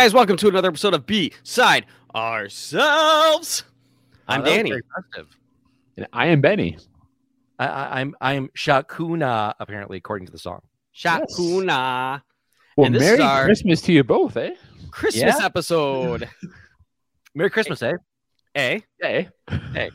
[0.00, 3.64] Hi guys, welcome to another episode of B Side Ourselves.
[4.26, 4.72] I'm Oh, Danny.
[5.98, 6.78] And I am Benny.
[7.58, 10.62] I, I, I'm I'm Shakuna apparently according to the song.
[10.96, 12.22] Shakuna.
[12.78, 14.54] Well, And this is Merry our- Christmas to you both, eh?
[14.90, 15.44] Christmas Yeah.
[15.44, 16.30] episode.
[17.34, 17.92] Merry Christmas, eh?
[18.54, 19.28] hey, Hey.
[19.50, 19.90] Do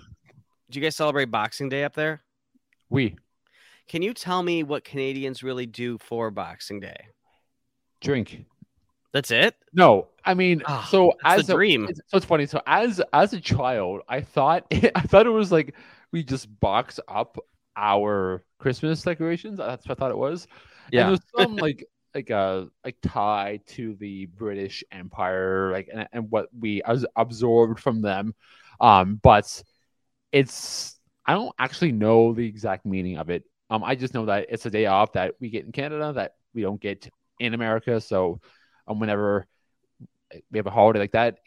[0.80, 2.22] you guys celebrate Boxing Day up there?
[2.92, 3.16] We
[3.88, 7.08] Can you tell me what Canadians really do for Boxing Day?
[8.02, 8.46] drink.
[9.16, 9.56] That's it?
[9.72, 11.86] No, I mean, Ah, so as a, dream.
[11.86, 12.46] it's- so it's funny.
[12.48, 15.74] So as as a child, I thought I thought it was like
[16.12, 17.38] we just box up
[17.78, 19.58] our Christmas decorations.
[19.58, 20.48] That's what I thought it was.
[20.92, 21.08] Yeah.
[21.08, 26.30] And there's some like like a like tie to the British Empire, like and, and
[26.30, 28.36] what we as absorbed from them.
[28.82, 29.64] Um, but
[30.34, 33.44] it's I don't actually know the exact meaning of it.
[33.70, 36.34] Um, I just know that it's a day off that we get in Canada that
[36.54, 38.00] we don't get in America.
[38.02, 38.42] So,
[38.88, 39.48] um, whenever
[40.52, 41.40] we have a holiday like that,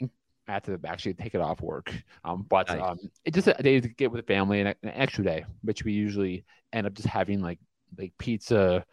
[0.48, 1.92] I have to actually take it off work.
[2.24, 2.80] Um, but Nice.
[2.82, 5.84] um, it's just a day to get with the family and an extra day, which
[5.84, 7.58] we usually end up just having like
[7.98, 8.84] like pizza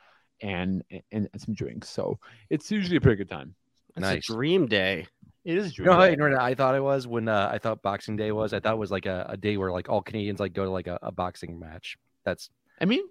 [0.42, 1.90] and and, and some drinks.
[1.90, 3.56] So it's usually a pretty good time.
[3.96, 4.30] It's Nice.
[4.30, 5.08] a dream day.
[5.46, 5.86] It is a You dream.
[5.88, 6.14] know how day.
[6.14, 8.54] ignorant I thought it was when uh, I thought Boxing Day was?
[8.54, 10.72] I thought it was like a, a day where like all Canadians like go to
[10.72, 11.98] like a, a boxing match.
[12.26, 12.50] That's
[12.82, 13.04] I mean,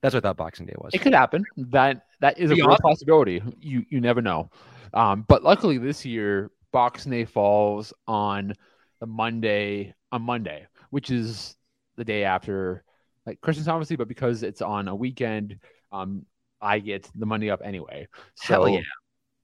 [0.00, 0.92] that's what I thought Boxing Day was.
[0.94, 1.44] It could happen.
[1.56, 2.82] That that is a real awesome.
[2.82, 3.42] possibility.
[3.60, 4.50] You you never know.
[4.94, 8.54] Um, but luckily this year, Boxing Day falls on
[9.00, 11.56] the Monday on Monday, which is
[11.96, 12.84] the day after
[13.26, 13.96] like Christmas, obviously.
[13.96, 15.58] But because it's on a weekend,
[15.92, 16.24] um,
[16.60, 18.08] I get the Monday up anyway.
[18.36, 18.80] So, Hell yeah.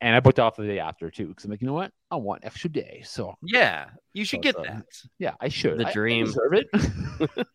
[0.00, 1.90] And I booked off the day after too, because I'm like, you know what?
[2.10, 3.02] I want extra day.
[3.04, 4.84] So Yeah, you should So, get uh, that.
[5.18, 5.76] yeah, I should.
[5.78, 6.26] The I- I dream.
[6.26, 6.68] deserve it.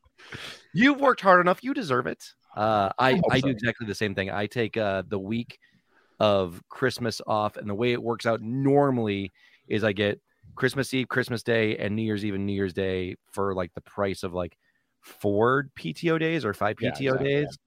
[0.73, 1.63] You've worked hard enough.
[1.63, 2.23] You deserve it.
[2.55, 3.49] Uh, I, hope I do so.
[3.51, 4.29] exactly the same thing.
[4.29, 5.57] I take uh, the week
[6.23, 9.33] of Christmas off, and the way it works out normally
[9.67, 10.21] is I get
[10.55, 13.81] Christmas Eve, Christmas Day, and New Year's Eve and New Year's Day for like the
[13.81, 14.57] price of like
[15.01, 17.27] four PTO days or five Yeah, PTO exactly.
[17.27, 17.57] days.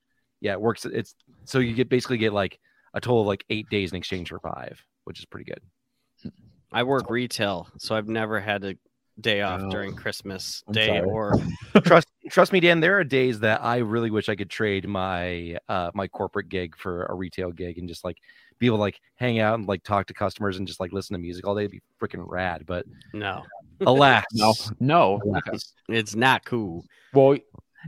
[0.40, 0.86] Yeah, it works.
[0.86, 1.14] It's
[1.44, 2.58] so you get basically get like
[2.94, 6.32] a total of like eight days in exchange for five, which is pretty good.
[6.72, 8.76] I work retail, so I've never had a
[9.20, 11.10] day off Oh, during Christmas I'm Day sorry.
[11.10, 11.32] or
[11.84, 12.80] trust trust me, Dan.
[12.80, 16.76] There are days that I really wish I could trade my uh my corporate gig
[16.76, 18.18] for a retail gig and just like
[18.58, 21.14] be able to like hang out and like talk to customers and just like listen
[21.14, 21.62] to music all day.
[21.62, 22.64] It'd be freaking rad.
[22.66, 23.42] But no.
[23.86, 25.20] alas, no, no.
[25.24, 25.72] alas.
[25.88, 26.84] It's not cool.
[27.12, 27.36] Well,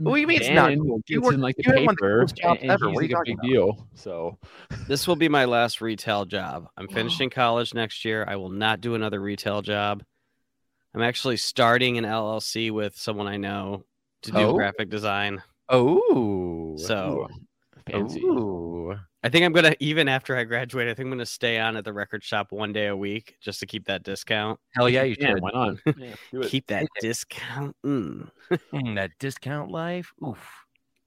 [0.01, 1.01] What do you mean it's not cool?
[1.07, 2.87] You gets work- in like the you have the paper, coolest jobs and, and ever.
[2.89, 3.87] he's What are like you a talking big deal.
[3.95, 4.37] So
[4.87, 6.67] This will be my last retail job.
[6.77, 8.23] I'm finishing college next year.
[8.27, 10.03] I will not do another retail job.
[10.93, 13.83] I'm actually starting an LLC with someone I know
[14.23, 14.53] to do Oh.
[14.53, 15.41] graphic design.
[15.69, 17.27] Oh, So
[17.89, 18.21] fancy.
[18.21, 18.95] Ooh.
[19.21, 21.83] I think I'm gonna even after I graduate, I think I'm gonna stay on at
[21.83, 24.59] the record shop one day a week just to keep that discount.
[24.75, 25.41] hell yeah, you Yeah, should.
[25.41, 25.77] why not?
[25.97, 26.15] Yeah.
[26.43, 27.75] Keep that Take discount.
[27.85, 28.29] Mm.
[28.73, 30.11] Mm, that discount life.
[30.25, 30.49] Oof.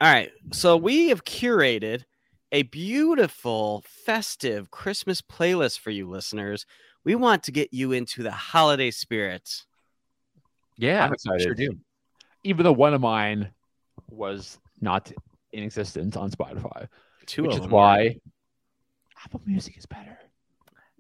[0.01, 0.31] All right.
[0.53, 2.05] So we have curated
[2.53, 6.67] a beautiful, festive Christmas playlist for you listeners.
[7.05, 9.63] We want to get you into the holiday spirit.
[10.77, 11.43] Yeah, I'm excited.
[11.43, 11.79] Sure do.
[12.45, 13.51] Even though one of mine
[14.11, 15.13] was not
[15.53, 16.89] in existence on Spotify,
[17.27, 18.17] Two which of is them why
[19.25, 20.19] Apple Music is better.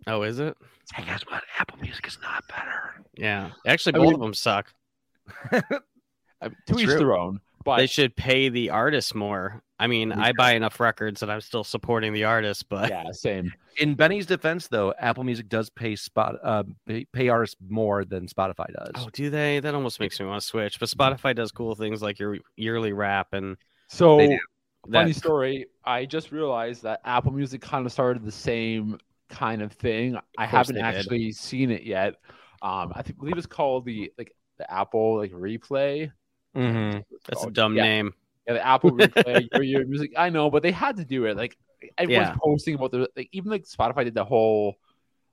[0.06, 0.56] Oh, is it?
[0.94, 1.42] Hey, guess what?
[1.58, 3.02] Apple Music is not better.
[3.16, 3.50] Yeah.
[3.66, 4.72] Actually, I both mean- of them suck.
[5.52, 6.98] I mean, to each True.
[6.98, 7.40] their own.
[7.64, 9.62] But They should pay the artist more.
[9.78, 13.10] I mean, We I buy enough records and I'm still supporting the artist, but yeah,
[13.12, 13.52] same.
[13.78, 18.26] In Benny's defense, though, Apple Music does pay spot uh pay, pay artists more than
[18.28, 18.92] Spotify does.
[18.96, 19.60] oh, do they?
[19.60, 20.78] That almost makes me want to switch.
[20.78, 23.56] But Spotify does cool things like your yearly wrap and
[23.88, 24.38] So They
[24.92, 25.18] funny that.
[25.18, 25.66] story.
[25.84, 28.98] I just realized that Apple Music kind of started the same
[29.28, 30.16] kind of thing.
[30.38, 30.96] I haven't they did.
[30.96, 32.14] actually seen it yet.
[32.60, 36.12] Um, I think believe it's called the like the Apple like replay.
[36.56, 37.04] Mhm.
[37.28, 37.82] That's a dumb yeah.
[37.82, 38.14] name.
[38.46, 40.12] Yeah, the Apple replay your, your music.
[40.16, 41.36] I know, but they had to do it.
[41.36, 41.56] Like
[41.98, 42.34] everyone's Yeah.
[42.42, 44.74] posting about the like even like Spotify did the whole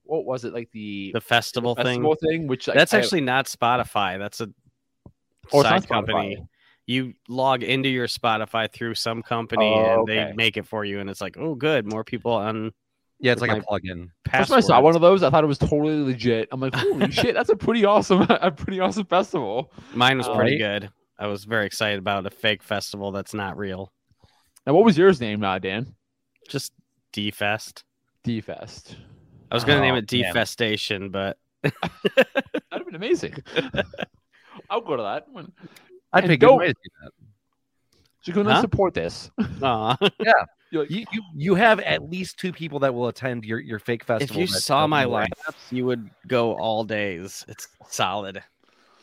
[0.03, 1.85] what was it like the, The festival thing.
[1.85, 4.17] festival thing, which like, That's I- actually not Spotify.
[4.17, 4.49] That's a
[5.51, 6.43] Oh, it's side company.
[6.87, 10.99] You log into your Spotify through some company Oh, and they make it for you,
[10.99, 12.71] and it's like, oh, good, more people on
[13.19, 14.11] Yeah, it's like a my- plug-in.
[14.31, 16.49] First time I saw one of those, I thought it was totally legit.
[16.51, 19.71] I'm like, holy shit, that's a pretty awesome, a pretty awesome festival.
[19.93, 20.89] Mine was Uh, pretty good.
[21.19, 23.91] I was very excited about a fake festival that's not real.
[24.65, 25.95] And what was yours name, uh, Dan?
[26.47, 26.71] Just
[27.11, 27.83] D Fest.
[28.23, 28.95] D Fest.
[29.51, 30.23] I was gonna name Oh, it man.
[30.33, 31.73] Defestation, but That'd
[32.71, 33.35] have been amazing.
[34.69, 35.27] I'll go to that.
[36.13, 37.11] I'd And pick a good way to do that.
[38.21, 38.61] So you can Huh?
[38.61, 39.31] support this.
[39.61, 39.97] aw.
[40.71, 43.79] You're like, You, you you have at least two people that will attend your, your
[43.79, 44.23] fake festival.
[44.43, 44.55] If festival.
[44.57, 47.43] you saw my will- lineups, you would go all days.
[47.47, 48.43] It's solid.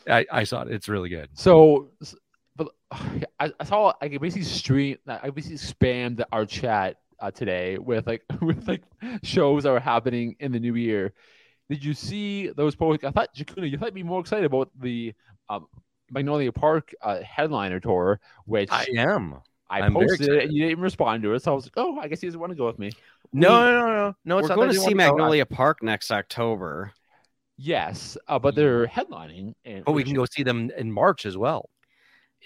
[0.09, 0.71] I, I saw it.
[0.71, 1.29] It's really good.
[1.33, 1.89] So,
[2.55, 2.69] but
[3.39, 4.97] I, I saw I basically stream.
[5.07, 8.83] I basically spammed our chat uh, today with like with like
[9.23, 11.13] shows that were happening in the new year.
[11.69, 13.03] Did you see those posts?
[13.03, 15.13] I thought Jakuna, you might be more excited about the
[15.49, 15.67] um,
[16.09, 19.35] Magnolia Park uh, headliner tour, which I I, am.
[19.69, 21.43] I'm posted it and you didn't even respond to it.
[21.43, 22.91] So I was like, oh, I guess he doesn't want to go with me.
[23.33, 24.37] No, no, no, no, no.
[24.37, 25.17] It's We're going to see wanna go.
[25.17, 26.93] Magnolia Park next October.
[27.57, 31.35] Yes, uh, but they're headlining, and but we can go see them in March as
[31.35, 31.69] well.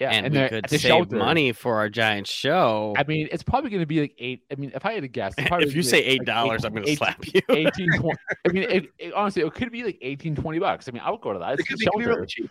[0.00, 1.16] Yeah, and, and we could save shelter.
[1.16, 2.94] money for our giant show.
[2.96, 4.42] I mean, it's probably going to be like eight.
[4.50, 6.26] I mean, if I had to guess, it's probably if you say be eight like
[6.26, 7.42] dollars, I'm going to slap you.
[7.48, 8.18] 18, 20.
[8.46, 10.88] I mean, it, it, honestly, it could be like 18, 20 bucks.
[10.88, 11.52] I mean, I would go to that.
[11.52, 12.50] It's It could the be- could be really cheap.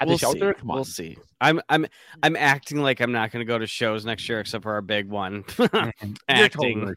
[0.00, 0.60] At we'll the shelter, see.
[0.60, 0.74] come on.
[0.76, 1.16] We'll see.
[1.40, 1.86] I'm I'm
[2.22, 4.82] I'm acting like I'm not going to go to shows next year except for our
[4.82, 5.44] big one.
[5.58, 6.94] You're totally acting.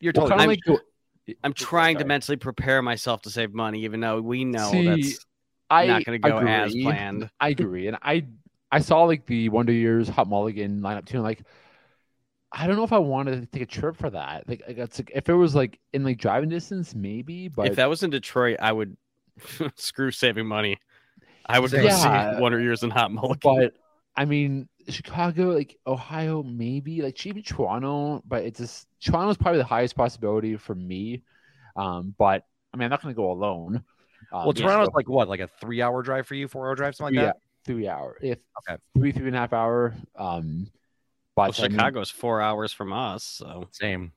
[0.00, 0.36] You're totally.
[0.38, 0.80] kind of
[1.42, 4.84] I'm- go- trying to mentally prepare myself to save money, even though we know See,
[4.84, 5.26] that's
[5.70, 6.82] I not going to go as agree.
[6.84, 7.30] planned.
[7.40, 8.26] I agree, and I
[8.70, 11.42] I saw like the Wonder Years Hot Mulligan lineup too, and like
[12.50, 14.48] I don't know if I wanted to take a trip for that.
[14.48, 17.48] Like, like like, if it was like in like driving distance, maybe.
[17.48, 18.96] But if that was in Detroit, I would
[19.76, 20.78] screw saving money.
[21.46, 22.34] I would go Yeah.
[22.36, 23.38] see Wonder Years and Hot Mulligan.
[23.42, 23.74] but
[24.16, 29.64] I mean, Chicago, like Ohio, maybe like even Toronto, but it's just Toronto's probably the
[29.64, 31.22] highest possibility for me.
[31.76, 33.76] Um, but I mean, I'm not going to go alone.
[34.32, 36.94] Um, well, yeah, Toronto's so like what, like a three-hour drive for you, four-hour drive,
[36.96, 37.40] something three, like that.
[37.64, 38.38] three hour, if
[38.68, 38.80] Okay.
[38.96, 39.94] three three and a half hour.
[40.16, 40.70] Um,
[41.36, 44.12] well, but I mean- Chicago's four hours from us, so Same.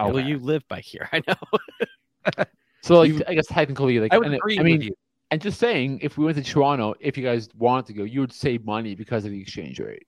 [0.00, 0.10] okay.
[0.12, 1.08] well, you live by here.
[1.12, 2.44] I know.
[2.82, 4.86] so like you- I guess technically, like I would and it- agree I mean, with
[4.86, 4.94] you.
[5.30, 8.20] And just saying, if we went to Toronto, if you guys wanted to go, you
[8.20, 10.06] would save money because of the exchange rate.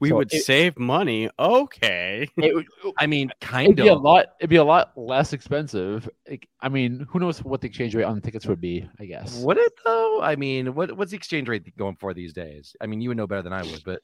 [0.00, 1.28] We So would it- save money.
[1.38, 2.26] Okay.
[2.38, 2.66] It would,
[2.98, 4.26] I mean, It'd kind be a lot.
[4.40, 6.08] It'd be a lot less expensive.
[6.28, 8.88] Like, I mean, who knows what the exchange rate on the tickets would be?
[8.98, 9.42] I guess.
[9.42, 10.22] Would it though?
[10.22, 12.74] I mean, what what's the exchange rate going for these days?
[12.80, 14.00] I mean, you would know better than I would, but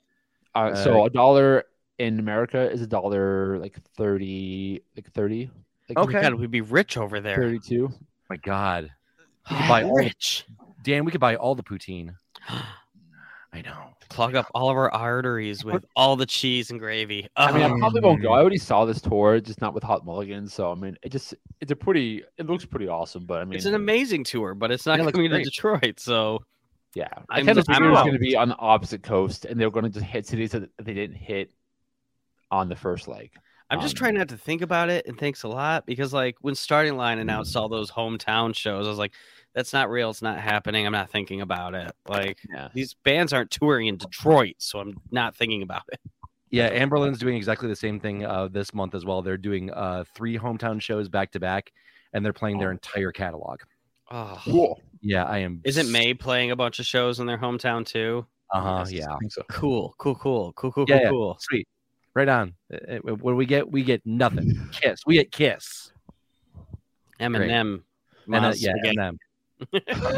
[0.54, 1.64] Uh, Uh, so a dollar
[1.98, 5.50] in America is a dollar like thirty, like thirty,
[5.88, 6.20] like Okay.
[6.20, 7.36] God, we'd be rich over there.
[7.36, 7.88] thirty-two.
[8.28, 8.90] my God,
[9.50, 10.44] we could buy all the, rich.
[10.82, 12.14] Dan, we could buy all the poutine.
[13.54, 13.90] I know.
[14.08, 17.28] Plug up all of our arteries with all the cheese and gravy.
[17.36, 18.32] I mean, I Oh, probably won't go.
[18.32, 20.48] I already saw this tour, just not with Hot Mulligan.
[20.48, 22.22] So I mean, it just it's a pretty.
[22.38, 25.02] It looks pretty awesome, but I mean, it's an amazing tour, but it's not Yeah,
[25.02, 25.44] it looks coming to great.
[25.44, 26.00] Detroit.
[26.00, 26.40] So
[26.94, 27.08] yeah.
[27.30, 29.02] I I'm kind of just- I'm figured it was going to be on the opposite
[29.02, 31.50] coast, and they were going to just hit cities that they didn't hit
[32.50, 33.30] on the first leg.
[33.72, 35.06] I'm just Um, trying not to think about it.
[35.06, 38.90] And thanks a lot because, like, when Starting Line announced all those hometown shows, I
[38.90, 39.14] was like,
[39.54, 40.10] "That's not real.
[40.10, 40.86] It's not happening.
[40.86, 42.68] I'm not thinking about it." Like, Yeah.
[42.74, 46.00] these bands aren't touring in Detroit, so I'm not thinking about it.
[46.50, 49.22] Yeah, Anberlin's doing exactly the same thing uh, this month as well.
[49.22, 51.72] They're doing uh, three hometown shows back to back,
[52.12, 52.72] and they're playing their Oh.
[52.72, 53.60] entire catalog.
[54.10, 54.82] Oh, Cool.
[55.00, 55.62] Yeah, I am.
[55.64, 58.26] isn't May playing a bunch of shows in their hometown too?
[58.52, 58.84] Uh huh.
[58.90, 59.06] Yeah.
[59.30, 59.42] So.
[59.48, 61.08] Cool, cool, cool, cool, cool, Yeah, cool, yeah.
[61.08, 61.36] cool.
[61.40, 61.66] Sweet.
[62.14, 62.54] Right on.
[62.72, 63.70] Uh, uh, What do we get?
[63.70, 64.68] We get nothing.
[64.72, 65.00] Kiss.
[65.06, 65.92] We get Kiss.
[67.20, 68.88] Eminem, And uh, Miles yeah, Spaghetti.
[68.88, 69.18] and them.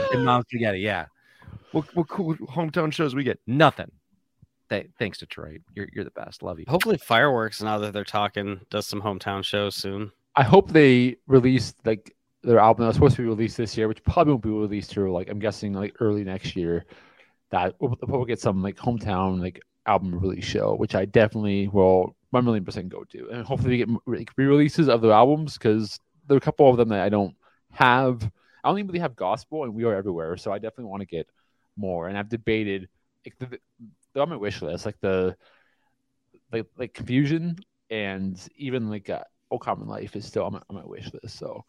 [0.12, 0.80] and Mom Spaghetti.
[0.80, 1.06] Yeah.
[1.72, 3.38] What, what cool hometown shows we get?
[3.46, 3.90] Nothing.
[4.70, 5.60] Th- thanks, Detroit.
[5.74, 6.42] You're you're the best.
[6.42, 6.64] Love you.
[6.68, 7.60] Hopefully, Fireworks.
[7.62, 10.10] Now that they're talking, does some hometown shows soon.
[10.36, 13.88] I hope they release like their album that was supposed to be released this year,
[13.88, 16.86] which probably won't be released till like I'm guessing like early next year.
[17.50, 22.14] That we'll, we'll get some like hometown like album release show, which I definitely will
[22.30, 26.34] one million percent go to, and hopefully we get re-releases of the albums because there
[26.34, 27.36] are a couple of them that I don't
[27.72, 28.28] have.
[28.62, 31.28] I don't really have gospel, and we are everywhere, so I definitely want to get
[31.76, 32.08] more.
[32.08, 32.88] And I've debated
[33.24, 35.36] like the, on my wish list, like the
[36.52, 37.56] like like confusion
[37.90, 39.24] and even like uh,
[39.60, 41.38] Common Life is still on my, on my wish list.
[41.38, 41.64] So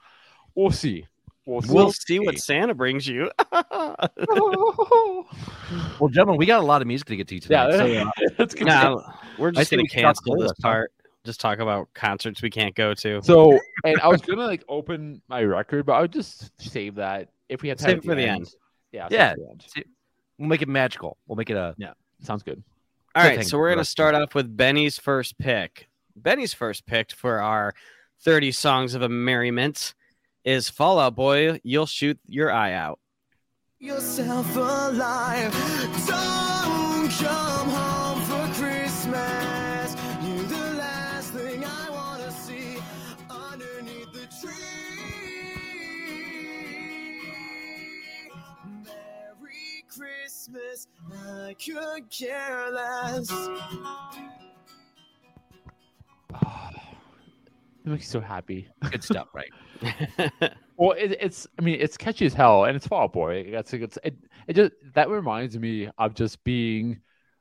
[0.55, 1.05] we'll see.
[1.45, 1.73] We'll see.
[1.73, 3.31] We'll see what Santa brings you.
[5.99, 7.69] Well, gentlemen, we got a lot of music to get to tonight.
[7.71, 8.67] yeah, so, uh, that's good.
[8.67, 9.01] no,
[9.39, 10.91] we're just gonna we can talk cancel this this, part.
[11.23, 13.21] Just talk about concerts we can't go to.
[13.23, 17.29] So, and I was gonna like open my record, but I would just save that
[17.49, 18.47] if we have time Save it for the end.
[18.91, 19.29] Yeah, Yeah.
[19.29, 19.85] save it for the end.
[20.37, 21.17] we'll make it magical.
[21.27, 21.73] We'll make it a.
[21.77, 21.93] Yeah.
[22.21, 22.61] Sounds good.
[23.15, 25.87] All Good right, so we're gonna start off with Benny's first pick.
[26.15, 27.73] Benny's first pick for our
[28.21, 29.95] 30 songs of a merriment
[30.45, 31.59] is Fall Out Boy.
[31.63, 32.99] You'll shoot your eye out.
[33.79, 35.51] yourself alive.
[36.07, 39.95] Don't come home for Christmas.
[40.23, 42.77] You're the last thing I want to see
[43.29, 44.53] underneath the tree.
[48.83, 50.87] Merry Christmas.
[51.11, 53.29] I could care less.
[57.85, 58.67] It makes you so happy.
[58.91, 60.51] Good stuff, right?
[60.77, 63.49] Well, it, it's I mean it's catchy as hell, and it's Fall Out Boy.
[63.51, 66.99] That's it's it, it just that reminds me of just being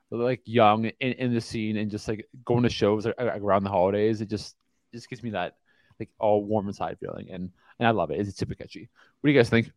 [0.09, 3.69] like young in, in the scene and just like going to shows like, around the
[3.69, 4.21] holidays.
[4.21, 4.55] It just
[4.93, 5.57] just gives me that
[5.99, 8.19] like all warm inside feeling, and and I love it.
[8.19, 8.89] It's super catchy.
[9.19, 9.71] What do you guys think?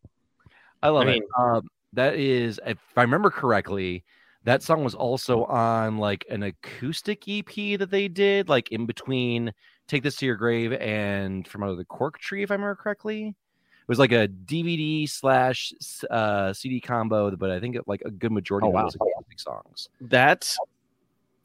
[0.82, 1.22] I love I it.
[1.36, 4.04] Um, that is, if I remember correctly,
[4.44, 9.52] that song was also on like an acoustic EP that they did, like in between
[9.88, 12.76] "Take This to Your Grave" and "From Out of the Cork Tree," if I remember
[12.76, 13.28] correctly.
[13.28, 15.72] It was like a DVD slash
[16.10, 18.94] uh, CD combo, but I think it, like a good majority Oh, of it was
[18.96, 19.88] acoustic songs.
[20.02, 20.54] that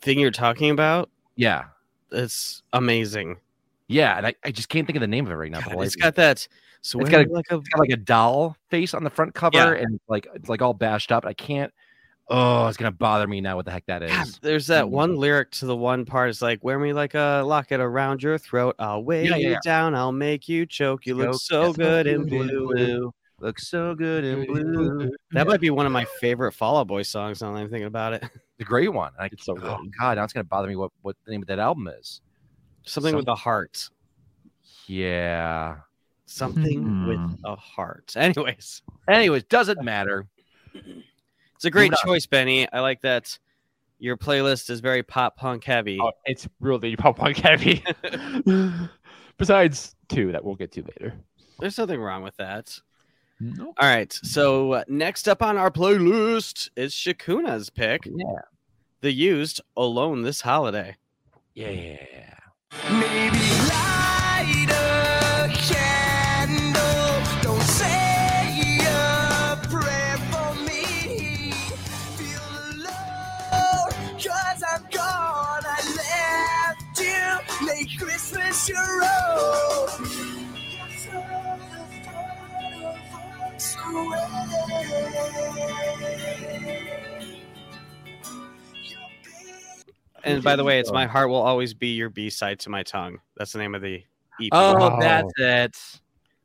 [0.01, 1.65] thing you're talking about, Yeah,
[2.11, 3.37] it's amazing.
[3.87, 5.61] yeah, and I, I just can't think of the name of it right now.
[5.61, 6.01] God, it's life of me.
[6.01, 6.47] got that.
[6.81, 9.09] So It's it's got a- like a it's got like a doll face on the
[9.09, 9.81] front cover, Yeah.
[9.81, 11.25] and like it's like all bashed up.
[11.25, 11.73] I can't.
[12.29, 13.57] Oh, it's gonna bother me now.
[13.57, 14.09] What the heck that is?
[14.11, 14.89] God, there's that Mm.
[14.91, 16.29] one lyric to the one part.
[16.29, 18.75] It's like, wear me like a locket around your throat.
[18.79, 19.57] I'll weigh Yeah, you yeah.
[19.63, 19.93] down.
[19.93, 21.05] I'll make you choke.
[21.05, 21.73] You look so yeah.
[21.73, 23.11] good in blue.
[23.39, 25.11] Looks so good in blue.
[25.31, 27.41] That might be one of my favorite Fall Out Boy songs.
[27.41, 28.23] Now that I'm thinking about it.
[28.57, 29.11] The great one.
[29.19, 29.91] I, It's so oh good.
[29.99, 30.77] God, now it's gonna bother me.
[30.77, 32.21] What what the name of that album is?
[32.83, 33.89] Something with Some- a heart.
[34.87, 35.77] Yeah.
[36.25, 37.33] Something with Hmm.
[37.45, 38.13] a heart.
[38.15, 40.25] Anyways, Anyways, doesn't matter.
[41.55, 42.71] It's a great Moving choice, Benny.
[42.71, 43.37] I like that.
[43.99, 45.99] Your playlist is very pop punk heavy.
[46.01, 47.83] Oh, it's really pop punk heavy.
[49.37, 51.13] Besides two that we'll get to later.
[51.59, 52.79] There's nothing wrong with that.
[53.39, 53.75] Nope.
[53.79, 54.11] All right.
[54.11, 58.25] So uh, next up on our playlist is Shakuna's pick, Yeah.
[59.01, 60.95] the used alone this holiday.
[61.53, 62.35] Yeah.
[62.91, 63.37] Maybe
[90.25, 92.81] And by the way, it's my heart will always be your B side to my
[92.83, 93.19] tongue.
[93.37, 94.03] That's the name of the
[94.41, 94.49] EP.
[94.53, 94.99] Oh, Wow.
[94.99, 96.01] that's it.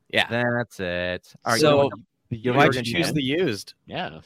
[0.09, 0.27] Yeah.
[0.29, 1.33] That's it.
[1.45, 1.61] All right.
[1.61, 1.93] So- you know what?
[2.31, 3.15] The Why'd Young you choose Man.
[3.15, 3.75] the used?
[3.87, 4.21] Yeah.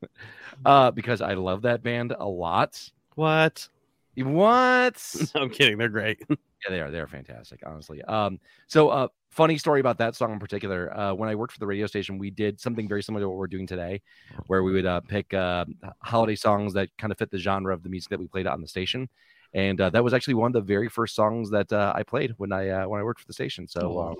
[0.64, 2.80] uh, because I love that band a lot.
[3.14, 3.68] What?
[4.16, 5.14] What?
[5.34, 5.76] No, I'm kidding.
[5.76, 6.22] They're great.
[6.64, 6.90] Yeah, they are.
[6.90, 8.02] They're fantastic, honestly.
[8.02, 10.96] Um, so uh funny story about that song in particular.
[10.96, 13.36] Uh when I worked for the radio station, we did something very similar to what
[13.36, 14.00] we're doing today,
[14.46, 15.64] where we would uh pick uh
[16.02, 18.60] holiday songs that kind of fit the genre of the music that we played on
[18.60, 19.08] the station.
[19.52, 22.34] And uh, that was actually one of the very first songs that uh, I played
[22.38, 23.68] when I uh, when I worked for the station.
[23.68, 24.14] So um,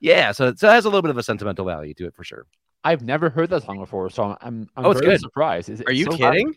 [0.00, 2.24] yeah, so, so it has a little bit of a sentimental value to it for
[2.24, 2.46] sure.
[2.82, 5.20] I've never heard that song before, so I'm I'm, I'm Oh, it's very good.
[5.20, 5.68] surprised.
[5.68, 6.54] Is it Are you so kidding?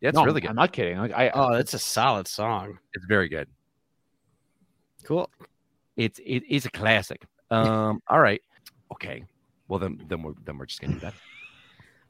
[0.00, 0.50] Yeah, it's No, really good.
[0.50, 0.96] I'm not kidding.
[0.96, 2.78] Like I Oh, it's a solid song.
[2.94, 3.48] It's very good.
[5.06, 5.30] Cool.
[5.96, 7.24] It's it is a classic.
[7.50, 8.42] Um, all right,
[8.92, 9.24] okay.
[9.68, 11.14] Well then then we're then we're just gonna do that.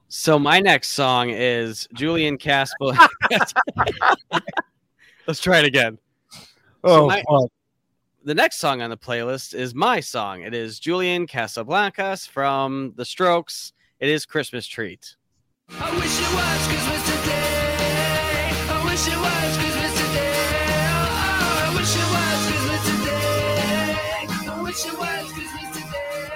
[0.09, 2.97] So my next song is Julian Caspel.
[5.27, 5.99] Let's try it again.
[6.85, 7.23] So my-
[8.25, 10.43] the next song on the playlist is my song.
[10.43, 13.73] It is Julian Casablancas from The Strokes.
[14.01, 15.15] It is Christmas Treat.
[15.71, 18.51] I wish it was Christmas today.
[18.69, 19.86] I wish it was Christmas
[24.77, 26.31] wish it was Christmas today.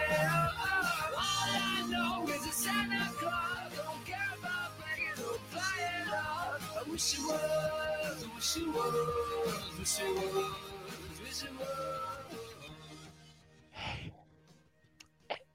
[1.15, 6.79] All I know is a Santa Claus don't care about begging or flying off.
[6.79, 8.25] I wish it was.
[8.25, 9.79] I wish it was.
[9.79, 11.21] Wish it was.
[11.21, 11.69] Wish it was.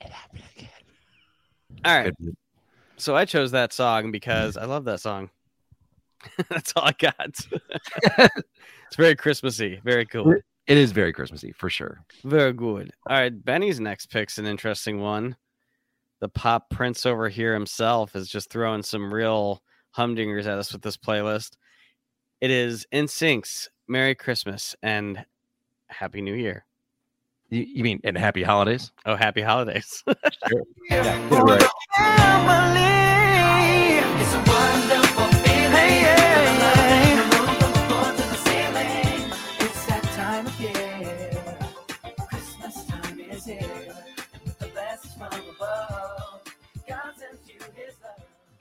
[0.01, 0.69] it happened again.
[1.85, 2.13] All right.
[2.97, 5.31] So I chose that song because I love that song.
[6.49, 7.15] That's all I got.
[8.19, 9.81] it's very Christmassy.
[9.83, 10.35] Very cool.
[10.67, 12.03] It is very Christmassy for sure.
[12.23, 12.91] Very good.
[13.07, 13.45] All right.
[13.45, 15.35] Benny's next pick's an interesting one.
[16.21, 19.61] The pop prince over here himself is just throwing some real
[19.95, 21.51] humdingers at us with this playlist.
[22.41, 25.23] It is NSYNC's Merry Christmas and
[25.87, 26.65] Happy New Year.
[27.49, 28.91] You, you mean and happy holidays?
[29.05, 30.03] Oh, happy holidays.
[30.89, 33.24] Yeah, right.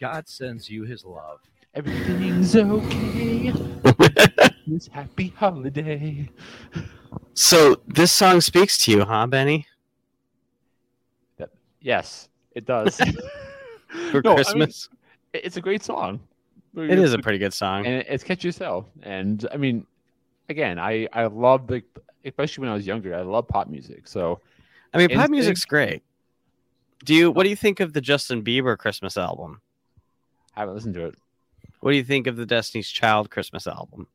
[0.01, 1.41] God sends you his love.
[1.75, 3.53] Everything's okay.
[4.67, 6.29] this happy holiday.
[7.35, 9.67] so this song speaks to you, huh, Benny?
[11.85, 12.97] Yes, it does.
[14.11, 14.89] For No, I mean, Christmas?
[15.35, 16.19] it's a great song.
[16.75, 17.87] it is a pretty good song.
[17.87, 18.89] and it's catchy as hell.
[19.03, 19.87] And I mean,
[20.49, 21.83] again, I I love the
[22.25, 23.15] especially when I was younger.
[23.15, 24.09] I love pop music.
[24.09, 24.41] So
[24.95, 26.03] I mean, pop music's great.
[27.05, 27.31] Do you?
[27.31, 29.61] What do you think of the Justin Bieber Christmas album?
[30.57, 31.15] I haven't listened to it.
[31.81, 34.07] What do you think of the Destiny's Child Christmas album?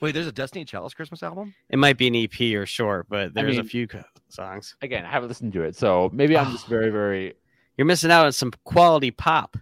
[0.00, 1.54] Wait, there's a Destiny's Child Christmas album?
[1.68, 4.76] It might be an EP or short, but there's a mean- few co- songs.
[4.80, 5.74] Again, I haven't listened to it.
[5.76, 7.34] So maybe I'm just very, very.
[7.76, 9.56] You're missing out on some quality pop.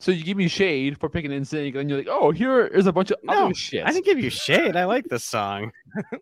[0.00, 2.92] So you give me shade for picking NSYNC, and you're like, oh, here is a
[2.92, 3.84] bunch of No, other shit.
[3.84, 4.76] I didn't give you shade.
[4.76, 5.72] I like this song.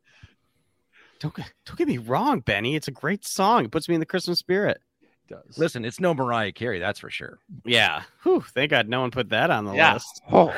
[1.18, 2.74] don't don't get me wrong, Benny.
[2.76, 3.64] It's a great song.
[3.66, 4.80] It puts me in the Christmas spirit.
[5.28, 5.58] It does.
[5.58, 7.38] Listen, it's no Mariah Carey, that's for sure.
[7.64, 8.02] Yeah.
[8.22, 9.94] Whew, thank God no one put that on the Yeah.
[9.94, 10.22] list.
[10.30, 10.54] Oh,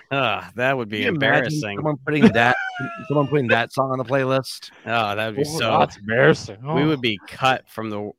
[0.10, 1.76] Ah, that would be Can you imagine embarrassing.
[1.78, 2.56] Someone putting that
[3.08, 4.70] someone putting that song on the playlist.
[4.86, 5.78] Oh, that would be oh, so.
[5.78, 6.58] that's embarrassing.
[6.62, 6.86] We Oh.
[6.88, 8.10] would be cut from the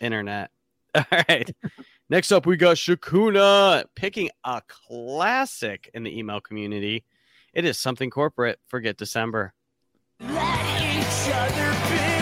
[0.00, 0.50] internet.
[0.94, 1.50] All right.
[2.08, 7.04] Next up, we got Shakuna picking a classic in the emo community.
[7.52, 8.60] It is something corporate.
[8.68, 9.52] Forget December.
[10.20, 12.15] Let each other be.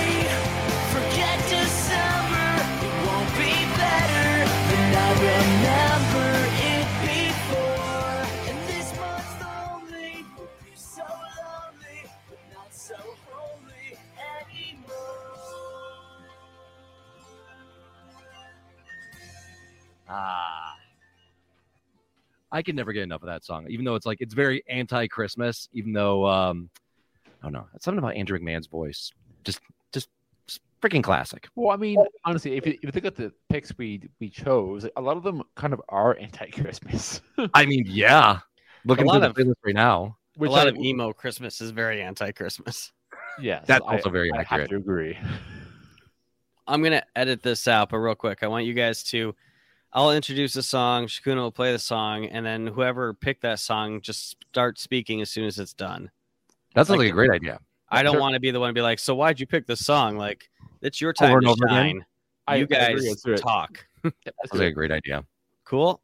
[20.08, 20.76] Ah.
[22.52, 25.68] I can never get enough of that song, even though it's like it's very anti-Christmas.
[25.72, 26.70] Even though um,
[27.42, 29.10] I don't know, it's something about Andrew McMahon's voice,
[29.42, 29.60] just
[29.92, 30.08] just,
[30.46, 31.48] just freaking classic.
[31.56, 34.86] Well, I mean, honestly, if you, if you think of the picks we we chose,
[34.96, 37.22] a lot of them kind of are anti-Christmas.
[37.54, 38.38] I mean, yeah,
[38.84, 40.16] looking lot through of- the playlist right now.
[40.36, 42.92] Which a lot I- of emo Christmas is very anti-Christmas.
[43.40, 44.60] Yeah, That's I- also very I accurate.
[44.60, 45.18] have to agree.
[46.68, 49.34] I'm gonna edit this out, but real quick, I want you guys to.
[49.94, 51.06] I'll introduce the song.
[51.06, 55.30] Shakuna will play the song, and then whoever picked that song just start speaking as
[55.30, 56.10] soon as it's done.
[56.74, 57.60] That sounds Like- like a great idea.
[57.90, 58.20] I don't Sure.
[58.20, 60.50] want to be the one to be like, "So why'd you pick this song?" Like,
[60.82, 62.04] it's your time Over to over shine.
[62.48, 63.86] I- you I guys let's talk.
[64.02, 65.24] Yep, let's Sounds do like a great idea.
[65.64, 66.02] Cool.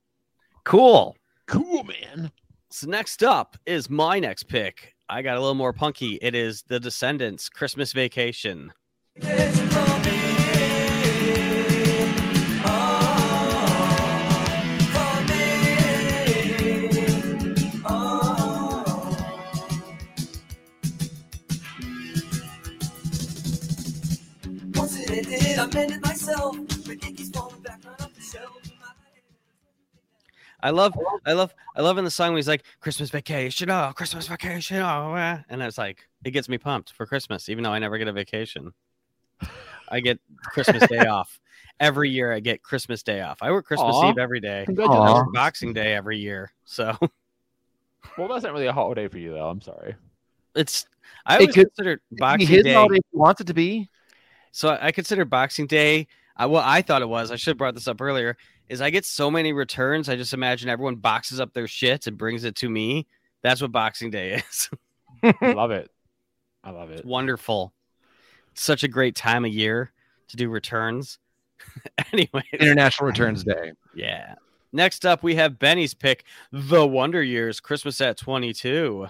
[0.64, 1.16] Cool.
[1.46, 2.30] Cool, man.
[2.70, 4.94] So next up is my next pick.
[5.08, 6.20] I got a little more punky.
[6.22, 8.72] It is The Descendents Christmas Vacation.
[30.62, 30.94] I love,
[31.26, 34.78] I love, I love in the song when he's like Christmas vacation, oh Christmas vacation,
[34.78, 37.96] oh, eh," and it's like it gets me pumped for Christmas, even though I never
[37.98, 38.72] get a vacation.
[39.88, 41.40] I get Christmas Day off
[41.78, 42.32] every year.
[42.32, 43.38] I get Christmas Day off.
[43.42, 44.10] I work Christmas Aw.
[44.10, 44.62] Eve every day.
[44.62, 45.14] I Congratulations.
[45.14, 46.52] work Boxing Day every year.
[46.64, 46.96] So
[48.16, 49.48] Well, that's not really a holiday for you, though.
[49.48, 49.94] I'm sorry.
[50.54, 50.86] it's
[51.26, 52.74] I It always could- considered Boxing his Day.
[52.74, 53.88] holiday if he wants it to be.
[54.52, 56.06] So I I consider Boxing Day.
[56.36, 58.36] I, what I thought it was, I should have brought this up earlier,
[58.68, 60.08] is I get so many returns.
[60.08, 63.06] I just imagine everyone boxes up their shit and brings it to me.
[63.42, 64.70] That's what Boxing Day is.
[65.22, 65.90] I love it.
[66.64, 67.00] I love it.
[67.00, 67.72] It's wonderful.
[68.52, 69.92] It's such a great time of year
[70.28, 71.18] to do returns.
[72.12, 73.72] anyway, International Returns Day.
[73.94, 74.34] yeah.
[74.72, 79.08] Next up, we have Benny's pick, The Wonder Years, Christmas at 22.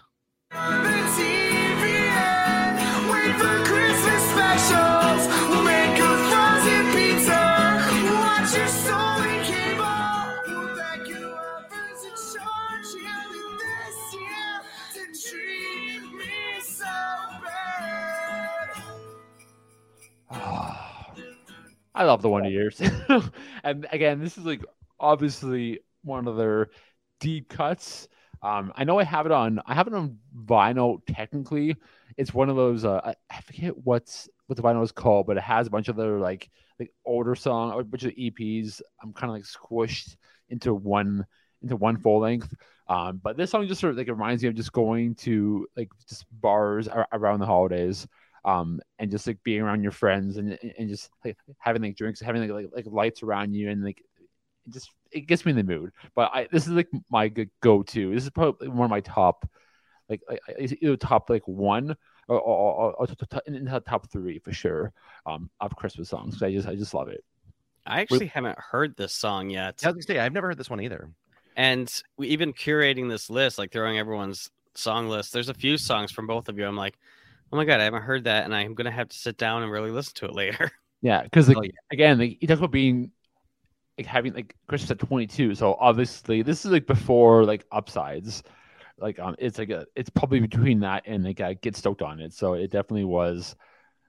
[21.94, 22.80] I love the Wonder Years.
[23.64, 24.64] and again, this is like
[24.98, 26.70] obviously one of their
[27.18, 28.08] deep cuts.
[28.42, 29.60] Um, I know I have it on.
[29.66, 31.00] I have it on vinyl.
[31.06, 31.76] Technically,
[32.16, 32.84] it's one of those.
[32.84, 35.96] Uh, I, forget what's what the vinyl is called, but it has a bunch of
[35.96, 36.48] their like
[36.78, 38.80] like older song, a bunch of EPs.
[39.02, 40.16] I'm kind of like squished
[40.48, 41.26] into one
[41.62, 42.54] into one full length.
[42.88, 45.90] Um, but this song just sort of like reminds me of just going to like
[46.08, 48.06] just bars ar- around the holidays
[48.44, 52.20] um, and just like being around your friends and and just like having like drinks,
[52.20, 54.02] having like like, like lights around you, and like
[54.66, 55.92] it just it gets me in the mood.
[56.14, 57.28] But I this is like my
[57.60, 58.14] go to.
[58.14, 59.48] This is probably one of my top,
[60.08, 61.96] like like, it's either top like one
[62.28, 64.92] or, or, or, or t- t- in the top three for sure.
[65.26, 66.42] Um, of Christmas songs.
[66.42, 67.24] I just I just love it.
[67.86, 69.80] I actually haven't heard this song yet.
[69.84, 71.10] I was gonna say I've never heard this one either.
[71.56, 76.12] And we, even curating this list, like throwing everyone's song list, there's a few songs
[76.12, 76.66] from both of you.
[76.66, 76.96] I'm like,
[77.52, 78.44] oh my God, I haven't heard that.
[78.44, 80.70] And I'm going to have to sit down and really listen to it later.
[81.02, 81.70] Yeah, because like Oh, yeah.
[81.90, 83.10] again, like he talks about being
[83.96, 85.54] like having like Christmas at 22.
[85.54, 88.42] So obviously, this is like before like upsides.
[88.98, 92.20] Like um, it's like a it's probably between that and like uh, get stoked on
[92.20, 92.34] it.
[92.34, 93.56] So it definitely was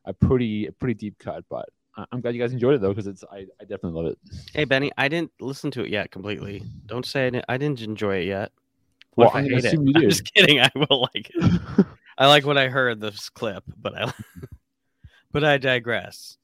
[0.04, 1.46] a pretty a pretty deep cut.
[1.50, 4.06] But I- I'm glad you guys enjoyed it though, because it's I, I definitely love
[4.08, 4.18] it.
[4.54, 6.62] Hey Benny, I didn't listen to it yet completely.
[6.88, 8.52] Don't say I didn't, I didn't enjoy it yet.
[9.16, 9.80] Well, if I I'm hate it?
[9.96, 10.60] I'm just kidding.
[10.60, 11.86] I will like it.
[12.18, 14.14] I like what I heard this clip, but I
[15.32, 16.38] but I digress.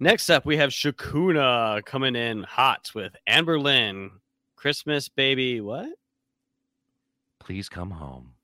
[0.00, 4.10] Next up, we have Shakuna coming in hot with Anberlin.
[4.56, 5.88] Christmas baby, what?
[7.40, 8.34] Please come home.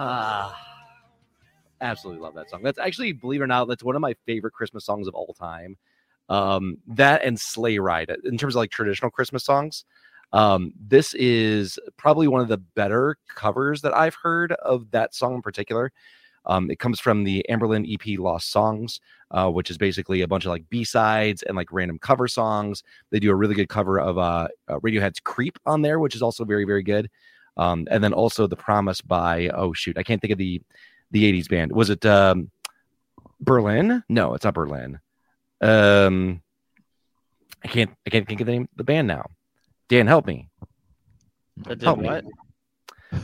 [0.00, 0.54] Ah.
[1.80, 2.62] Absolutely love that song.
[2.62, 5.34] That's actually, believe it or not, that's one of my favorite Christmas songs of all
[5.38, 5.76] time.
[6.28, 9.84] Um, that and Sleigh Ride, in terms of like traditional Christmas songs.
[10.32, 15.34] Um, this is probably one of the better covers that I've heard of that song
[15.36, 15.90] in particular.
[16.46, 20.46] Um, it comes from the Anberlin EP Lost Songs, uh, which is basically a bunch
[20.46, 22.82] of like B sides and like random cover songs.
[23.10, 26.22] They do a really good cover of uh, uh, Radiohead's Creep on there, which is
[26.22, 27.10] also very, very good.
[27.58, 30.62] Um, and then also The Promise by, oh shoot, I can't think of the
[31.10, 31.72] the 80s band.
[31.72, 32.50] Was it um,
[33.40, 34.02] Berlin?
[34.08, 34.98] No, it's not Berlin.
[35.60, 36.42] Um,
[37.64, 39.26] I can't I can't think of the name of the band now.
[39.88, 40.48] Dan, help me.
[41.82, 42.06] Help me.
[42.06, 42.24] what?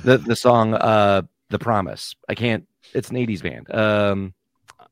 [0.02, 2.16] The the song uh The Promise.
[2.28, 3.72] I can't it's an 80s band.
[3.74, 4.34] Um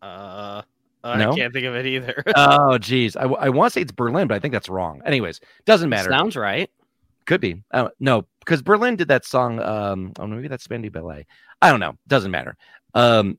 [0.01, 0.63] Uh,
[1.05, 1.35] I No?
[1.35, 2.23] can't think of it either.
[2.37, 3.17] oh geez.
[3.17, 5.03] I, I want to say it's Berlin, but I think that's wrong.
[5.05, 6.11] Anyways, doesn't matter.
[6.11, 6.71] Sounds right.
[7.27, 7.63] Could be.
[7.71, 9.61] Uh, no, because Berlin did that song.
[9.61, 11.27] Um, oh, maybe that's Spandau Ballet.
[11.61, 11.95] I don't know.
[12.09, 12.57] Doesn't matter.
[12.95, 13.39] Um,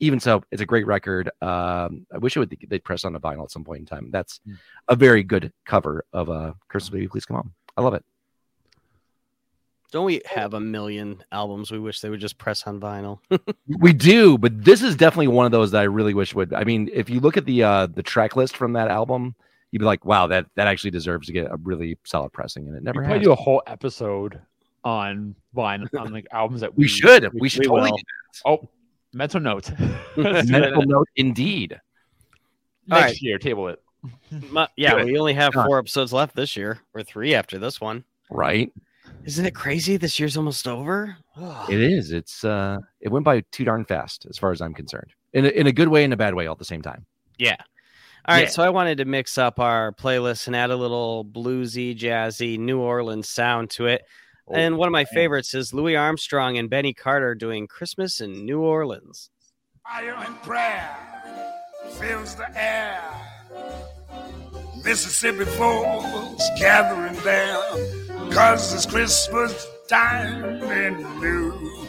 [0.00, 1.28] even so, it's a great record.
[1.42, 4.10] Um, I wish it would they'd press on a vinyl at some point in time.
[4.10, 4.54] That's Hmm.
[4.88, 7.54] a very good cover of uh, Christmas Baby Please Come Home.
[7.76, 8.04] I love it.
[9.92, 13.18] Don't we have a million albums we wish they would just press on vinyl?
[13.66, 16.52] We do, but this is definitely one of those that I really wish would.
[16.54, 19.34] I mean, if you look at the uh, the track list from that album,
[19.70, 22.76] you'd be like, wow, that that actually deserves to get a really solid pressing, and
[22.76, 23.24] it We never probably has.
[23.26, 24.40] do a whole episode
[24.84, 27.28] on Vine on like albums that We should.
[27.34, 27.90] We should we totally.
[27.90, 27.96] will.
[27.98, 28.02] do
[28.46, 28.68] Oh,
[29.12, 29.70] mental note.
[30.16, 31.78] Mental note, indeed.
[32.86, 33.20] Next right.
[33.22, 33.82] year, table it.
[34.50, 35.06] My- yeah, Good.
[35.06, 38.04] we only have four episodes left this year, or three after this one.
[38.30, 38.72] Right.
[39.24, 39.96] Isn't it crazy?
[39.96, 41.16] This year's almost over.
[41.68, 42.10] It is.
[42.12, 45.12] It's uh it went by too darn fast as far as I'm concerned.
[45.34, 47.04] In a, in a good way and a bad way all at the same time.
[47.36, 47.56] Yeah.
[48.26, 48.44] All right.
[48.44, 48.50] Yeah.
[48.50, 52.78] So I wanted to mix up our playlist and add a little bluesy, jazzy New
[52.80, 54.02] Orleans sound to it.
[54.48, 58.44] Oh, and one of my favorites is Louis Armstrong and Benny Carter doing Christmas in
[58.44, 59.30] New Orleans.
[59.84, 60.96] Fire and prayer
[61.98, 63.00] fills the air.
[64.84, 67.60] Mississippi folks gathering there,
[68.32, 71.86] cause it's Christmas time in New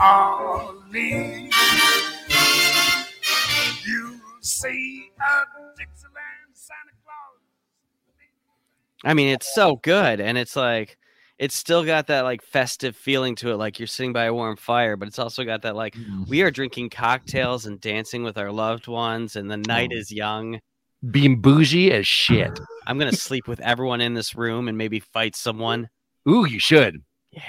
[0.00, 1.54] Orleans.
[4.42, 6.16] You see a Dixieland
[6.52, 7.38] Santa Claus.
[9.04, 10.98] I mean, it's so good, and it's like
[11.38, 14.56] it's still got that like festive feeling to it, like you're sitting by a warm
[14.56, 16.26] fire, but it's also got that like mm.
[16.28, 19.96] we are drinking cocktails and dancing with our loved ones, and the night Oh.
[19.96, 20.58] is young.
[21.10, 22.58] Being bougie as shit.
[22.88, 25.88] I'm gonna sleep with everyone in this room and maybe fight someone.
[26.28, 27.02] Ooh, you should.
[27.30, 27.42] Yeah,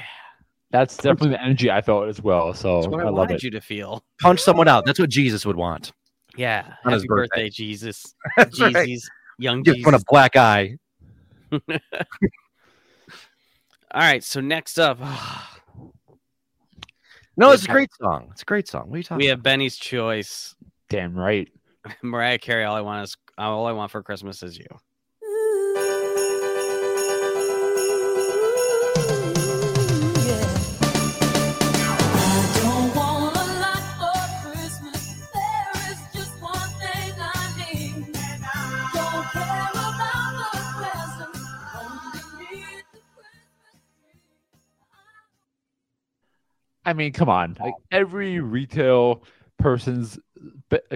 [0.70, 2.54] That's definitely the energy I felt as well.
[2.54, 3.44] So that's what I, I love wanted it.
[3.44, 4.04] you to feel.
[4.22, 4.86] Punch someone out.
[4.86, 5.92] That's what Jesus would want.
[6.36, 7.50] Yeah, On happy his birthday, birthday.
[7.50, 8.76] Jesus, That's right.
[8.86, 9.86] Jesus, young Give Jesus.
[9.86, 10.78] one a black eye.
[11.52, 11.60] All
[14.02, 15.00] right, so next up,
[17.36, 18.28] No, it's a great song.
[18.32, 18.90] It's a great song.
[18.90, 20.56] What are you talking we have Benny's choice.
[20.90, 21.50] Damn right.
[22.04, 22.64] Mariah Carey.
[22.64, 24.68] All I want is all I want for Christmas is you.
[46.86, 47.58] I mean, come on.
[47.60, 49.24] Like every retail
[49.58, 50.20] person's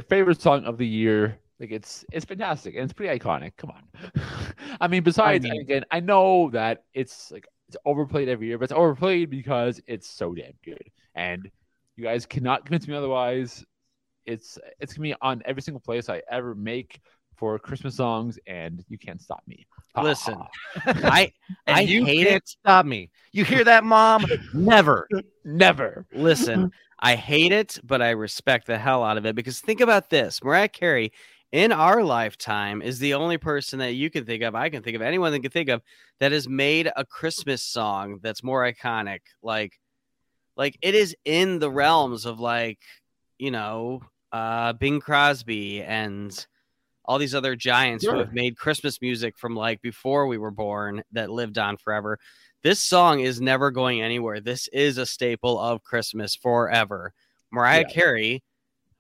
[0.09, 1.39] favorite song of the year.
[1.59, 3.53] Like it's it's fantastic and it's pretty iconic.
[3.57, 3.83] Come on.
[4.81, 8.65] I mean, besides mean- again, I know that it's like it's overplayed every year, but
[8.65, 10.83] it's overplayed because it's so damn good.
[11.15, 11.49] And
[11.95, 13.65] you guys cannot convince me otherwise.
[14.25, 16.99] It's it's gonna be on every single place I ever make
[17.37, 19.65] for Christmas songs, and you can't stop me.
[19.95, 20.35] Ha, ha, Listen.
[20.35, 20.49] ha.
[21.03, 21.31] I
[21.67, 22.47] I you hate can't it.
[22.49, 23.09] stop me.
[23.31, 24.25] You hear that, mom?
[24.53, 25.07] Never.
[25.45, 26.05] never.
[26.11, 30.09] Listen, I hate it, but I respect the hell out of it because think about
[30.09, 31.11] this: Mariah Carey
[31.51, 34.95] in our lifetime is the only person that you can think of, I can think
[34.95, 35.81] of, anyone that can think of
[36.19, 39.19] that has made a Christmas song that's more iconic.
[39.41, 39.79] Like,
[40.57, 42.79] like it is in the realms of like,
[43.37, 46.45] you know, uh Bing Crosby and
[47.07, 51.03] all these other giants who have made Christmas music from like before we were born
[51.13, 52.19] that lived on forever.
[52.63, 54.41] This song is never going anywhere.
[54.41, 57.13] This is a staple of Christmas forever.
[57.51, 57.93] Mariah Yeah.
[57.93, 58.43] Carey,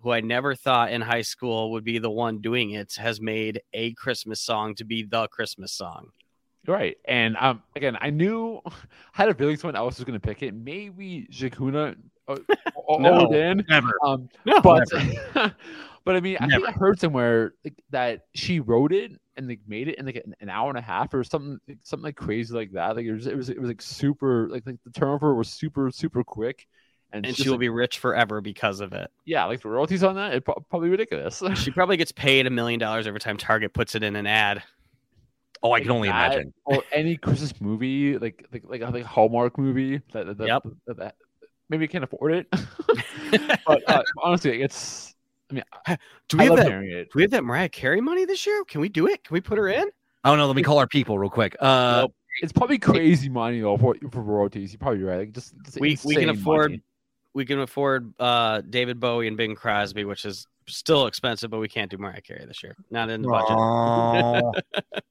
[0.01, 3.61] who I never thought in high school would be the one doing it, has made
[3.73, 6.09] a Christmas song to be the Christmas song.
[6.65, 6.97] Right.
[7.05, 8.71] And um again, I knew I
[9.11, 10.53] had a feeling someone else was gonna pick it.
[10.53, 11.95] Maybe Jakuna
[12.27, 13.27] or No.
[13.27, 13.65] Odin.
[13.67, 13.93] Never.
[14.05, 14.87] Um No, but
[16.07, 19.59] but I mean, I think I heard somewhere like, that she wrote it and like
[19.67, 22.15] made it in like an, an hour and a half or something, like, something like
[22.15, 22.95] crazy like that.
[22.95, 25.91] Like it was, it was, it was like super, like, like the turnover was super,
[25.91, 26.65] super quick,
[27.11, 29.11] and, and she will like, be rich forever because of it.
[29.25, 31.43] yeah, like the royalties on that, it's probably ridiculous.
[31.55, 34.63] She probably gets paid a million dollars every time Target puts it in an ad.
[35.61, 36.53] Oh, I can only That, imagine.
[36.65, 40.47] Or any Christmas movie, like like like a like a Hallmark movie that, that, that-
[40.47, 40.63] Yep.
[40.87, 41.15] that, that
[41.69, 42.47] maybe can't afford it.
[43.67, 45.15] but uh, honestly, it's.
[45.49, 45.63] I mean,
[46.27, 46.69] Do I we have that?
[46.81, 48.63] Do we have that Mariah Carey money this year?
[48.65, 49.23] Can we do it?
[49.23, 49.87] Can we put her in?
[50.23, 50.47] I don't know.
[50.47, 51.55] let me call our people real quick.
[51.59, 52.13] Uh, Nope.
[52.43, 54.71] It's probably crazy money though for, for royalties.
[54.73, 55.19] You're probably right.
[55.19, 56.83] Like just, just We we can afford money.
[57.33, 61.67] we can afford uh David Bowie and Bing Crosby, which is still expensive, but we
[61.69, 62.75] can't do Mariah Carey this year.
[62.91, 64.63] Not in the budget.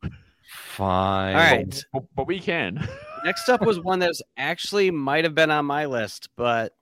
[0.48, 1.34] Fine.
[1.34, 1.84] All right.
[1.92, 2.86] but, but we can.
[3.24, 6.74] Next up was one that's actually might have been on my list, but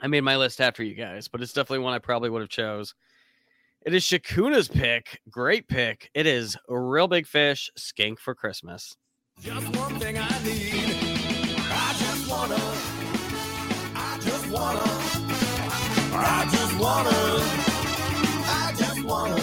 [0.00, 2.48] I made my list after you guys, but it's definitely one I probably would have
[2.48, 2.94] chose.
[3.84, 5.20] It is Shakuna's pick.
[5.30, 6.10] Great pick.
[6.14, 8.96] It is a real big fish, skink for Christmas.
[9.40, 11.56] Just one thing I need.
[11.70, 12.54] I just wanna.
[13.94, 14.80] I just wanna.
[16.14, 17.10] I just wanna.
[18.50, 19.36] I just wanna.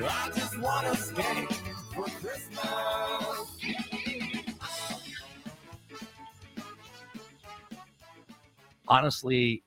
[0.00, 1.52] I just wanna skank
[1.94, 3.17] for Christmas.
[8.88, 9.62] Honestly,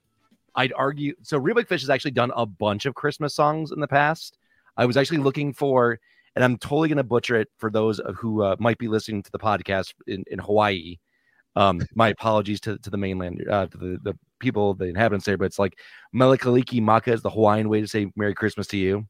[0.55, 1.15] I'd argue.
[1.21, 4.37] So, Real Big Fish has actually done a bunch of Christmas songs in the past.
[4.77, 5.99] I was actually looking for,
[6.35, 9.23] and I'm totally going to butcher it for those of- who uh, might be listening
[9.23, 10.97] to the podcast in, in Hawaii.
[11.55, 15.37] Um, my apologies to, to the mainland, uh, to the, the people, the inhabitants there,
[15.37, 15.77] but it's like
[16.15, 19.07] Melikaliki Maka is the Hawaiian way to say Merry Christmas to you.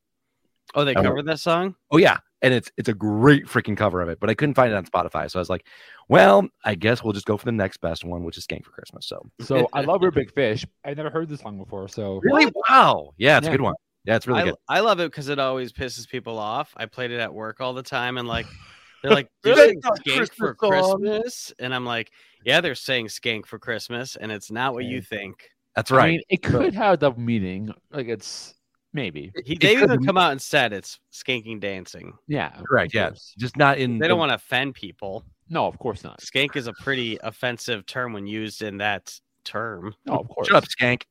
[0.76, 1.02] Oh, they Oh.
[1.04, 1.76] covered that song?
[1.92, 4.72] Oh yeah, and it's it's a great freaking cover of it, but I couldn't find
[4.72, 5.68] it on Spotify, so I was like,
[6.08, 8.72] well, I guess we'll just go for the next best one, which is Skank for
[8.72, 9.06] Christmas.
[9.08, 10.66] So So I love your big fish.
[10.86, 11.88] I never heard this song before.
[11.88, 13.54] So really, wow, yeah, it's Yeah.
[13.54, 13.76] a good one.
[14.06, 14.56] Yeah, it's really I, good.
[14.68, 16.74] I love it because it always pisses people off.
[16.76, 18.48] I played it at work all the time, and like
[19.02, 19.68] they're like, "Do you Really?
[19.74, 21.02] sing Not skank for Christmas song.
[21.02, 22.12] Christmas?" And I'm like,
[22.46, 26.12] "Yeah, they're saying skank for Christmas, and it's not what you think." That's I right.
[26.14, 27.72] mean, it could have a double meaning.
[27.92, 28.56] Like it's
[28.94, 29.32] maybe.
[29.46, 32.14] He, they've even come out and said it's skanking dancing.
[32.28, 32.50] Yeah.
[32.68, 32.94] Correct.
[32.94, 33.98] Yes, Yeah, just not in.
[33.98, 35.26] They the- don't want to offend people.
[35.50, 36.20] No, of course not.
[36.22, 39.94] Skank is a pretty offensive term when used in that term.
[40.08, 40.48] Oh, of course.
[40.48, 41.04] Shut up, Skank.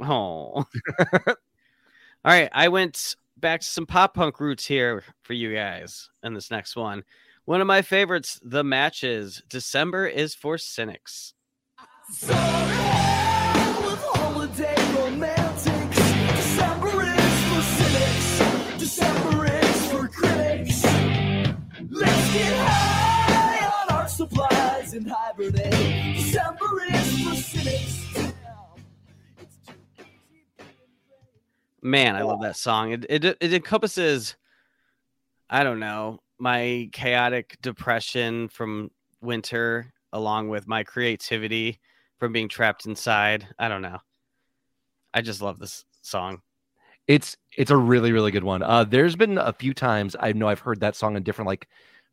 [0.00, 0.64] Oh.
[1.26, 6.32] All right, I went back to some pop punk roots here for you guys in
[6.34, 7.04] this next one.
[7.44, 9.42] One of my favorites, The Matches.
[9.48, 11.34] December is for cynics.
[12.10, 12.32] So
[22.38, 26.16] get high on art supplies and hibernate.
[26.16, 28.12] December is for cynics.
[28.14, 28.24] Damn,
[29.38, 30.64] it's too easy.
[31.82, 32.92] Man, I love that song.
[32.92, 34.36] It, it it encompasses,
[35.48, 41.80] I don't know, my chaotic depression from winter, along with my creativity
[42.18, 43.46] from being trapped inside.
[43.58, 43.98] I don't know.
[45.14, 46.42] I just love this song.
[47.06, 48.62] It's it's a really really good one.
[48.62, 51.68] Uh, there's been a few times I know I've heard that song in different like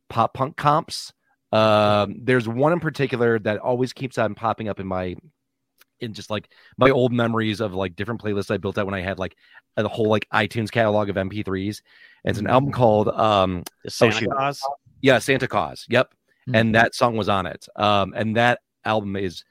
[0.09, 1.13] pop punk comps.
[1.51, 5.15] Um, there's one in particular that always keeps on popping up in my
[5.99, 9.01] in just like my old memories of like different playlists I built out when I
[9.01, 9.37] had like
[9.77, 11.81] a whole like iTunes catalog of MP3s.
[12.25, 14.29] And it's an album called um Santa shoot.
[14.31, 14.61] Claus.
[15.01, 15.85] yeah Santa Claus.
[15.89, 16.13] Yep.
[16.49, 16.59] Mhm.
[16.59, 17.67] and that song was on it.
[17.77, 19.45] Um, and that album is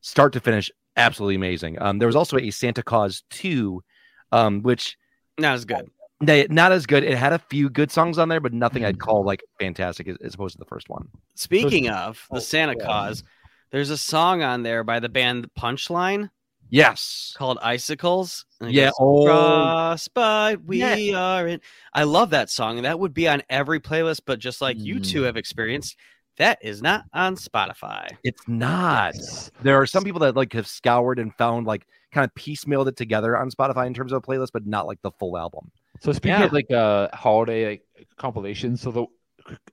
[0.00, 1.80] start to finish absolutely amazing.
[1.82, 3.82] Um, there was also a Santa Claus 2,
[4.30, 4.96] um, which
[5.38, 5.90] Not as good.
[6.20, 7.04] They, not as good.
[7.04, 9.00] It had a few good songs on there, but nothing I'd Mhm.
[9.00, 11.08] call like fantastic as, as opposed to the first one.
[11.34, 12.84] Speaking of the Oh, Santa yeah.
[12.84, 13.22] Claus,
[13.70, 16.30] there's a song on there by the band Punchline
[16.70, 17.34] Yes.
[17.36, 18.44] called Icicles.
[18.60, 18.86] Yeah.
[18.86, 21.18] goes, Oh, Frostbite, we Yeah.
[21.38, 21.60] are in.
[21.92, 22.78] I love that song.
[22.78, 25.26] and That would be on every playlist, but just like you two Mm.
[25.26, 25.96] have experienced,
[26.38, 28.08] that is not on Spotify.
[28.24, 29.14] it's not.
[29.62, 32.96] There are some people that like have scoured and found like kind of piecemealed it
[32.96, 35.70] together on Spotify in terms of a playlist, but not like the full album.
[36.00, 36.42] So speaking Yeah.
[36.42, 37.82] of like uh holiday like
[38.16, 39.06] compilations, so the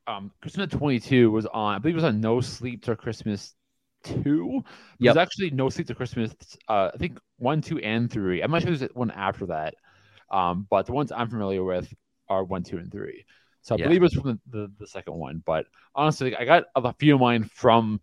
[0.07, 3.53] um Christmas 22 was on I believe it was on No Sleep to Christmas
[4.03, 4.63] 2.
[4.99, 6.33] It was actually No Sleep to Christmas
[6.67, 8.41] uh I think 1, 2 and 3.
[8.41, 9.75] I'm not sure there's one after that.
[10.31, 11.93] Um but the ones I'm familiar with
[12.29, 13.25] are 1, 2 and 3.
[13.62, 13.77] So I Yeah.
[13.77, 17.15] believe it was from the, the, the second one, but honestly I got a few
[17.15, 18.01] of mine from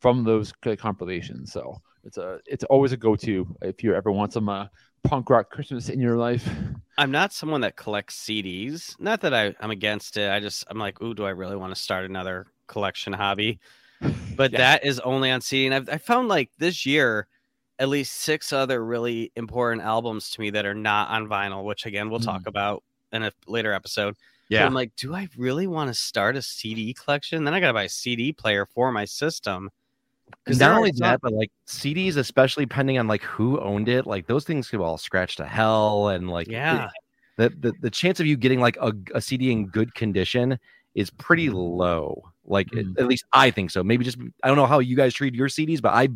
[0.00, 1.52] from those compilations.
[1.52, 4.66] So it's a it's always a go-to if you ever want some uh,
[5.02, 6.48] punk rock Christmas in your life.
[6.96, 8.98] I'm not someone that collects CDs.
[8.98, 10.30] Not that I, I'm against it.
[10.30, 13.58] I just I'm like, ooh, do I really want to start another collection hobby?
[14.36, 14.58] But Yeah.
[14.58, 15.66] that is only on CD.
[15.66, 17.26] And I've, I found like this year,
[17.80, 21.86] at least six other really important albums to me that are not on vinyl, which
[21.86, 22.48] again we'll talk hmm.
[22.48, 24.14] about in a later episode.
[24.62, 27.44] But I'm like, do I really want to start a CD collection?
[27.44, 29.70] Then I gotta buy a CD player for my system.
[30.44, 34.06] Because not only some- that, but like CDs, especially depending on like who owned it,
[34.06, 36.88] like those things could all scratch to hell, and like Yeah.
[37.36, 40.58] the the, the chance of you getting like a, a CD in good condition
[40.94, 42.30] is pretty low.
[42.44, 42.98] Like Mhm.
[42.98, 43.84] at least I think so.
[43.84, 46.08] Maybe just I don't know how you guys treat your CDs, but I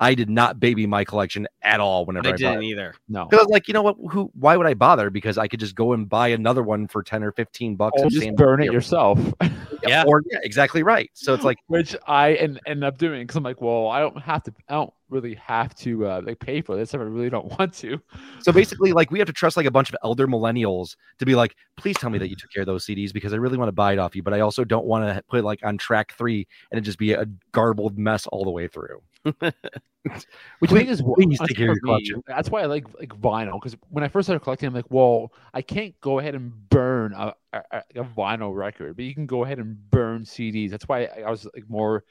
[0.00, 2.66] I did not baby my collection at all whenever I I, bought didn't it.
[2.66, 2.94] either.
[3.08, 3.26] No.
[3.26, 3.96] Because like, you know what?
[4.10, 4.30] Who?
[4.34, 5.10] Why would I bother?
[5.10, 8.00] Because I could just go and buy another one for ten or fifteen bucks.
[8.00, 8.72] Or and just same burn it deal.
[8.72, 9.18] yourself,
[9.86, 10.04] Yeah.
[10.06, 11.10] Or yeah, exactly right.
[11.14, 14.20] So it's like which I end, end up doing because I'm like, well, I don't
[14.20, 14.54] have to.
[14.68, 17.74] I don't really have to uh, like pay for this if I really don't want
[17.74, 18.00] to.
[18.40, 21.34] So basically, like we have to trust like a bunch of elder millennials to be
[21.34, 23.68] like, please tell me that you took care of those CDs because I really want
[23.68, 25.76] to buy it off you, but I also don't want to put it like on
[25.78, 29.02] track three and it just be a garbled mess all the way through.
[29.24, 32.22] Which I think is please honestly take care of your collection.
[32.26, 35.32] That's why I like like vinyl because when I first started collecting, I'm like, well,
[35.52, 39.26] I can't go ahead and burn a, a, a a vinyl record, but you can
[39.26, 40.70] go ahead and burn CDs.
[40.70, 42.04] That's why I, I was like more.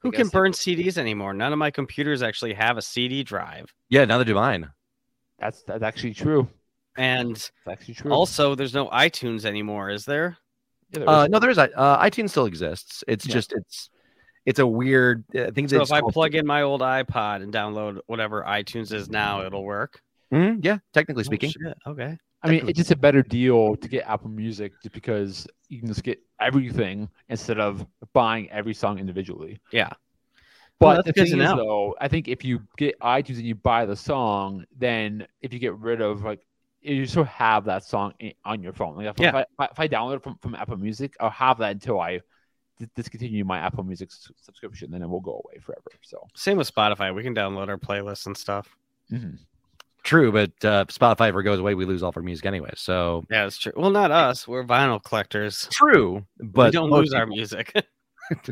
[0.00, 1.32] Who can guess, burn CDs anymore?
[1.34, 3.72] None of my computers actually have a CD drive.
[3.88, 4.70] Yeah, neither do mine.
[5.38, 6.48] That's that's actually true.
[6.96, 7.50] And That's
[7.80, 8.12] actually true.
[8.12, 10.36] also, there's no iTunes anymore, is there?
[10.92, 13.02] Yeah, there Uh, no, there is uh, iTunes still exists.
[13.08, 13.34] It's Yeah.
[13.34, 13.90] just it's
[14.46, 15.70] it's a weird uh, things.
[15.70, 19.44] So if I called- plug in my old iPod and download whatever iTunes is now,
[19.44, 20.00] it'll work.
[20.32, 21.50] Mhm, yeah, technically Oh, speaking.
[21.50, 22.18] shit, Okay.
[22.42, 25.88] I mean, it's just a better deal to get Apple Music just because you can
[25.88, 29.60] just get everything instead of buying every song individually.
[29.72, 29.88] Yeah.
[30.78, 33.54] But Well, that's the thing is, though, I think if you get iTunes and you
[33.54, 36.44] buy the song, then if you get rid of like,
[36.82, 38.96] you still have that song i- on your phone.
[38.96, 39.28] Like if, Yeah.
[39.38, 42.18] if, I, if I download it from, from Apple Music, I'll have that until I
[42.18, 42.22] d-
[42.96, 44.90] discontinue my Apple Music s- subscription.
[44.90, 45.90] Then it will go away forever.
[46.02, 47.14] So, Same with Spotify.
[47.14, 48.76] We can download our playlists and stuff.
[49.10, 49.38] mhm.
[50.02, 52.70] True, but uh, if Spotify ever goes away, we lose all of our music anyway.
[52.76, 53.72] So Yeah, it's true.
[53.74, 54.46] Well, not us.
[54.46, 55.66] We're vinyl collectors.
[55.72, 57.72] true, but we don't most lose our music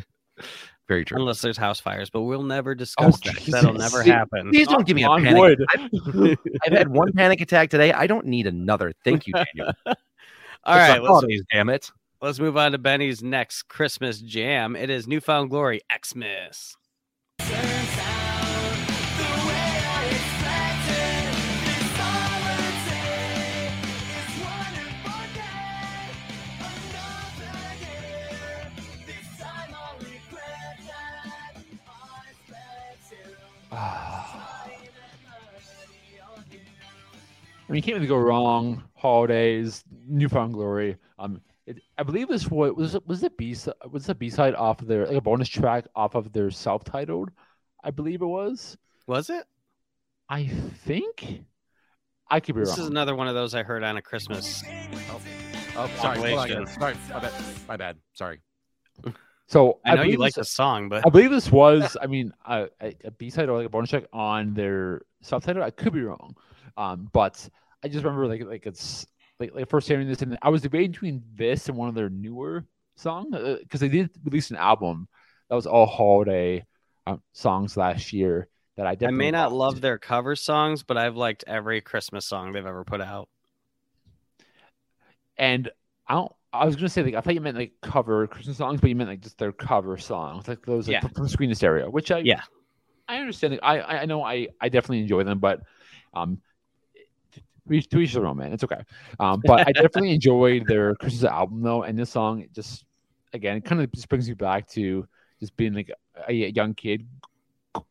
[0.88, 1.18] Very true.
[1.18, 3.35] unless there's house fires, but we'll never discuss that.
[3.35, 3.52] Jesus.
[3.52, 4.50] That'll never happen.
[4.50, 5.58] Please don't give me a On panic.
[5.74, 7.92] I've, I've had one panic attack today.
[7.92, 8.92] I don't need another.
[9.04, 9.74] Thank you, Daniel.
[9.87, 11.90] All It's right, let's, holidays, damn it.
[12.22, 14.76] Let's move on to Benny's next Christmas jam.
[14.76, 16.76] It is New Found Glory Xmas.
[33.72, 34.70] I
[37.68, 38.85] mean, you can't really go wrong.
[38.94, 40.98] Holidays, New Found Glory.
[41.18, 41.40] Um,
[41.76, 43.56] it, I believe this was was it- was the B
[43.90, 46.85] was the B side off of their like a bonus track off of their self
[46.85, 47.30] titled.
[47.85, 48.76] I believe it was.
[49.06, 49.44] Was it?
[50.28, 51.44] I think.
[52.30, 52.76] I could be This wrong.
[52.76, 54.62] This is another one of those I heard on a Christmas.
[55.76, 57.32] Oh, sorry, hold on, Sorry, sorry, my bad.
[57.68, 57.96] My bad.
[58.14, 58.40] Sorry.
[59.46, 61.96] so I know you believe like the song, but I believe this was.
[62.00, 65.44] I mean, a, a, a B side or like a bonus track on their self
[65.44, 65.64] titled.
[65.64, 66.36] I could be wrong,
[66.76, 67.49] um, but
[67.82, 69.07] I just remember like like it's
[69.43, 72.09] like, like first hearing this, and I was debating between this and one of their
[72.11, 72.64] newer
[72.97, 75.09] songs because they did release an album
[75.49, 76.64] that was all holiday
[77.07, 78.49] um, songs last year.
[78.76, 79.59] That I I may not liked.
[79.59, 83.28] love their cover songs, but I've liked every Christmas song they've ever put out.
[85.36, 85.70] And
[86.07, 86.32] I don't.
[86.55, 88.97] I was gonna say like I thought you meant like cover Christmas songs, but you
[88.97, 91.09] meant like just their cover songs, like those like, Yeah.
[91.14, 92.43] from, Screen to Stereo, which I Yeah.
[93.09, 93.53] I understand.
[93.55, 95.61] Like, I I know I I definitely enjoy them, but
[96.14, 96.40] um,
[97.70, 98.52] each to each their own, man.
[98.52, 98.80] It's okay.
[99.20, 102.84] Um, but I definitely enjoyed their Christmas album though, and this song just
[103.32, 105.06] again it kind of just brings me back to
[105.40, 105.90] just being like
[106.28, 107.06] a young kid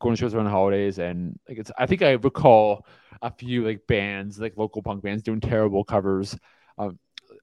[0.00, 2.86] going to shows around the holidays and like it's I think I recall
[3.20, 6.36] a few like bands like local punk bands doing terrible covers
[6.78, 6.96] of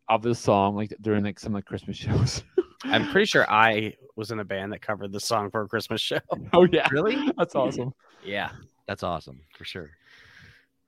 [0.08, 2.44] of this song like during like some like Christmas shows.
[2.86, 6.00] I'm pretty sure I was in a band that covered the song for a Christmas
[6.00, 6.20] show.
[6.54, 7.32] oh yeah, Really?
[7.38, 7.94] that's awesome.
[8.24, 8.52] Yeah.
[8.88, 9.92] That's awesome for sure.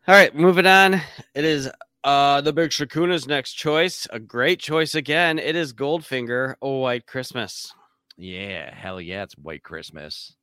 [0.07, 0.95] All right, moving on.
[1.35, 1.69] It is
[2.03, 5.37] Uh, the Big Shakuna's next choice, a great choice again.
[5.37, 7.75] It is Goldfinger, Oh White Christmas.
[8.17, 10.35] Yeah, hell yeah, it's White Christmas.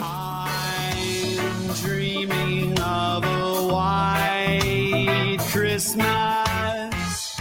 [0.00, 7.36] I'm dreaming of a white Christmas,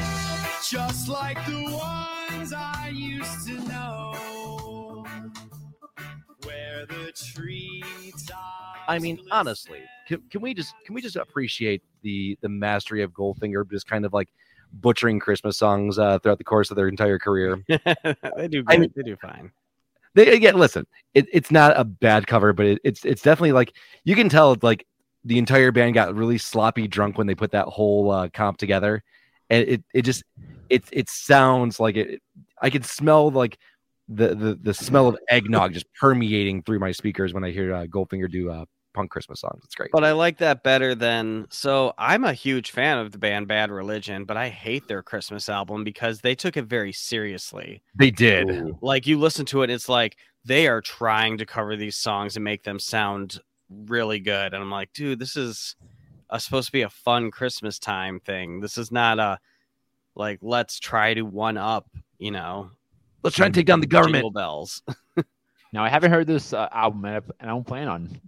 [0.70, 5.08] just like the ones I used to know,
[6.44, 8.57] where the treetops.
[8.88, 13.12] I mean, honestly, can, can we just can we just appreciate the the mastery of
[13.12, 14.30] Goldfinger, just kind of like
[14.74, 17.64] butchering Christmas songs uh, throughout the course of their entire career?
[17.68, 18.64] they do.
[18.68, 19.52] I mean- they do fine.
[20.16, 23.74] They again, listen, it, it's not a bad cover, but it, it's it's definitely like
[24.04, 24.88] you can tell like
[25.24, 29.04] the entire band got really sloppy drunk when they put that whole uh, comp together,
[29.52, 30.24] and it it just
[30.70, 32.20] it it sounds like it.
[32.60, 33.60] I can smell like
[34.10, 37.86] the the the smell of eggnog just permeating through my speakers when I hear uh,
[37.86, 38.66] Goldfinger do uh,
[38.98, 39.62] punk Christmas songs.
[39.64, 39.92] It's great.
[39.92, 41.46] But I like that better than.
[41.52, 45.48] So I'm a huge fan of the band Bad Religion, but I hate their Christmas
[45.50, 47.84] album because they took it very seriously.
[47.96, 48.76] They did.
[48.82, 52.44] Like you listen to it, it's like they are trying to cover these songs and
[52.44, 53.40] make them sound
[53.70, 54.54] really good.
[54.54, 55.76] And I'm like, dude, this is
[56.32, 58.62] a, supposed to be a fun Christmas time thing.
[58.62, 59.40] This is not a
[60.16, 61.88] like let's try to one up,
[62.18, 62.72] you know,
[63.22, 64.34] Let's try and take down the government.
[64.34, 64.82] Bells.
[65.74, 68.22] Now I haven't heard this uh, album, and I don't plan on.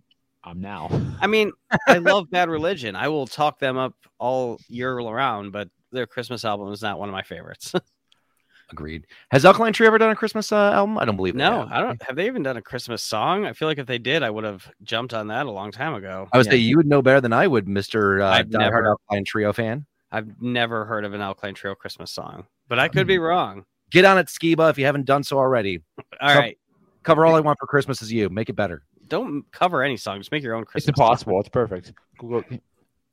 [0.44, 0.90] Um, now.
[1.22, 1.52] I mean,
[1.88, 2.96] I love Bad Religion.
[2.96, 7.10] I will talk them up all year around, but their Christmas album is not one
[7.10, 7.74] of my favorites.
[8.72, 9.08] Agreed.
[9.32, 11.00] Has Alkaline Trio ever done a Christmas uh, album?
[11.00, 11.34] I don't believe.
[11.34, 11.68] no.
[11.72, 12.00] I don't.
[12.04, 13.46] Have they even done a Christmas song?
[13.48, 15.96] I feel like if they did, I would have jumped on that a long time
[15.96, 16.28] ago.
[16.32, 16.52] I would Yeah.
[16.52, 19.88] say you would know better than I would, Mister uh, diehard never- Alkaline Trio fan.
[20.12, 23.08] I've never heard of an Alkaline Trio Christmas song, but I could Hmm.
[23.08, 23.66] be wrong.
[23.92, 25.82] Get on it, Skiba, if you haven't done so already.
[26.22, 26.58] All Come- right,
[27.02, 28.30] Cover all I want for Christmas is you.
[28.30, 28.84] Make it better.
[29.10, 30.20] Don't cover any song.
[30.20, 30.96] Just make your own It's Christmas.
[30.98, 31.06] song.
[31.08, 31.40] impossible.
[31.40, 31.94] It's perfect.
[32.18, 32.44] Google.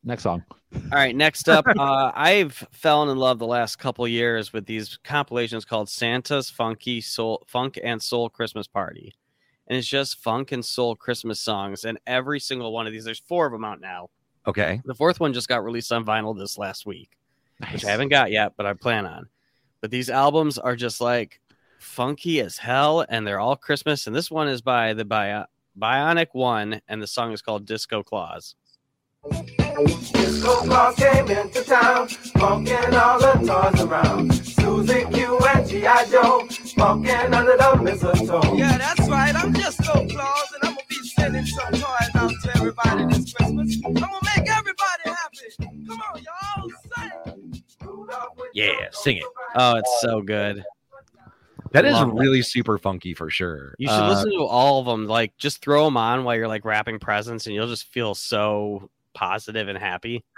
[0.04, 0.44] Next song.
[0.74, 4.98] All right, next up, uh, I've fallen in love the last couple years with these
[5.02, 9.14] compilations called Santa's Funky Soul Funk and Soul Christmas Party.
[9.66, 11.84] And it's just funk and soul Christmas songs.
[11.84, 14.10] And every single one of these, there's four of them out now.
[14.46, 14.80] Okay.
[14.84, 17.10] The fourth one just got released on vinyl this last week,
[17.72, 19.28] which I haven't got yet, but I plan on.
[19.80, 21.40] But these albums are just like
[21.80, 24.06] funky as hell, and they're all Christmas.
[24.06, 25.46] And this one is by the Bio-
[25.78, 28.54] Bionic One, and the song is called Disco Claus.
[29.30, 34.32] Disco Claus came into town, funkin' all the toys around.
[34.32, 36.06] Susie Q and G.I.
[36.06, 38.54] Joe, funkin' under the mistletoe.
[38.54, 42.56] Yeah, that's right, I'm Disco Claus, and I'm gonna be sending some toys out to
[42.56, 43.76] everybody this Christmas.
[43.84, 45.86] I'm gonna make everybody happy.
[45.86, 47.62] Come on, y'all, sing.
[48.54, 49.24] Yeah, sing it.
[49.56, 50.64] Oh, it's so good.
[51.76, 52.14] That is Love that.
[52.20, 53.74] really super funky for sure.
[53.78, 55.06] You should Uh, listen to all of them.
[55.06, 58.90] Like, just throw them on while you're like wrapping presents, and you'll just feel so
[59.14, 60.24] positive and happy.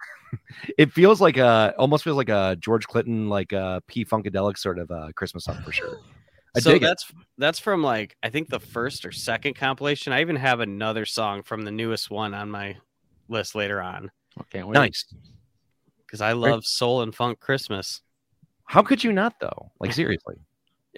[0.77, 4.79] It feels like a almost feels like a George Clinton like a P Funkadelic sort
[4.79, 6.01] of uh, Christmas song for sure.
[6.55, 6.87] I so dig it.
[6.87, 10.13] that's that's from like I think the first or second compilation.
[10.13, 12.77] I even have another song from the newest one on my
[13.31, 14.11] list later on
[14.43, 14.63] Okay.
[14.63, 14.75] Wait.
[14.75, 15.07] Nice.
[16.07, 18.03] because I love soul and funk Christmas.
[18.67, 19.71] How could you not though?
[19.81, 20.37] Like seriously.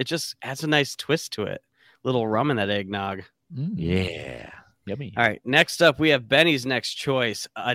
[0.01, 1.63] It just adds a nice twist to it.
[2.05, 3.23] Little rum in that eggnog.
[3.55, 4.51] Mm, Yeah.
[4.87, 5.13] Yummy.
[5.15, 7.47] All right, next up we have Benny's next choice.
[7.55, 7.75] Uh,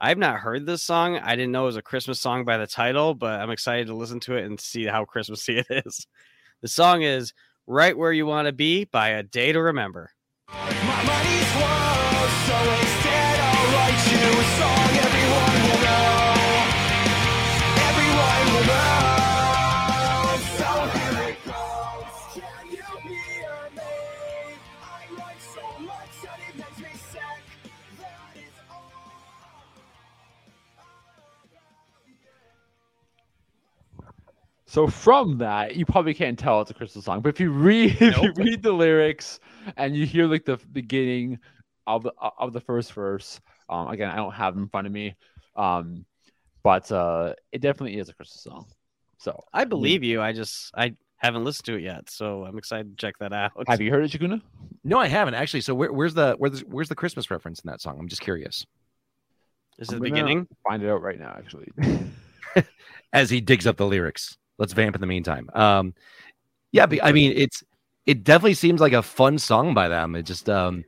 [0.00, 1.18] I've not heard this song.
[1.18, 3.94] I didn't know it was a Christmas song by the title, but I'm excited to
[3.94, 6.06] listen to it and see how Christmassy it is.
[6.62, 7.34] The song is
[7.66, 10.10] "Right Where You Want to Be" by A Day to Remember.
[34.74, 37.96] So from that, you probably can't tell it's a Christmas song, but if you read
[38.00, 39.38] if you read the lyrics
[39.76, 41.38] and you hear like the beginning
[41.86, 44.92] of the of the first verse, um, again, I don't have them in front of
[44.92, 45.14] me,
[45.54, 46.04] um,
[46.64, 48.66] but uh, it definitely is a Christmas song.
[49.18, 50.20] So I believe you.
[50.20, 53.52] I just I haven't listened to it yet, so I'm excited to check that out.
[53.68, 54.42] have you heard it, Shaguna?
[54.82, 55.60] No, I haven't actually.
[55.60, 57.96] So where, where's the where's where's the Christmas reference in that song?
[58.00, 58.66] I'm just curious.
[59.78, 60.48] Is it the beginning?
[60.68, 61.68] Find it out right now, actually.
[63.12, 65.48] As he digs up the lyrics, let's vamp in the meantime.
[65.54, 65.94] Um,
[66.72, 67.62] yeah, but, I mean it's
[68.06, 70.14] it definitely seems like a fun song by them.
[70.14, 70.84] It just um,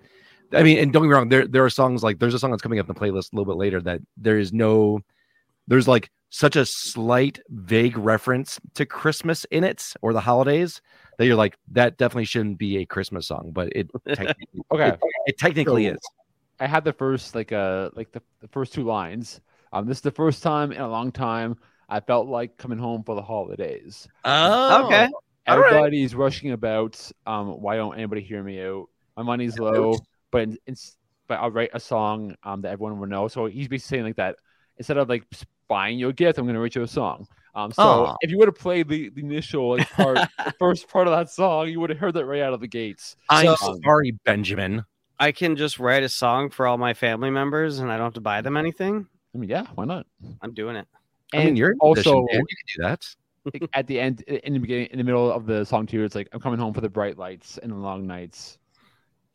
[0.53, 2.51] I mean, and don't get me wrong, there there are songs like there's a song
[2.51, 5.01] that's coming up in the playlist a little bit later that there is no,
[5.67, 10.81] there's like such a slight vague reference to Christmas in it or the holidays
[11.19, 14.89] that you're like that definitely shouldn't be a Christmas song, but it technically, Okay.
[14.89, 15.99] it, it technically So- is.
[16.59, 19.41] I had the first like uh like the, the first two lines.
[19.73, 21.57] Um, this is the first time in a long time
[21.89, 24.09] I felt like coming home for the holidays.
[24.25, 25.09] Oh, Okay.
[25.49, 25.69] All right.
[25.69, 27.01] Everybody's rushing about.
[27.27, 28.87] Um, why don't anybody hear me out?
[29.17, 29.95] My money's low,
[30.33, 30.75] but in, in,
[31.29, 33.29] but I'll write a song um that everyone will know.
[33.29, 34.37] So he's basically saying like that
[34.77, 35.25] instead of like
[35.69, 37.29] buying you a gift, I'm gonna write you a song.
[37.55, 38.17] Um, so Aw.
[38.21, 41.31] if you would have played the, the initial like part, the first part of that
[41.31, 43.17] song, you would have heard that right out of the gates.
[43.31, 44.85] I'm So- sorry, Benjamin.
[45.19, 48.15] I can just write a song for all my family members and I don't have
[48.15, 49.07] to buy them anything.
[49.35, 50.07] I mean, yeah, why not?
[50.43, 50.87] I'm doing it.
[51.37, 52.27] I mean, And you're in a position, also.
[52.33, 53.69] You can do that.
[53.75, 56.29] at the end, in the beginning, in the middle of the song too, it's like
[56.33, 58.59] I'm coming home for the bright lights and the long nights,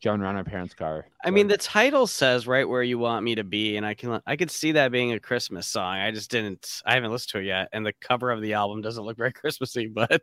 [0.02, 1.06] driving around my parents' car.
[1.24, 4.20] I mean, the title says right where you want me to be, and I can
[4.26, 5.96] I could see that being a Christmas song.
[5.96, 6.82] I just didn't.
[6.84, 9.32] I haven't listened to it yet, and the cover of the album doesn't look very
[9.32, 9.86] Christmassy.
[9.86, 10.22] But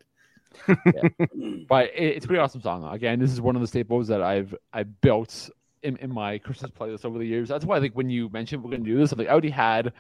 [1.68, 2.88] but it, it's a pretty awesome song.
[2.94, 5.50] Again, this is one of the staples that I've I built
[5.84, 7.50] in, in my Christmas playlist over the years.
[7.50, 9.50] That's why I think when you mentioned we're gonna do this, I'm like I already
[9.50, 9.94] had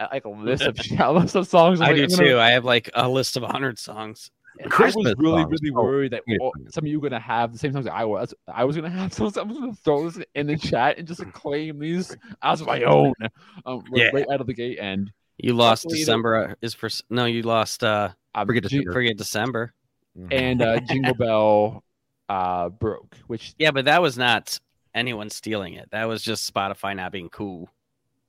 [0.00, 1.80] like a list of a list of songs.
[1.80, 2.38] I'm I like, do I'm gonna- too.
[2.38, 4.30] I have like a list of hundred songs.
[4.60, 5.58] and Christmas I was really, songs.
[5.62, 6.72] really Oh, worried that wait a all- minute.
[6.74, 8.32] some of you were gonna have the same songs that I was.
[8.48, 11.78] I was gonna have, so I'm gonna throw this in the chat and just claim
[11.78, 13.12] these as my own,
[13.66, 14.10] um, right, Yeah.
[14.12, 14.78] right out of the gate.
[14.80, 17.24] And You lost December uh, is for no.
[17.26, 17.82] You lost.
[17.82, 18.92] uh um, Forget Jing- December.
[18.92, 19.74] Forget December.
[20.30, 21.84] and uh, Jingle Bell
[22.28, 24.58] uh, broke, which Yeah, but that was not
[24.94, 25.88] anyone stealing it.
[25.90, 27.68] That was just Spotify not being cool.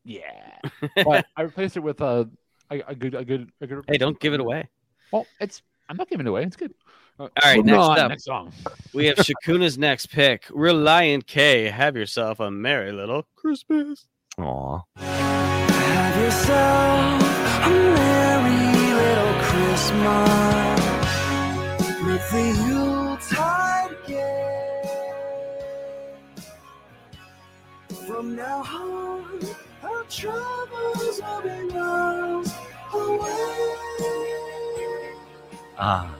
[0.06, 0.60] Yeah,
[1.04, 2.30] but I replaced it with a
[2.70, 3.84] a, a good a good a good.
[3.88, 4.70] Hey, don't give it away.
[5.12, 6.44] Well, it's I'm not giving it away.
[6.44, 6.74] It's good.
[7.20, 8.10] Uh, All right, next up.
[8.10, 8.52] next song.
[8.94, 10.46] We have Shakuna's next pick.
[10.48, 11.70] Relient K.
[11.70, 14.08] Have yourself a merry little Christmas.
[14.38, 14.82] Aw.
[14.98, 17.24] Have yourself
[17.66, 20.82] a merry little Christmas
[22.06, 24.72] with the Yuletide gay.
[28.06, 29.25] From now on, our
[30.16, 32.54] troubles will be miles
[32.94, 33.56] away.
[35.78, 36.16] Ah.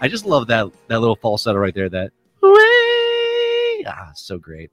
[0.00, 1.88] I just love that that little falsetto right there.
[1.88, 2.10] That
[2.42, 3.84] Way!
[3.86, 4.70] ah, so great.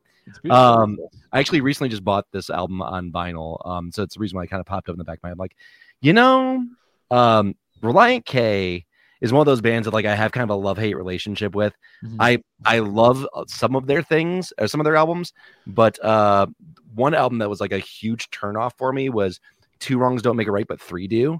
[0.49, 0.97] Um,
[1.31, 3.65] I actually recently just bought this album on vinyl.
[3.67, 5.23] Um, so it's the reason why I kind of popped up in the back of
[5.23, 5.39] my head.
[5.39, 5.55] Like,
[6.01, 6.65] you know,
[7.11, 8.85] um, Relient K
[9.21, 11.55] is one of those bands that like I have kind of a love hate relationship
[11.55, 11.73] with.
[12.03, 12.15] Mhm.
[12.19, 15.33] I I love uh, some of their things or some of their albums,
[15.67, 16.47] but uh,
[16.93, 19.39] one album that was like a huge turnoff for me was
[19.79, 21.39] Two Wrongs Don't Make a Right, but Three Do.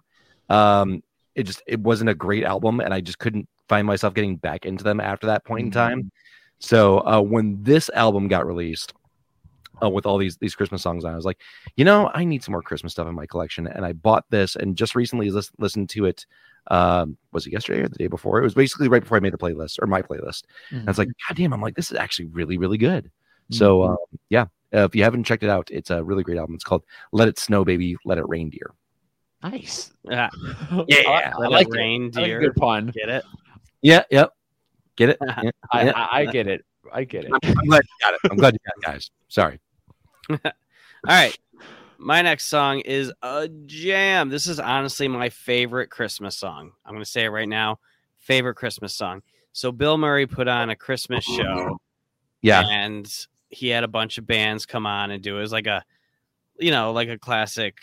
[0.50, 1.04] Um,
[1.36, 4.66] it just it wasn't a great album, and I just couldn't find myself getting back
[4.66, 6.12] into them after that point in time.
[6.60, 8.94] So uh, when this album got released,
[9.82, 11.40] uh, with all these these Christmas songs on, I was like,
[11.78, 14.56] you know, I need some more Christmas stuff in my collection, and I bought this
[14.56, 16.26] and just recently lis- listened to it.
[16.68, 18.40] Um, was it yesterday or the day before?
[18.40, 20.44] It was basically right before I made the playlist or my playlist.
[20.72, 23.10] And I was like, God damn, I'm like, this is actually really, really good.
[23.52, 23.98] So um,
[24.30, 26.56] yeah, uh, if you haven't checked it out, it's a really great album.
[26.56, 28.74] It's called "Let It Snow, Baby, Let It Reindeer."
[29.42, 29.92] nice.
[30.12, 30.30] Ah,
[30.88, 32.18] yeah, I let like it it.
[32.18, 32.88] I like a good pun.
[32.88, 33.24] Get it?
[33.82, 34.34] Yeah, yep,
[34.96, 35.18] get it.
[35.42, 35.92] Yeah, I, yeah.
[35.96, 36.66] I, I get it.
[36.92, 37.32] I get it.
[37.32, 38.20] I'm glad you got it.
[38.30, 39.12] I'm glad you got it, guys.
[39.28, 39.60] Sorry.
[40.30, 40.38] All
[41.08, 41.38] right.
[42.02, 44.30] My next song is a jam.
[44.30, 46.72] This is honestly my favorite Christmas song.
[46.86, 47.80] I'm going to say it right now.
[48.16, 49.22] Favorite Christmas song.
[49.52, 51.78] So Bill Murray put on a Christmas show
[52.42, 53.14] Yeah, and
[53.50, 55.40] he had a bunch of bands come on and do it.
[55.40, 55.84] It was like a,
[56.58, 57.78] you know, like a classic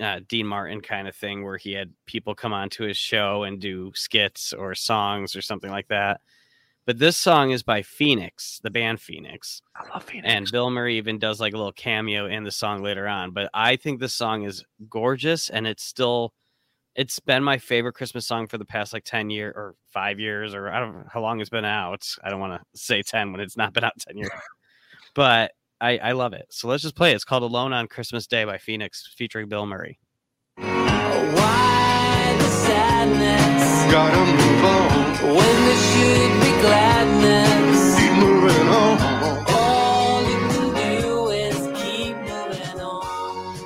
[0.00, 3.44] uh, Dean Martin kind of thing where he had people come on to his show
[3.44, 6.20] and do skits or songs or something like that.
[6.86, 9.62] But this song is by Phoenix, the band Phoenix.
[9.74, 10.28] I love Phoenix.
[10.28, 13.30] And Bill Murray even does like a little cameo in the song later on.
[13.30, 16.34] But I think this song is gorgeous and it's still
[16.94, 20.54] it's been my favorite Christmas song for the past like 10 years or five years
[20.54, 22.06] or I don't know how long it's been out.
[22.22, 24.30] I don't want to say 10 when it's not been out 10 years.
[25.14, 26.46] but I, I love it.
[26.50, 27.14] So let's just play it.
[27.14, 29.98] It's called Alone on Christmas Day by Phoenix featuring Bill Murray.
[30.56, 31.83] Why the
[33.18, 37.98] sadness Gotta move on, when there should be gladness?
[37.98, 38.94] keep moving on.
[39.48, 43.56] All you can do is keep moving on.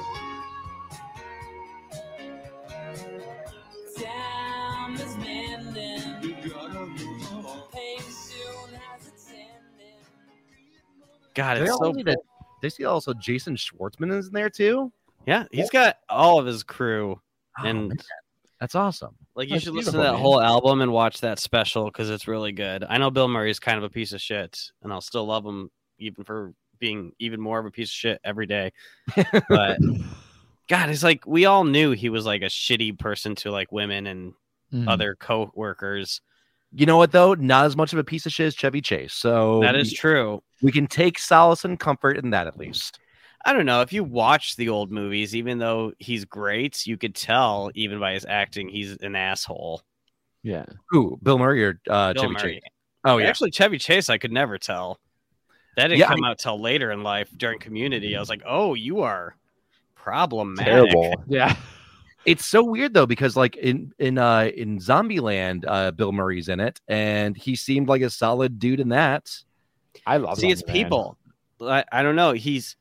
[3.97, 6.21] Time is mending.
[7.73, 10.03] Pain soon has its ending.
[11.35, 12.17] God, They it's so need a-
[12.61, 14.93] they see also Jason Schwartzman is in there too.
[15.27, 15.45] yeah.
[15.53, 17.21] He's got all of his crew,
[17.61, 17.99] Oh, and man,
[18.61, 19.15] that's awesome.
[19.35, 20.21] like you That's should listen to that man.
[20.21, 22.85] whole album and watch that special because it's really good.
[22.89, 25.71] I know Bill Murray's kind of a piece of shit, and I'll still love him
[25.99, 28.73] even for being even more of a piece of shit every day.
[29.49, 29.79] But
[30.69, 34.07] God, it's like we all knew he was like a shitty person to like women
[34.07, 34.35] and
[34.73, 34.87] Mhm.
[34.87, 36.21] other co-workers.
[36.73, 37.33] You know what though?
[37.33, 39.15] Not as much of a piece of shit as Chevy Chase.
[39.15, 40.43] So That is true.
[40.61, 42.99] we can take solace and comfort in that at least.
[43.45, 43.83] I don't know.
[43.83, 48.15] If you watch the old movies, even though he's great, you could tell even by
[48.15, 49.83] his acting he's an asshole.
[50.43, 50.67] Yeah.
[50.91, 51.19] Who?
[51.23, 52.55] Bill Murray or uh, Bill Chevy Murray.
[52.55, 52.63] Chase?
[53.05, 53.27] Oh yeah.
[53.27, 54.99] Actually, Chevy Chase, I could never tell.
[55.77, 58.17] That didn't Yeah, come out till later in life during Community.
[58.17, 59.37] I was like, oh, you are
[59.95, 60.73] problematic.
[60.73, 61.15] Terrible.
[61.29, 61.55] Yeah.
[62.25, 66.61] It's so weird though because like in in uh in Zombieland, uh Bill Murray's in
[66.61, 69.31] it, and he seemed like a solid dude in that.
[70.07, 70.41] I love it.
[70.41, 71.17] See, it's people.
[71.61, 72.33] I, I don't know.
[72.33, 72.77] He's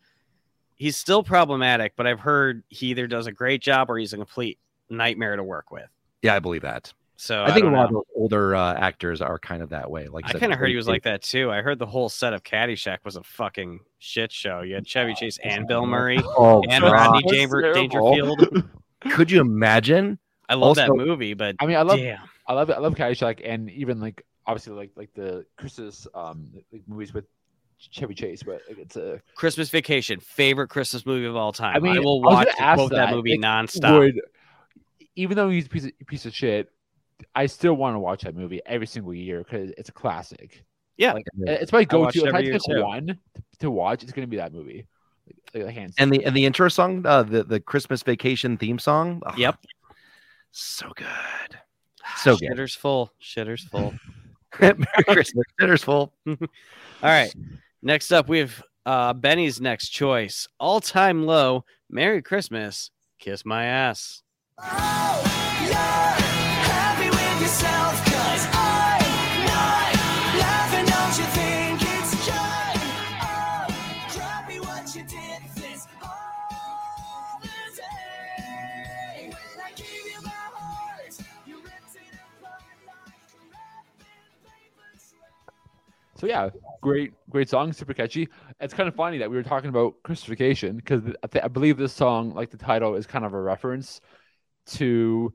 [0.77, 4.17] he's still problematic, but I've heard he either does a great job or he's a
[4.17, 4.59] complete
[4.89, 5.89] nightmare to work with.
[6.21, 6.93] Yeah, I believe that.
[7.19, 7.97] So I think a don't lot of know.
[7.97, 10.07] those older uh, actors are kind of that way.
[10.07, 11.51] Like I said, kind of heard he was like that too.
[11.51, 14.61] I heard the whole set of Caddyshack was a fucking shit show.
[14.61, 16.91] You had Chevy Chase and Bill Murray Oh, and God.
[16.91, 18.69] Rodney That's Danger- Dangerfield.
[19.11, 20.19] Could you imagine?
[20.47, 22.19] I love that movie, but I mean, I love damn.
[22.47, 26.83] I love I love Caddyshack and even like obviously like like the Chris's um like
[26.87, 27.25] movies with
[27.79, 31.75] Chevy Chase, but it's a Christmas Vacation, favorite Christmas movie of all time.
[31.75, 33.99] I, I mean, will I was watch gonna quote that, that, movie like, nonstop.
[33.99, 34.21] would
[35.15, 36.71] even though he's a piece of, piece of shit,
[37.35, 40.63] I still want to watch that movie every single year because it's a classic.
[40.97, 41.13] Yeah.
[41.13, 42.25] like, it's my go watch to.
[42.25, 43.19] If I pick one
[43.59, 44.87] to watch, it's gonna be that movie.
[45.53, 48.79] Like, like hands And the and the intro song, uh, the the Christmas Vacation theme
[48.79, 49.21] song.
[49.25, 49.57] oh, Yep.
[50.51, 51.07] so good.
[52.17, 52.51] So good.
[52.51, 53.11] Shitter's full.
[53.21, 53.93] Shitter's full.
[54.61, 55.45] Merry Christmas.
[55.59, 56.13] Dinner's full.
[56.27, 56.35] All
[57.03, 57.33] right.
[57.81, 60.47] Next up, we have uh, Benny's next choice.
[60.59, 61.63] All time low.
[61.89, 62.91] Merry Christmas.
[63.19, 64.23] Kiss my ass.
[66.99, 67.09] Happy
[86.17, 86.49] So yeah,
[86.81, 88.27] great, great song, super catchy.
[88.59, 91.47] It's kind of funny that we were talking about Christmas Vacation because I, th- I
[91.47, 94.01] believe this song, like the title, is kind of a reference
[94.67, 95.31] to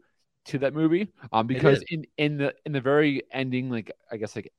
[0.47, 1.09] to that movie.
[1.33, 4.53] Um, because in in the in the very ending, like I guess like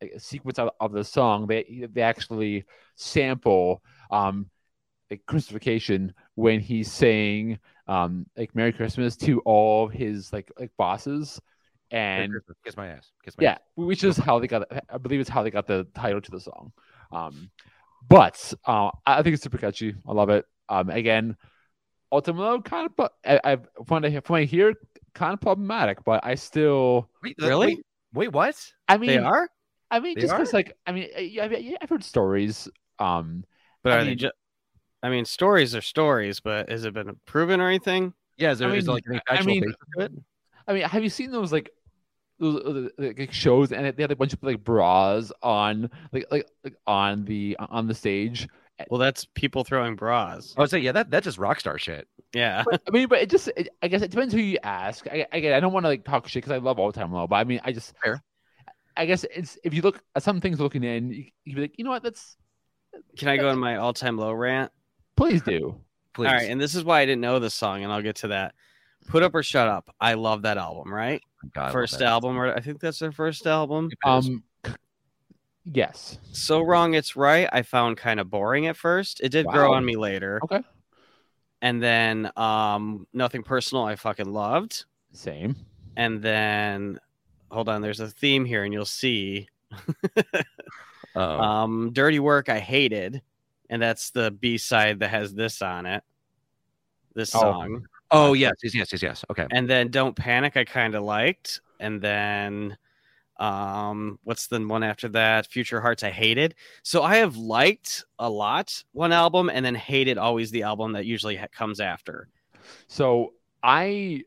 [0.00, 2.64] a sequence of, of the song, they they actually
[2.94, 4.48] sample um
[5.10, 10.50] like Christmas Vacation when he's saying um like Merry Christmas to all of his like
[10.58, 11.38] like bosses.
[11.92, 12.32] Merry And
[12.64, 13.10] Kiss my ass.
[13.24, 13.58] Kiss my yeah, ass.
[13.76, 14.66] which is how they got.
[14.90, 16.72] I believe it's how they got the title to the song.
[17.12, 17.50] Um,
[18.08, 19.94] but uh, I I think it's super catchy.
[20.06, 20.44] I love it.
[20.68, 21.36] Um, again,
[22.10, 22.96] ultimately, kind of.
[22.96, 23.56] But I, I
[23.86, 24.74] from what I from what I hear,
[25.14, 26.04] kind of problematic.
[26.04, 27.08] But I still.
[27.22, 27.66] Wait, Really?
[27.66, 28.72] Wait, wait, what?
[28.88, 29.48] I mean, They are?
[29.90, 32.68] I mean, They just because, like, I mean, I, I mean, I've heard stories.
[32.98, 33.44] Um,
[33.82, 34.34] But I are they mean- just.
[35.02, 38.12] I mean, stories are stories, but has it been proven or anything?
[38.38, 40.12] Yeah, is there, I is there mean, like any I actual mean- basis to it?
[40.66, 41.70] I mean, have you seen those like
[42.38, 46.26] those uh, like like, shows and they had a bunch of like bras on like
[46.30, 48.48] like, like on the on the stage?
[48.90, 50.54] Well, that's people throwing bras.
[50.56, 52.06] I would say, yeah, that that's just rock star shit.
[52.34, 52.62] Yeah.
[52.68, 55.06] But, I mean, but it just, it, I guess it depends who you ask.
[55.08, 57.26] I, again, I don't want to like talk shit because I love all time low,
[57.26, 58.22] but I mean, I just, Fair.
[58.94, 61.78] I guess it's if you look at some things looking in, you, you'd be like,
[61.78, 62.36] you know what, that's
[63.16, 64.70] Can I go on my all time low rant?
[65.16, 65.80] please do.
[66.12, 66.26] Please.
[66.26, 66.50] All right.
[66.50, 68.54] And this is why I didn't know this song, and I'll get to that.
[69.06, 69.94] Put Up or Shut Up.
[70.00, 71.22] I love that album, right?
[71.54, 73.88] God, first album, or I think that's their first album.
[74.04, 74.42] Um,
[75.64, 79.20] yes, So Wrong It's Right, I found kind of boring at first.
[79.20, 80.40] It did grow on me later.
[80.44, 80.60] Okay.
[81.62, 84.84] And then um Nothing Personal, I fucking loved.
[85.12, 85.56] same.
[85.96, 86.98] And then
[87.50, 89.48] hold on, there's a theme here, and you'll see.
[91.14, 91.20] Oh.
[91.40, 93.22] Um Dirty Work, I hated.
[93.70, 96.04] And that's the B side that has this on it.
[97.14, 97.40] This Oh.
[97.40, 97.82] song.
[97.82, 97.95] oh,
[98.34, 99.24] yes, yes, yes, yes, yes.
[99.30, 99.46] Okay.
[99.50, 101.60] And then Don't Panic, I kind of liked.
[101.80, 102.76] And then
[103.38, 105.46] um what's the one after that?
[105.46, 106.54] Future Hearts, I hated.
[106.82, 111.04] So I have liked a lot one album and then hated always the album that
[111.06, 112.28] usually ha- comes after.
[112.88, 114.22] So I,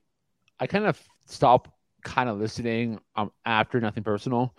[0.59, 1.71] I kind of stopped
[2.03, 4.55] kind of listening um after nothing personal.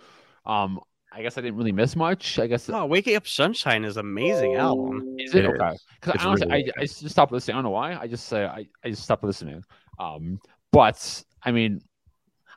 [0.47, 0.81] Um,
[1.13, 2.39] I guess I didn't really miss much.
[2.39, 5.17] I guess Oh, Waking Up Sunshine is an amazing album.
[5.19, 5.77] Is it It okay?
[6.01, 7.55] Because It's honestly, really I, I just stopped listening.
[7.55, 7.97] I don't know why.
[7.97, 9.63] I just say I, I just stopped listening.
[9.99, 10.39] Um,
[10.73, 11.81] but I mean,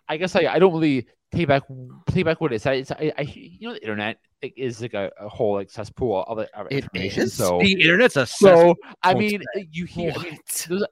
[0.07, 1.63] I guess I, I don't really take back
[2.07, 2.77] take back what it said.
[2.77, 6.23] It's I, I you know the internet like, is like a, a whole like cesspool
[6.27, 7.29] of, of information.
[7.29, 9.41] So the internet's a so I mean
[9.71, 10.65] you hear I mean, What?
[10.69, 10.83] there's,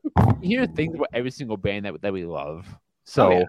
[0.41, 2.66] you hear things about every single band that that we love.
[3.03, 3.43] So yeah.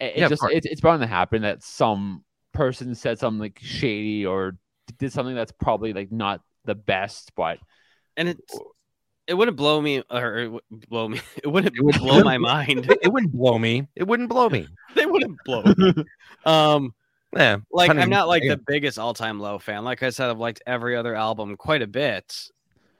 [0.00, 0.52] it, it Yeah, just course.
[0.54, 4.56] it's it's bound to happen that some person said something like shady or
[4.98, 7.58] did something that's probably like not the best, but
[8.16, 8.38] And it
[9.26, 11.20] it wouldn't blow me or it blow me.
[11.44, 12.90] It wouldn't It would- blow my mind.
[13.02, 13.86] it wouldn't blow me.
[13.94, 14.66] It wouldn't blow me.
[14.94, 15.62] they wouldn't blow.
[15.76, 15.94] Me.
[16.44, 16.94] Um
[17.36, 17.58] Yeah.
[17.70, 19.84] like I'm not like the biggest all-time low fan.
[19.84, 22.50] Like I said, I've liked every other album quite a bit,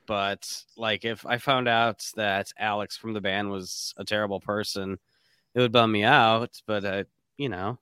[0.06, 0.46] but
[0.76, 4.98] like if I found out that Alex from the band was a terrible person,
[5.54, 6.60] it would bum me out.
[6.66, 7.04] But uh,
[7.36, 7.78] you know,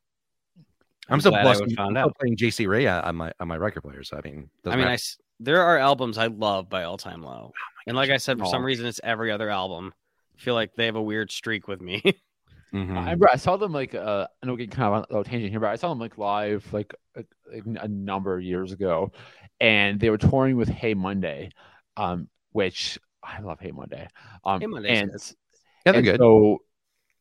[1.08, 1.60] I'm still glad I blessed.
[1.60, 2.16] would I'm still out.
[2.18, 4.02] playing JC Ray on my on my record player.
[4.04, 4.90] So I mean, I mean, I matter.
[4.92, 7.52] s- there are albums I love by All Time Low,
[7.86, 8.64] and like I said, for some Oh.
[8.66, 9.92] reason, it's every other album.
[10.36, 12.02] I feel like they have a weird streak with me.
[12.74, 12.98] Mhm.
[12.98, 15.24] I I saw them like uh, I know we're getting kind of on a little
[15.24, 17.24] tangent here, but I saw them like live like a,
[17.80, 19.10] a number of years ago,
[19.58, 21.48] and they were touring with Hey Monday,
[21.96, 24.06] um, which I love Hey Monday.
[24.44, 25.10] Um, Hey Monday's and
[25.86, 26.18] yeah, they're and good.
[26.18, 26.58] So,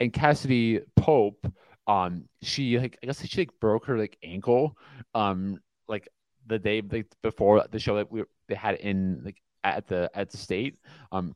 [0.01, 1.49] and Cassadee Pope,
[1.87, 4.77] um, she like I guess she like broke her like ankle,
[5.15, 6.07] um, like
[6.45, 10.29] the day like before the show that we they had in like at the at
[10.29, 10.77] the state,
[11.11, 11.35] um,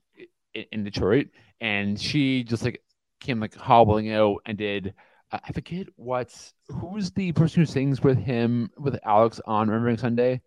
[0.53, 1.27] in, in Detroit,
[1.59, 2.81] and she just like
[3.19, 4.93] came like hobbling out and did.
[5.31, 9.97] I I forget what's who's the person who sings with him with Alex on Remembering
[9.97, 10.41] Sunday.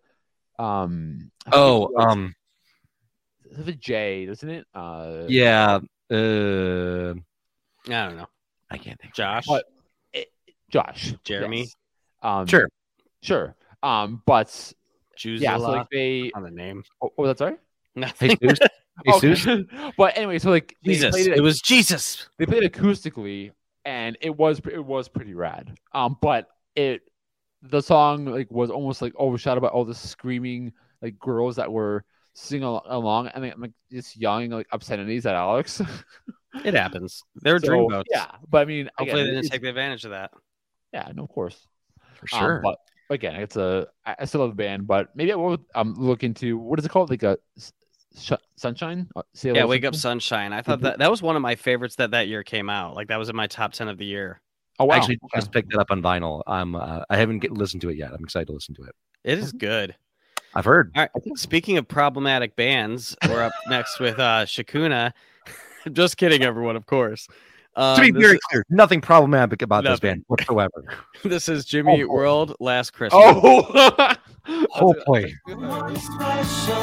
[0.59, 2.05] Um, oh, who it is.
[2.11, 2.35] um,
[3.45, 4.65] it's with a J, doesn't it?
[4.73, 5.79] Uh, yeah.
[6.11, 7.13] Uh,
[7.87, 8.27] I don't know.
[8.69, 9.13] I can't think.
[9.13, 9.71] Josh, But- it-
[10.69, 11.61] Josh, Jeremy?
[11.61, 11.75] yes.
[12.23, 12.67] Um, Sure.
[13.21, 13.55] sure.
[13.83, 14.47] Um, but
[15.17, 15.39] Juzela.
[15.41, 16.31] yeah, so like they.
[16.35, 16.83] on the name.
[17.01, 17.59] Oh, oh, that's right.
[17.95, 18.37] Nothing.
[18.41, 18.59] Jesus.
[19.21, 19.47] Jesus.
[19.47, 19.91] Okay.
[19.97, 21.11] but anyway, so like they Jesus.
[21.11, 22.27] played it, It was Jesus.
[22.37, 23.51] they played acoustically,
[23.85, 25.77] and it was it was pretty rad.
[25.93, 27.01] Um, but it
[27.61, 32.03] the song like was almost like overshadowed by all the screaming like girls that were
[32.33, 35.81] singing al- along, and like, like just yelling like obscenities at Alex.
[36.63, 37.21] It happens.
[37.41, 38.03] They're So, dreamboats.
[38.09, 40.31] Yeah, but I mean, Hopefully, again, they didn't it's- take advantage of that.
[40.95, 41.67] Yeah, no, of course.
[42.13, 42.61] For Um, sure.
[42.63, 42.77] but
[43.09, 46.57] again, it's a I still love the band, but maybe I will um look into
[46.57, 47.09] what is it called?
[47.09, 47.37] Like a
[48.17, 49.09] sh- sunshine?
[49.13, 50.51] Uh, Yeah, of Wake Up Sunshine?
[50.51, 50.53] Sunshine.
[50.53, 50.83] I thought Mhm.
[50.83, 52.95] that that was one of my favorites that that year came out.
[52.95, 54.39] Like that was in my top ten of the year.
[54.79, 54.93] Oh wow!
[54.95, 55.39] I actually okay.
[55.39, 56.41] just picked it up on vinyl.
[56.47, 58.13] I'm uh, I haven't get, listened to it yet.
[58.13, 58.95] I'm excited to listen to it.
[59.25, 59.95] It is good.
[60.53, 60.91] I've heard.
[60.95, 61.37] All right.
[61.37, 65.11] Speaking of problematic bands, we're up next with uh Shakuna.
[65.91, 66.77] Just kidding, everyone.
[66.77, 67.27] Of course.
[67.77, 70.85] Um, to be this, very clear, nothing problematic about this band whatsoever.
[71.23, 72.13] this is Jimmy Oh, oh.
[72.13, 73.21] World Last Christmas.
[73.23, 74.13] Oh,
[74.75, 75.33] Oh boy.
[75.47, 76.75] One special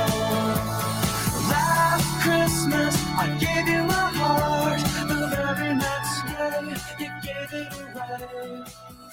[1.49, 4.80] last Christmas, I gave you my heart.
[5.09, 8.64] The very next day, you gave it away.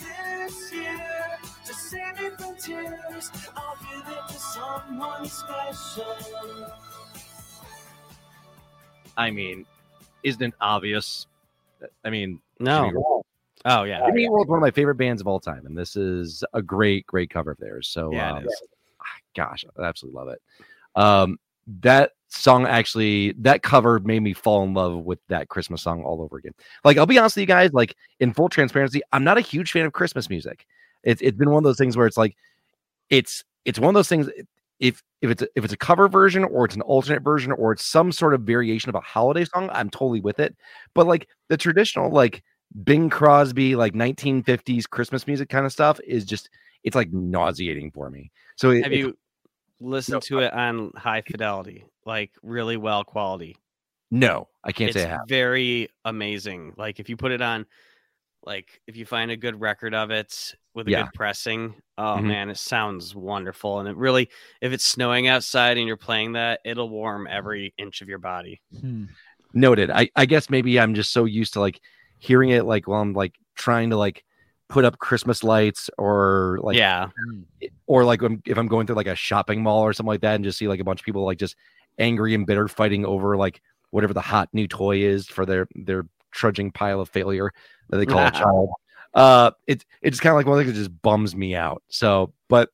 [0.02, 6.74] This year, to save me from tears, I'll give it to someone special.
[9.16, 9.66] I mean,
[10.24, 11.28] isn't it obvious?
[12.04, 13.24] I mean, no.
[13.66, 14.06] Oh yeah.
[14.06, 17.06] Jimmy World's one of my favorite bands of all time, and this is a great,
[17.08, 17.88] great cover of theirs.
[17.88, 18.48] So, Yeah, um,
[19.36, 20.42] gosh, I absolutely love it.
[20.96, 21.40] Um,
[21.82, 26.22] that song actually, that cover made me fall in love with that Christmas song all
[26.22, 26.54] over again.
[26.84, 29.72] Like, I'll be honest with you guys, like in full transparency, I'm not a huge
[29.72, 30.66] fan of Christmas music.
[31.04, 32.36] It's it's been one of those things where it's like,
[33.10, 34.30] it's it's one of those things.
[34.80, 37.72] If if it's a, if it's a cover version or it's an alternate version or
[37.74, 40.56] it's some sort of variation of a holiday song, I'm totally with it.
[40.94, 42.44] But like the traditional like
[42.84, 46.50] Bing Crosby like 1950s Christmas music kind of stuff is just
[46.84, 48.32] it's like nauseating for me.
[48.56, 49.18] So it, Have you
[49.82, 53.58] listened to it on high fidelity, like really well quality?
[54.12, 55.28] no, I can't it's say I have.
[55.28, 56.74] very amazing.
[56.78, 57.66] Like if you put it on,
[58.46, 61.04] like if you find a good record of it with a Yeah.
[61.04, 62.24] good pressing, oh Mhm.
[62.28, 63.80] man, it sounds wonderful.
[63.80, 64.30] And it really,
[64.62, 68.62] if it's snowing outside and you're playing that, it'll warm every inch of your body.
[68.82, 69.06] Hmm.
[69.54, 69.90] Noted.
[69.90, 71.82] I I guess maybe I'm just so used to like
[72.20, 74.24] hearing it like while I'm like trying to like
[74.70, 77.10] put up Christmas lights or like yeah,
[77.88, 80.44] or like if I'm going through like a shopping mall or something like that and
[80.44, 81.56] just see like a bunch of people like just
[81.98, 83.60] angry and bitter fighting over like
[83.90, 87.52] whatever the hot new toy is for their their trudging pile of failure
[87.90, 88.70] that they call a child.
[89.14, 91.84] Uh it it's kind of like one thing that just bums me out.
[91.90, 92.70] So but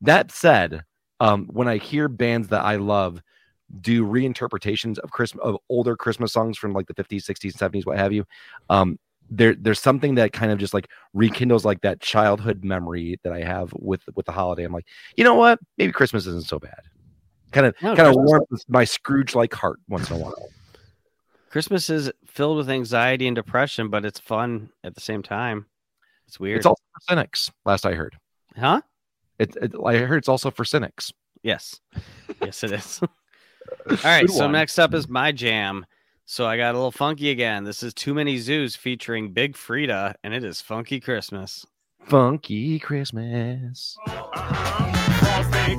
[0.00, 0.82] that said,
[1.20, 3.22] um when I hear bands that I love
[3.80, 7.98] do reinterpretations of Christmas of older Christmas songs from like the 50s, 60s, 70s, what
[7.98, 8.24] have you.
[8.68, 8.98] Um
[9.30, 13.42] there there's something that kind of just like rekindles like that childhood memory that I
[13.42, 14.64] have with with the holiday.
[14.64, 14.86] I'm like,
[15.16, 15.58] you know what?
[15.78, 16.80] Maybe Christmas isn't so bad.
[17.52, 20.48] Kind of No, kind of warms my Scrooge like heart once in a while.
[21.50, 25.66] Christmas is filled with anxiety and depression, but it's fun at the same time.
[26.26, 28.16] It's weird, It's also for cynics, last I heard.
[28.56, 28.80] huh?
[29.38, 31.12] It, it I heard it's also for cynics.
[31.42, 31.80] Yes,
[32.42, 33.00] yes, it is.
[33.02, 33.08] All
[34.04, 34.52] right, Good so one.
[34.52, 35.86] next up is my jam.
[36.24, 37.62] So I got a little funky again.
[37.64, 41.64] This is Too Many Zoos featuring Big Freedia, and it is Funky Christmas.
[42.04, 43.96] Funky Christmas.
[44.06, 45.76] Frosty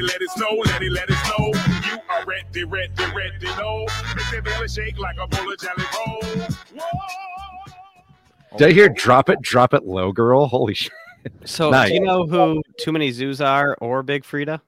[0.00, 1.46] Snow, let it, let snow, let it, let it snow.
[1.92, 3.86] You are ready, ready, ready, no.
[4.16, 6.22] Make the belly shake like a bowl of jelly roll.
[6.74, 8.58] Whoa.
[8.58, 10.46] Did I hear drop it, drop it low, girl?
[10.46, 10.92] Holy shit.
[11.44, 11.88] So Nice.
[11.88, 14.60] do you know who Too Many Zoos are or Big Freedia?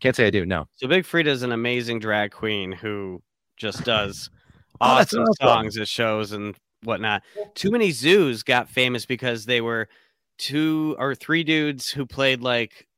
[0.00, 0.44] Can't say I do.
[0.44, 0.66] No.
[0.74, 3.22] So Big Freedia is an amazing drag queen who
[3.56, 4.28] just does
[4.80, 5.34] Oh, awesome awesome.
[5.40, 7.22] songs at shows and whatnot.
[7.54, 9.88] Too Many Zoos got famous because they were
[10.38, 12.88] two or three dudes who played like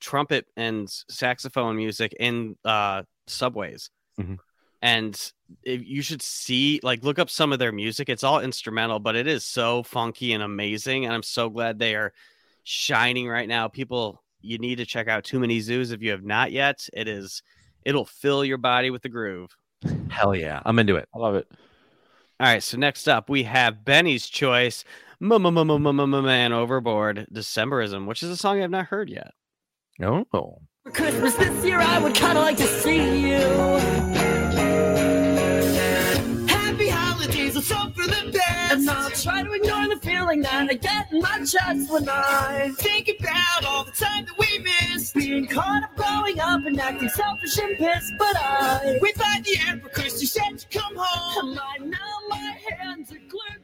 [0.00, 3.90] trumpet and saxophone music in uh, subways.
[4.20, 4.38] Mhm.
[4.82, 5.32] And
[5.62, 8.08] if you should see, like, look up some of their music.
[8.08, 11.04] It's all instrumental, but it is so funky and amazing.
[11.04, 12.12] And I'm so glad they are
[12.62, 13.68] shining right now.
[13.68, 16.88] People, you need to check out Too Many Zoos if you have not yet.
[16.92, 17.42] It is,
[17.84, 19.56] it'll fill your body with the groove.
[20.10, 20.60] Hell yeah.
[20.64, 21.08] I'm into it.
[21.14, 21.48] I love it.
[22.38, 24.84] All right, so next up we have Benny's choice,
[25.20, 29.32] Man Overboard, Decemberism, which is a song I've not heard yet.
[30.02, 30.58] Oh.
[30.84, 33.38] For Christmas this year, I would kind of like to see you.
[36.46, 38.72] Happy holidays, let's for the best.
[38.72, 42.70] And I'll try to ignore the feeling that I get in my chest when I
[42.76, 45.14] Think about all the time that we missed.
[45.14, 48.12] being caught up growing up and acting selfish and pissed.
[48.18, 51.50] But I, We thought the end for Chris, you said to come home.
[51.50, 53.55] and I now my hands are glued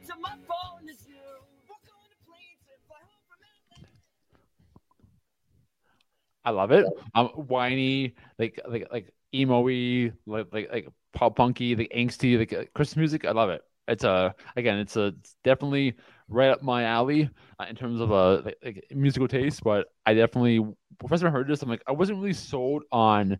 [6.45, 6.85] I love it.
[7.15, 12.65] Um, whiny, like like like emo-y, like like like pop punky, the angsty, like uh,
[12.73, 13.25] Christmas music.
[13.25, 13.61] I love it.
[13.87, 15.95] It's a again, it's a it's definitely
[16.29, 17.29] right up my alley
[17.59, 19.63] uh, in terms of uh like, like musical taste.
[19.63, 20.59] But I definitely
[21.07, 23.39] first time I heard this, I'm like I wasn't really sold on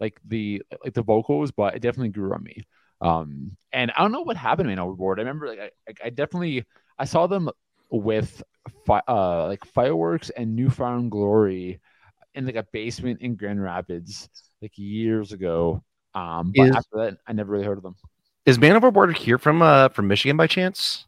[0.00, 2.62] like the like the vocals, but it definitely grew on me.
[3.00, 5.18] Um, and I don't know what happened to Man Overboard.
[5.18, 6.64] I remember like I, I definitely
[6.98, 7.50] I saw them
[7.90, 8.42] with
[8.86, 11.80] fi- uh like fireworks and New Found Glory
[12.34, 14.28] in like a basement in Grand Rapids
[14.60, 15.82] like years ago.
[16.14, 17.96] Um, but Is- after that, I never really heard of them.
[18.44, 21.04] Is Man Overboard here from uh from Michigan by chance?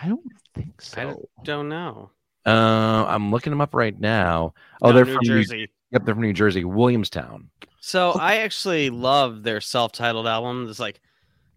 [0.00, 0.20] I don't
[0.54, 1.00] think so.
[1.00, 1.28] I don't- so.
[1.44, 2.10] Don't know.
[2.46, 4.54] Uh, I'm looking them up right now.
[4.80, 5.68] Oh, No, they're New from New, Jersey.
[5.90, 7.50] yep, they're from New Jersey, Williamstown.
[7.80, 10.66] So I actually love their self-titled album.
[10.68, 11.00] It's like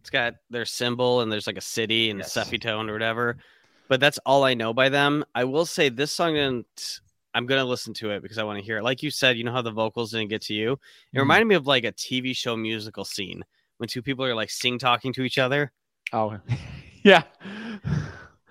[0.01, 2.33] it's got their symbol and there's like a city and Yes.
[2.33, 3.37] Seppi tone or whatever.
[3.87, 5.23] But that's all I know by them.
[5.35, 6.99] I will say this song didn't.
[7.33, 8.83] I'm gonna listen to it because I want to hear it.
[8.83, 10.73] Like you said, you know how the vocals didn't get to you.
[11.13, 11.19] It Mhm.
[11.21, 13.43] reminded me of like a TV show musical scene
[13.77, 15.71] when two people are like sing talking to each other.
[16.13, 16.37] Oh,
[17.03, 17.23] yeah.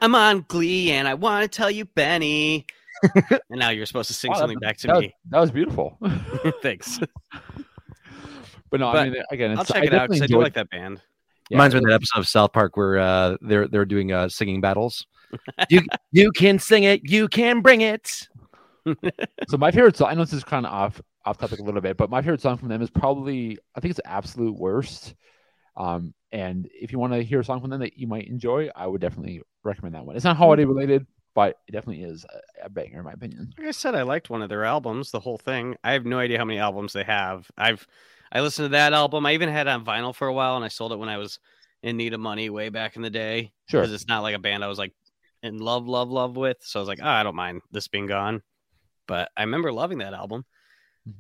[0.01, 2.67] I'm on Glee and I want to tell you, Benny.
[3.15, 5.15] and now you're supposed to sing Wow, that- something back to that was, me.
[5.31, 5.99] that was beautiful.
[6.63, 6.99] Thanks.
[8.71, 10.55] but no, But I mean, again, I'll it's, check it out because I do like
[10.55, 11.01] that band.
[11.51, 14.29] yeah, Reminds me of that episode of South Park where uh they're they're doing uh
[14.29, 15.07] singing battles.
[15.69, 15.81] you
[16.13, 18.29] you can sing it, you can bring it.
[19.49, 21.81] So my favorite song, I know this is kind of off off topic a little
[21.81, 25.15] bit, but my favorite song from them is probably I think it's absolute worst.
[25.77, 28.69] Um, and if you want to hear a song from them that you might enjoy,
[28.75, 30.17] I would definitely recommend that one.
[30.17, 33.53] It's not holiday related, but it definitely is a, a banger in my opinion.
[33.59, 35.77] Like I said, I liked one of their albums, the whole thing.
[35.83, 37.51] I have no idea how many albums they have.
[37.57, 37.87] I've
[38.33, 39.27] I listened to that album.
[39.27, 41.19] I even had it on vinyl for a while, and I sold it when I
[41.19, 41.41] was
[41.83, 43.53] in need of money way back in the day.
[43.69, 43.81] Sure.
[43.81, 44.93] because it's not like a band I was like
[45.43, 46.59] in love, love, love with.
[46.61, 48.43] So I was like, oh, I don't mind this being gone.
[49.11, 50.45] But I remember loving that album.
[51.09, 51.15] Mhm.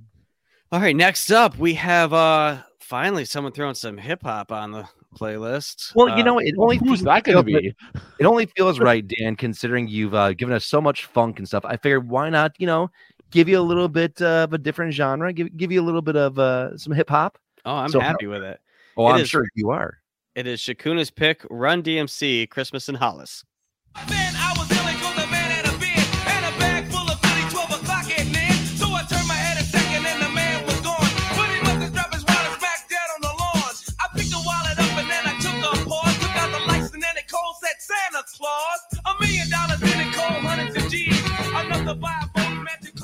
[0.70, 4.88] All right, next up we have uh finally someone throwing some hip hop on the
[5.18, 5.93] playlist.
[5.97, 7.74] Well, you Uh, know, it only Who's feels- that going to be?
[8.20, 11.64] It only feels right, Dan, considering you've uh, given us so much funk and stuff.
[11.64, 12.93] I figured why not, you know,
[13.32, 16.03] give you a little bit uh, of a different genre, give give you a little
[16.03, 17.38] bit of uh, some hip hop.
[17.64, 18.61] oh, I'm so- happy with it.
[18.97, 19.99] Oh, It I'm is- sure you are.
[20.36, 23.45] It is Shakuna's pick, Run DMC, Christmas in Hollis.
[24.09, 24.32] Man,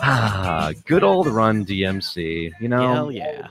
[0.03, 2.53] Ah, good old Run DMC.
[2.61, 3.49] You know, Hell yeah.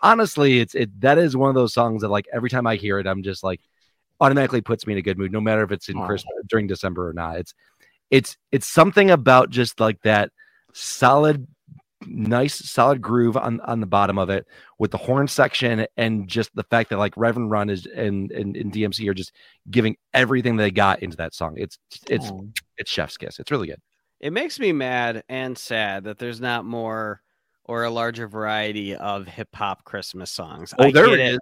[0.00, 2.98] honestly, it's it that is one of those songs that like every time I hear
[2.98, 3.60] it, I'm just like
[4.20, 6.06] automatically puts me in a good mood, no matter if it's in Aw.
[6.06, 7.38] Christmas during December or not.
[7.38, 7.54] It's
[8.10, 10.30] it's it's something about just like that
[10.72, 11.46] solid,
[12.06, 14.46] nice, solid groove on on the bottom of it
[14.78, 18.56] with the horn section and just the fact that like Reverend Run is and and,
[18.56, 19.32] and DMC are just
[19.70, 21.54] giving everything they got into that song.
[21.56, 21.78] It's
[22.08, 22.48] it's Oh.
[22.78, 23.38] it's chef's kiss.
[23.38, 23.80] It's really good.
[24.22, 27.20] It makes me mad and sad that there's not more
[27.64, 30.72] or a larger variety of hip hop Christmas songs.
[30.78, 31.32] Oh, I there get it it.
[31.34, 31.38] is.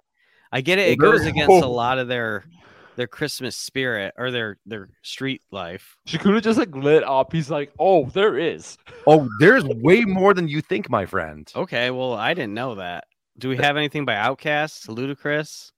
[0.51, 0.89] I get it.
[0.89, 1.27] Oh, It goes it is.
[1.27, 2.43] against a lot of their
[2.97, 5.95] their Christmas spirit or their their street life.
[6.07, 7.31] Shakuna just like lit up.
[7.31, 8.77] He's like, oh, there is.
[9.07, 11.49] Oh, there's way more than you think, my friend.
[11.55, 13.05] Okay, well, I didn't know that.
[13.37, 15.71] Do we have anything by Outkast, Ludacris,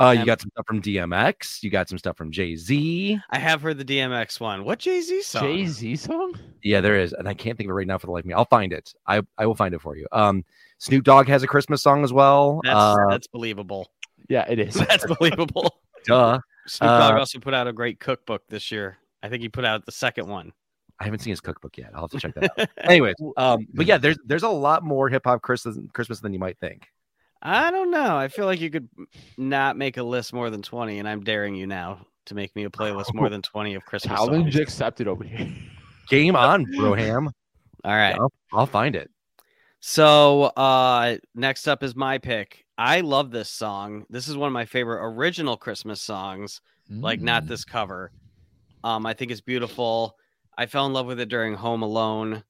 [0.00, 1.62] Uh, you got some stuff from DMX.
[1.62, 3.18] You got some stuff from Jay Z.
[3.30, 4.64] I have heard the DMX one.
[4.64, 5.42] What Jay Z song?
[5.42, 6.34] Jay Z song?
[6.62, 8.26] Yeah, there is, and I can't think of it right now for the life of
[8.26, 8.34] me.
[8.34, 8.94] I'll find it.
[9.06, 10.06] I I will find it for you.
[10.12, 10.44] Um,
[10.78, 12.60] Snoop Dogg has a Christmas song as well.
[12.62, 13.90] That's uh, that's believable.
[14.28, 14.74] Yeah, it is.
[14.88, 15.80] That's believable.
[16.04, 16.38] duh.
[16.66, 18.98] Snoop Dogg Uh, also put out a great cookbook this year.
[19.22, 20.52] I think he put out the second one.
[21.00, 21.92] I haven't seen his cookbook yet.
[21.94, 22.68] I'll have to check that out.
[22.84, 26.38] Anyways, um, but yeah, there's there's a lot more hip hop Christmas Christmas than you
[26.38, 26.88] might think.
[27.42, 28.16] I don't know.
[28.16, 28.88] I feel like you could
[29.36, 32.64] not make a list more than 20, and I'm daring you now to make me
[32.64, 34.56] a playlist more than 20 of Christmas Challenge songs.
[34.56, 35.46] accepted over here.
[36.08, 37.28] Game on, Broham.
[37.84, 38.16] All right.
[38.16, 39.10] I'll, I'll find it.
[39.80, 42.64] So uh next up is my pick.
[42.76, 44.04] I love this song.
[44.10, 46.60] This is one of my favorite original Christmas songs,
[46.90, 47.48] like not Mm.
[47.48, 48.10] this cover.
[48.82, 50.16] Um I think it's beautiful.
[50.56, 52.42] I fell in love with it during Home Alone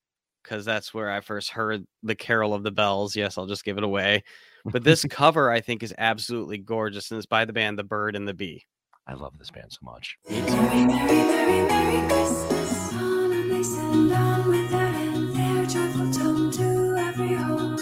[0.45, 3.15] cuz that's where I first heard the Carol of the Bells.
[3.15, 4.25] Yes, I'll just give it away.
[4.65, 8.17] But this cover I think is absolutely gorgeous and it's by the band The Bird
[8.17, 8.65] and the Bee.
[9.07, 10.19] I love this band so much.
[10.29, 12.93] Merry, Merry, Merry, Merry Christmas.
[12.95, 17.79] On and they send down with that and their joyful tone to every home.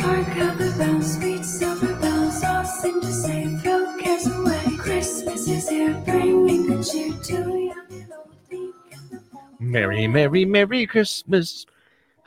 [0.00, 4.76] Hark how bells, sweet silver bells, all sing to say, throw cares away.
[4.76, 8.30] Christmas is here, bringing good cheer to young and old.
[8.50, 9.60] meek and the bold.
[9.60, 11.64] Merry, merry, merry Christmas.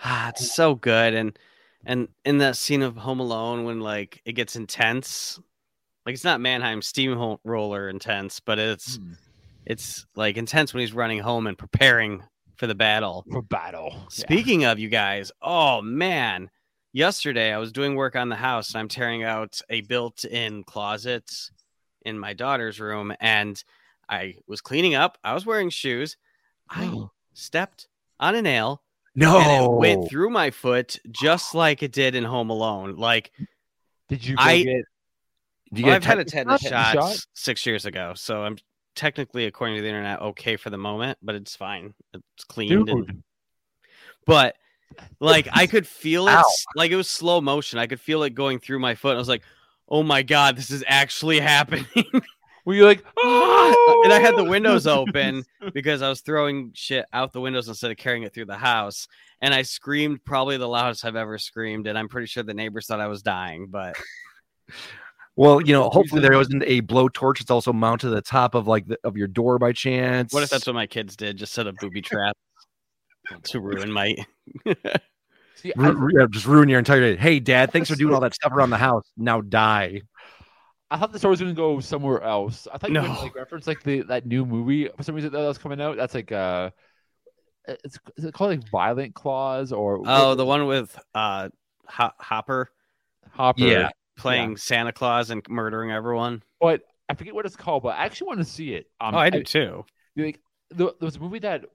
[0.09, 1.37] Ah, it's so good and
[1.85, 5.37] and in that scene of Home Alone when like it gets intense.
[6.05, 9.13] Like it's not Mannheim steamroller intense, but it's Hmm.
[9.65, 12.23] it's like intense when he's running home and preparing
[12.55, 13.25] for the battle.
[13.29, 13.91] for battle.
[13.93, 14.07] Yeah.
[14.09, 16.49] Speaking of you guys, oh man,
[16.93, 21.29] yesterday I was doing work on the house and I'm tearing out a built-in closet
[22.05, 23.61] in my daughter's room and
[24.09, 25.17] I was cleaning up.
[25.23, 26.15] I was wearing shoes.
[26.69, 26.89] I
[27.33, 27.89] stepped
[28.21, 28.81] on a nail
[29.19, 32.95] No, and it went through my foot just like it did in Home Alone.
[32.97, 33.31] Like
[34.09, 34.83] Did you I- get
[35.71, 37.17] you well, I've had a tetanus shot, Shot?
[37.33, 38.57] six years ago, so I'm
[38.95, 41.93] technically, according to the internet, okay for the moment, but it's fine.
[42.13, 43.23] It's cleaned, and,
[44.25, 44.55] but
[45.19, 46.43] like I could feel it, Ow.
[46.75, 47.79] like it was slow motion.
[47.79, 49.15] I could feel it going through my foot.
[49.15, 49.43] I was like,
[49.89, 51.85] "Oh my god, this is actually happening!"
[52.67, 57.05] Were you like, and I had the "Oh!" windows open because I was throwing shit
[57.13, 59.07] out the windows instead of carrying it through the house.
[59.39, 62.85] And I screamed probably the loudest I've ever screamed, and I'm pretty sure the neighbors
[62.85, 63.67] thought I was dying.
[63.67, 63.95] But
[65.37, 68.67] well, you know, hopefully there wasn't a blowtorch that's also mounted to the top of
[68.67, 70.33] like the, of your door by chance.
[70.33, 71.37] what if that's what my kids did?
[71.37, 72.35] Just set up booby trap
[73.43, 74.13] to ruin my
[75.55, 77.15] See, Ru- I, yeah, just ruin your entire day?
[77.15, 79.09] Hey, Dad, thanks for doing all that stuff around the house.
[79.15, 80.01] Now die.
[80.89, 82.67] I thought the story was going to go somewhere else.
[82.71, 83.01] I thought you No.
[83.01, 85.97] gonna, like reference like the that new movie for some reason that was coming out.
[85.97, 86.71] That's like uh,
[87.67, 91.49] it's is it called like Violent Claws or Oh, the one with uh
[91.87, 92.71] Hopper
[93.31, 93.61] Hopper?
[93.65, 93.89] Yeah.
[94.17, 96.41] playing Santa Claus and murdering everyone.
[96.59, 97.83] but I forget what it's called.
[97.83, 98.87] But I actually want to see it.
[98.99, 99.85] Um, oh, I do too.
[100.15, 101.65] like there, there was a movie that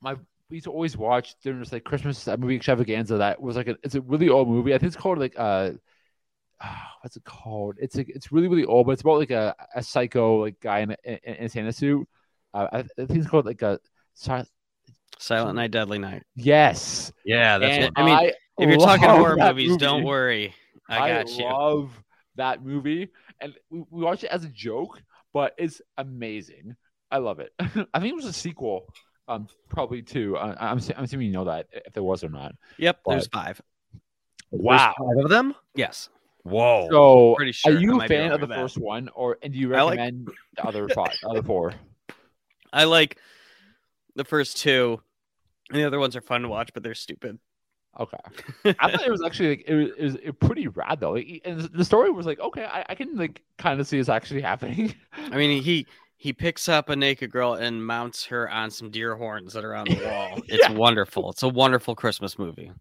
[0.00, 0.14] my
[0.50, 3.68] we used to always watch during this like Christmas uh, movie extravaganza that was like
[3.68, 4.74] a, it's a really old movie.
[4.74, 5.72] I think it's called like uh
[7.02, 7.76] what's it called?
[7.80, 10.80] It's like it's really really old, but it's about like a, a psycho like guy
[10.80, 12.06] in a, in, in a Santa suit.
[12.54, 13.78] Uh, I, I think it's called like a
[14.14, 14.44] si-
[15.18, 16.22] Silent Night, Deadly Night.
[16.36, 17.12] yes.
[17.24, 18.18] Yeah, that's And what.
[18.18, 20.54] I mean, If you're talking love horror that movies, don't worry.
[20.88, 21.44] I got you.
[21.44, 21.90] love
[22.36, 23.08] that movie,
[23.40, 25.00] and we, we watched it as a joke,
[25.32, 26.76] but it's amazing.
[27.10, 27.52] I love it.
[27.60, 28.86] I think it was a sequel,
[29.28, 30.36] um, probably two.
[30.36, 32.54] Uh, I'm I'm assuming you know that if there was or not.
[32.78, 33.60] Yep, there's But- five.
[34.50, 34.94] There's Wow.
[34.98, 35.54] five of them.
[35.74, 36.10] Yes.
[36.44, 36.88] Whoa.
[36.90, 38.58] So, Pretty sure are you a fan of the that.
[38.58, 41.72] first one, or and do you I like- recommend the other five, other four?
[42.72, 43.18] I like
[44.16, 45.00] the first two.
[45.70, 47.38] And the other ones are fun to watch, but they're stupid.
[48.00, 48.16] Okay,
[48.80, 51.42] I thought it was actually like it was, it was it pretty rad though, like,
[51.44, 54.40] and the story was like okay, I, I can like kind of see it's actually
[54.40, 54.94] happening.
[55.30, 55.86] I mean, he
[56.16, 59.74] he picks up a naked girl and mounts her on some deer horns that are
[59.74, 60.40] on the wall.
[60.48, 61.30] It's wonderful.
[61.30, 62.72] It's a wonderful Christmas movie.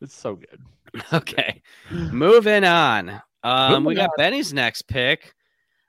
[0.00, 0.60] It's so good.
[1.12, 3.22] Okay, moving on.
[3.42, 5.34] Um, we Moving got Benny's next pick.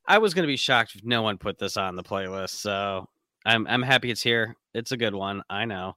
[0.08, 3.08] I was gonna be shocked if no one put this on the playlist, so
[3.45, 4.56] I'm I'm happy it's here.
[4.74, 5.43] It's a good one.
[5.49, 5.95] I know.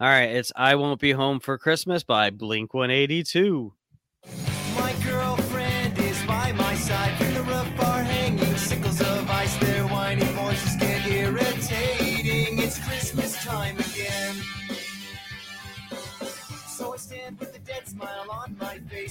[0.00, 3.72] All right, it's "I Won't Be Home for Christmas" by Blink 182.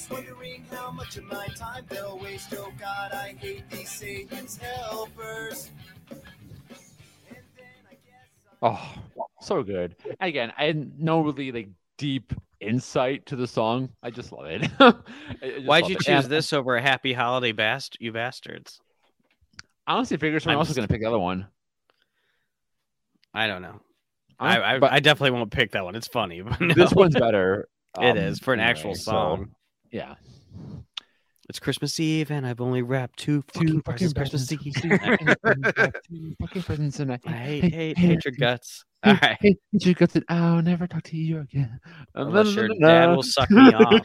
[0.08, 2.54] My face, wondering how much of my time they'll waste.
[2.58, 5.72] Oh God, I hate these Satan's helpers.
[6.10, 6.22] And
[7.58, 8.93] then I guess I- Oh,
[9.41, 9.95] so good.
[10.20, 13.89] Again, I had no really like deep insight to the song.
[14.04, 14.62] I just love it.
[14.80, 16.02] Just Why'd love you it.
[16.02, 18.82] choose And this over a Happy Holiday Bast you bastards?
[19.88, 21.47] I honestly figured someone I'm else was gonna pick the other one.
[23.34, 23.80] I don't know.
[24.39, 25.95] I I I, but I definitely won't pick that one.
[25.95, 26.74] It's funny, but no.
[26.74, 27.68] this one's better.
[28.00, 29.50] It um, is for an anyway, actual so, song.
[29.92, 30.16] Yeah.
[31.48, 34.76] It's Christmas Eve, and I've only wrapped two fucking presents Christmas Eve.
[36.40, 38.86] fucking presents and I, hate, Hey, hate, hate your guts.
[39.02, 40.24] Hey, All right, hey, did you get that?
[40.30, 41.80] I'll never talk to you again.
[42.16, 44.04] unless your dad will suck me off,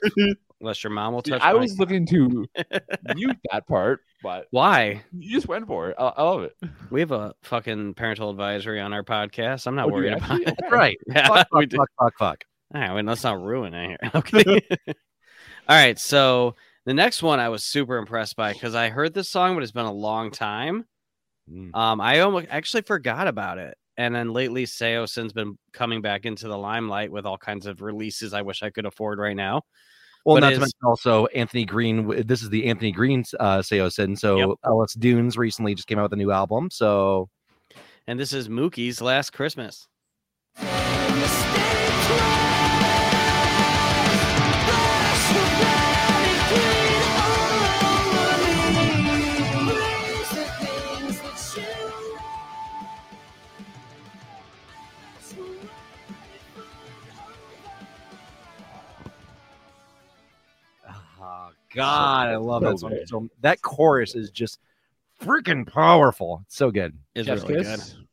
[0.60, 1.42] unless your mom will touch.
[1.42, 2.46] I was looking to
[3.14, 5.02] mute that part, but Why?
[5.12, 5.96] you just went for it.
[5.98, 6.56] I, I love it.
[6.90, 9.66] We have a fucking parental advisory on our podcast.
[9.66, 10.44] I'm not Oh, worried about actually?
[10.44, 10.48] it.
[10.64, 10.68] Okay.
[10.74, 10.96] Right.
[11.08, 12.44] Yeah, fuck, fuck, fuck, fuck, fuck.
[12.74, 14.10] All right, wait, let's not ruin it here.
[14.14, 14.60] Okay.
[15.68, 16.54] All right, so
[16.84, 19.72] the next one I was super impressed by because I heard this song, but it's
[19.72, 20.84] been a long time.
[21.50, 21.74] Mm.
[21.74, 26.48] Um, I almost actually forgot about it, and then lately, Saosin's been coming back into
[26.48, 28.34] the limelight with all kinds of releases.
[28.34, 29.62] I wish I could afford right now.
[30.24, 32.26] Well, But not to mention also Anthony Green.
[32.26, 34.18] This is the Anthony Green uh, Seosin.
[34.18, 34.48] So Yep.
[34.64, 36.70] Ellis Dunes recently just came out with a new album.
[36.70, 37.28] So
[38.06, 39.86] And this is Mookie's Last Christmas.
[61.24, 62.98] Oh God, I love so that song.
[63.06, 64.58] So that chorus is just
[65.20, 66.42] freaking powerful.
[66.46, 66.96] It's so good.
[67.14, 67.92] Is Chef's really kiss?
[67.92, 68.06] good.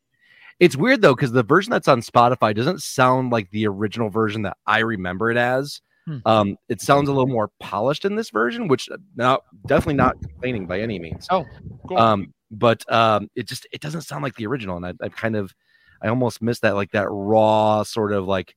[0.59, 4.43] It's weird though because the version that's on Spotify doesn't sound like the original version
[4.43, 5.81] that I remember it as.
[6.05, 6.17] Hmm.
[6.25, 10.67] Um, it sounds a little more polished in this version, which now definitely not complaining
[10.67, 11.27] by any means.
[11.29, 11.45] Oh,
[11.87, 11.97] cool.
[11.97, 15.35] Um, but um, it just it doesn't sound like the original, and I, I kind
[15.35, 15.53] of
[16.01, 18.55] I almost miss that like that raw sort of like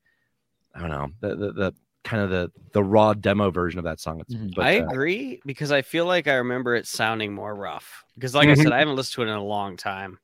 [0.75, 1.75] I don't know the the, the
[2.05, 4.21] kind of the the raw demo version of that song.
[4.21, 4.55] It's, Mhm.
[4.55, 8.05] but, I uh, agree because I feel like I remember it sounding more rough.
[8.15, 8.63] Because, like I Mhm.
[8.63, 10.19] said, I haven't listened to it in a long time.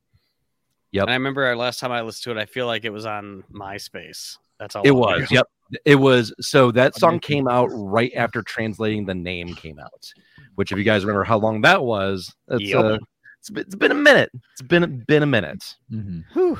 [0.92, 1.02] Yep.
[1.02, 3.06] And I remember our last time I listened to it, I feel like it was
[3.06, 4.36] on MySpace.
[4.58, 5.46] That's all It was, yep.
[5.84, 10.12] It was so that song came out right after translating the name came out,
[10.56, 12.84] which if you guys remember how long that was, it's Yep.
[12.84, 12.98] uh,
[13.38, 14.30] it's been, it's been a minute.
[14.52, 15.76] It's been been a minute.
[15.92, 16.24] Mhm.
[16.32, 16.58] Whew.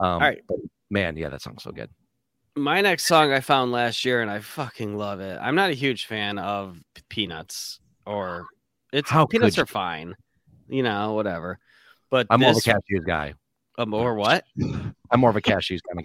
[0.00, 0.40] Um, right.
[0.48, 0.58] but
[0.90, 1.90] man, yeah, that song's so good.
[2.54, 5.38] My next song I found last year, and I fucking love it.
[5.40, 6.78] I'm not a huge fan of
[7.08, 8.46] Peanuts, or
[8.92, 9.62] it's How Peanuts you?
[9.62, 10.14] are fine,
[10.68, 11.58] you know, whatever.
[12.10, 13.32] But I'm more of a this, cashews guy.
[13.78, 14.44] um, or what?
[15.10, 16.04] I'm more of a cashews kind of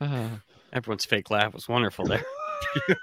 [0.72, 2.24] Everyone's fake laugh was wonderful there.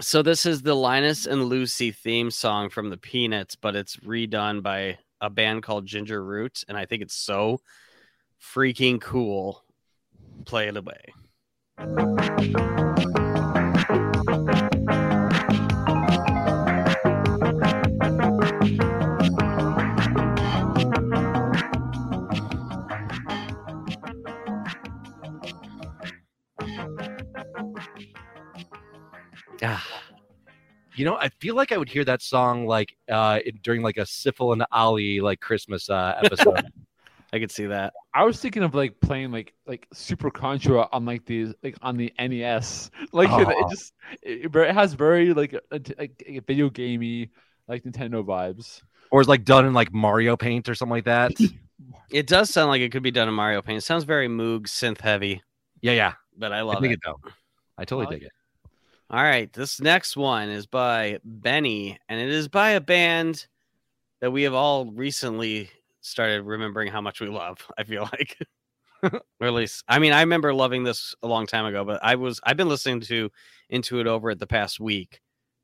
[0.00, 4.62] so this is the Linus and Lucy theme song from the Peanuts, but it's redone
[4.62, 7.60] by a band called Ginger Roots, and I think it's so
[8.42, 9.64] freaking cool.
[10.44, 11.12] Play it away.
[29.60, 29.84] Ah,
[30.94, 34.02] you know, I feel like I would hear that song like uh during like a
[34.02, 36.70] Syphil and Ali like Christmas uh episode.
[37.32, 37.92] I could see that.
[38.14, 41.96] I was thinking of like playing like like Super Contra on like these like on
[41.96, 42.90] the NES.
[43.12, 43.68] Like it, it Oh.
[43.70, 43.92] just
[44.22, 45.60] it, it has very like a,
[45.98, 47.30] like a video gamey
[47.66, 48.80] like Nintendo vibes.
[49.10, 51.32] or is like done in like Mario Paint or something like that.
[52.10, 53.78] It does sound like it could be done in Mario Paint.
[53.78, 55.42] It sounds very Moog synth heavy,
[55.82, 56.12] yeah, yeah.
[56.36, 56.94] but I I love dig it.
[56.94, 57.20] it though.
[57.76, 58.32] I totally I like dig it.
[59.10, 63.46] All right, this next one is by Benny, and it is by a band
[64.20, 67.58] that we have all recently started remembering how much we love.
[67.76, 68.36] I feel like,
[69.02, 72.16] or at least, I mean, I remember loving this a long time ago, but I
[72.16, 73.30] was I've been listening to
[73.70, 75.20] Into It Over it the past week,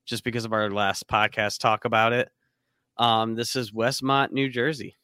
[0.06, 2.31] just because of our last podcast talk about it.
[2.97, 4.97] Um, this is Westmont, New Jersey.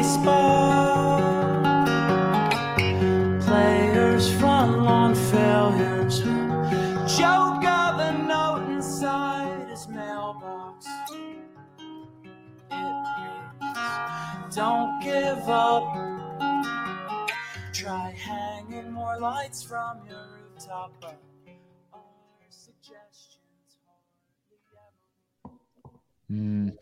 [0.00, 1.20] baseball.
[3.40, 6.39] Players lawn failures.
[14.54, 15.94] Don't give up.
[17.72, 20.92] Try hanging more lights from your rooftop.
[26.30, 26.76] Mm.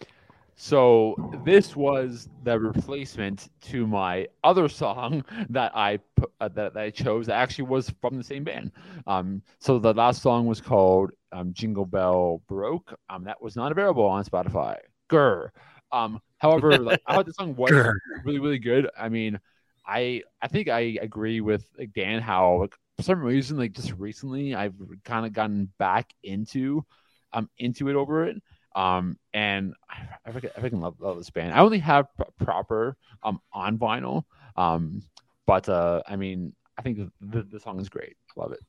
[0.57, 1.15] So
[1.45, 6.01] this was the replacement to my other song that I
[6.41, 7.27] uh, that, that I chose.
[7.27, 8.73] That actually was from the same band.
[9.07, 13.73] Um, so the last song was called um, "Jingle Bell Broke." Um, that was not
[13.73, 14.79] available on Spotify.
[15.09, 15.51] Grr.
[15.93, 17.99] Um, however, like, I thought the song was Sure.
[18.25, 18.89] really, really good.
[18.99, 19.39] I mean,
[19.87, 23.93] I I think I agree with like Dan how like, for some reason like just
[23.93, 24.75] recently I've
[25.05, 26.85] kind of gotten back into
[27.33, 28.37] um into it over it.
[28.75, 31.53] Um, and I, I freaking, I freaking love, love this band.
[31.55, 34.25] I only have p- proper um on vinyl.
[34.57, 35.03] Um,
[35.47, 38.17] but uh, I mean, I think the, the, the song is great.
[38.37, 38.61] I love it.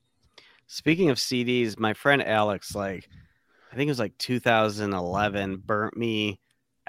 [0.67, 3.09] Speaking of CDs, my friend Alex, like,
[3.71, 6.39] I think it was like 2011, burnt me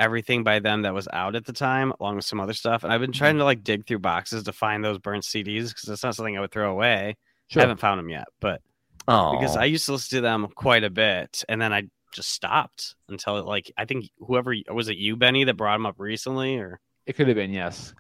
[0.01, 2.83] everything by them that was out at the time, along with some other stuff.
[2.83, 3.41] And I've been trying mm-hmm.
[3.41, 6.41] to like dig through boxes to find those burnt CDs because it's not something I
[6.41, 7.17] would throw away.
[7.55, 8.63] I haven't found them yet, but
[9.09, 12.31] Oh, because I used to listen to them quite a bit, and then I just
[12.31, 16.59] stopped until like I think whoever was it you Benny that brought them up recently,
[16.59, 17.93] or It could have been yes.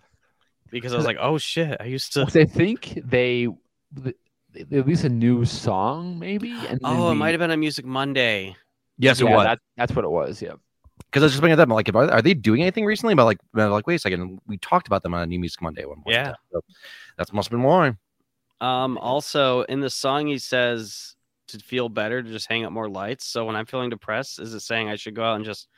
[0.70, 2.20] because I was like, oh shit, I used to.
[2.26, 3.48] Because I think they,
[3.92, 4.14] they
[4.52, 6.52] they released a new song, maybe.
[6.52, 8.56] And then Oh, it we- might have been on Music Monday.
[8.98, 9.44] yes, it was.
[9.44, 10.40] That, that's what it was.
[10.40, 10.54] Yeah.
[11.06, 13.14] Because I was just thinking of them, like, if, are, are they doing anything recently?
[13.14, 15.84] But like, like, wait a second, we talked about them on a New Music Monday
[15.84, 16.02] one.
[16.06, 16.34] in Yeah.
[16.52, 16.60] so
[17.16, 17.94] that must have been why.
[18.60, 21.14] Um, also in the song he says
[21.48, 23.24] to feel better to just hang up more lights.
[23.26, 25.68] So when I'm feeling depressed, is it saying I should go out and just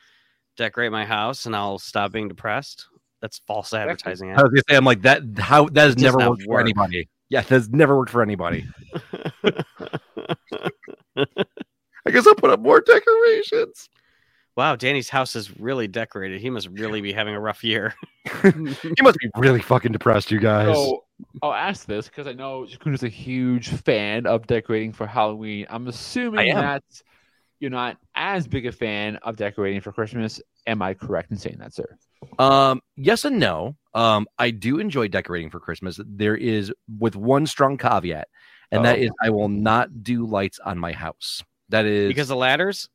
[0.57, 2.89] decorate my house and I'll stop being depressed?
[3.21, 4.31] That's false advertising.
[4.31, 5.23] I was gonna say, I'm like that.
[5.39, 6.61] How that has never worked for work.
[6.61, 7.09] anybody.
[7.29, 8.67] Yeah, that's never worked for anybody.
[12.05, 13.89] I guess I'll put up more decorations.
[14.57, 16.41] Wow, Danny's house is really decorated.
[16.41, 17.95] He must really be having a rough year.
[18.43, 20.75] he must be really fucking depressed, you guys.
[20.75, 21.05] So
[21.43, 25.67] I'll ask this because I know Jakuna's a huge fan of decorating for Halloween.
[25.71, 26.83] I'm assuming that
[27.61, 30.41] you're not as big a fan of decorating for Christmas.
[30.67, 31.97] Am I correct in saying that, sir?
[32.39, 33.77] Um, yes and no.
[33.95, 36.01] Um, I do enjoy decorating for Christmas.
[36.07, 38.29] There is with one strong caveat,
[38.71, 39.03] and that Oh.
[39.03, 41.43] is I will not do lights on my house.
[41.69, 42.89] That is because the ladders.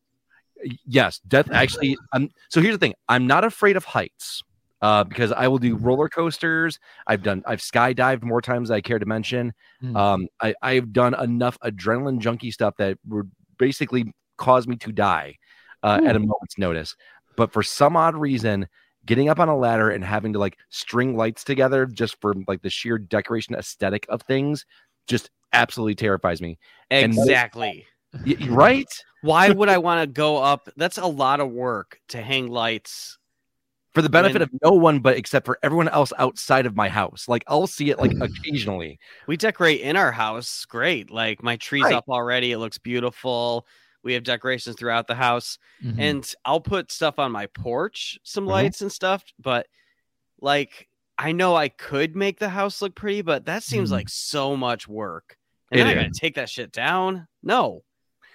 [0.86, 1.98] Yes, death actually.
[2.14, 2.94] I'm so here's the thing.
[3.10, 4.44] I'm not afraid of heights.
[4.80, 6.78] Uh, because I will do roller coasters.
[7.08, 9.52] I've done I've skydived more times than I care to mention.
[9.82, 9.98] Hmm.
[9.98, 15.38] Um, I, I've done enough adrenaline junkie stuff that would basically cause me to die
[15.82, 16.96] uh, at a moment's notice.
[17.36, 18.68] But for some odd reason,
[19.06, 22.62] getting up on a ladder and having to like string lights together just for like
[22.62, 24.66] the sheer decoration aesthetic of things
[25.08, 26.60] just absolutely terrifies me.
[26.92, 27.88] Exactly.
[28.50, 28.88] Right?
[29.22, 30.70] Why would I want to go up?
[30.78, 33.18] That's a lot of work to hang lights.
[33.94, 36.88] For the benefit When- of no one but except for everyone else outside of my
[36.88, 37.28] house.
[37.28, 39.00] Like I'll see it like occasionally.
[39.28, 40.66] We decorate in our house.
[40.66, 41.10] Great.
[41.10, 41.96] Like my tree's Right.
[41.96, 42.52] up already.
[42.52, 43.66] It looks beautiful.
[44.04, 45.58] We have decorations throughout the house.
[45.84, 46.00] Mm-hmm.
[46.00, 48.50] and I'll put stuff on my porch, some Mhm.
[48.52, 49.24] lights and stuff.
[49.40, 49.66] But
[50.40, 53.94] like, I know I could make the house look pretty, but that seems Mhm.
[53.94, 55.36] like so much work.
[55.72, 57.28] And It I gotta take that shit down.
[57.42, 57.82] No,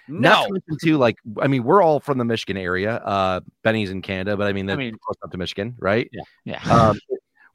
[0.07, 0.45] Not no.
[0.47, 2.95] to mention too, like I mean, we're all from the Michigan area.
[2.97, 6.09] Uh Benny's in Canada, but I mean that's mean- close enough to Michigan, right?
[6.45, 6.59] yeah.
[6.69, 6.97] um,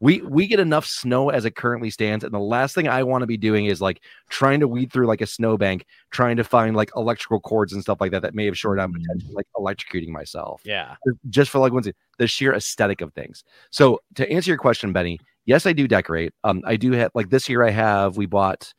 [0.01, 3.23] we we get enough snow as it currently stands, and the last thing I want
[3.23, 6.77] to be doing is like trying to weed through like a snowbank, trying to find
[6.77, 9.03] like electrical cords and stuff like that that may have shorted out, Mm.
[9.03, 10.95] potentially like electrocuting myself Yeah.
[11.31, 11.89] just for like once
[12.19, 13.43] the sheer aesthetic of things.
[13.71, 16.33] So to answer your question, Benny, yes, I do decorate.
[16.45, 18.73] Um, I do have like this year I have we bought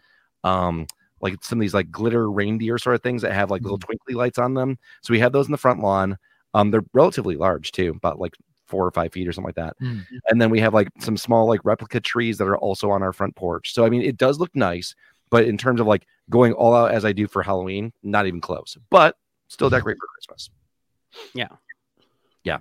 [0.45, 0.87] um
[1.21, 4.13] like some of these like glitter reindeer sort of things that have like little twinkly
[4.13, 4.77] lights on them.
[5.01, 6.17] So we have those in the front lawn.
[6.53, 8.33] Um, they're relatively large too, about like
[8.65, 9.75] four or five feet or something like that.
[9.81, 10.05] Mm.
[10.29, 13.13] And then we have like some small like replica trees that are also on our
[13.13, 13.73] front porch.
[13.73, 14.95] So I mean, it does look nice,
[15.29, 18.41] but in terms of like going all out as I do for Halloween, not even
[18.41, 18.77] close.
[18.89, 19.15] But
[19.47, 20.49] still decorate for Christmas.
[21.33, 21.49] Yeah.
[22.43, 22.59] Yeah.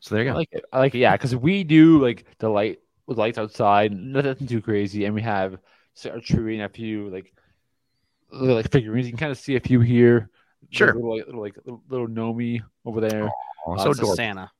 [0.00, 0.34] So there you go.
[0.34, 0.64] I like it.
[0.72, 0.98] I like it.
[0.98, 5.22] Yeah, because we do like the light with lights outside, nothing too crazy, and we
[5.22, 5.58] have
[5.94, 7.32] so our tree a few like
[8.30, 9.06] little, like figurines.
[9.06, 10.30] You can kind of see a few here.
[10.70, 10.94] Sure.
[10.94, 13.24] Little like little like little, little Nomi over there.
[13.26, 13.30] Aw,
[13.64, 14.16] Oh, so it's a adorable.
[14.16, 14.50] Santa.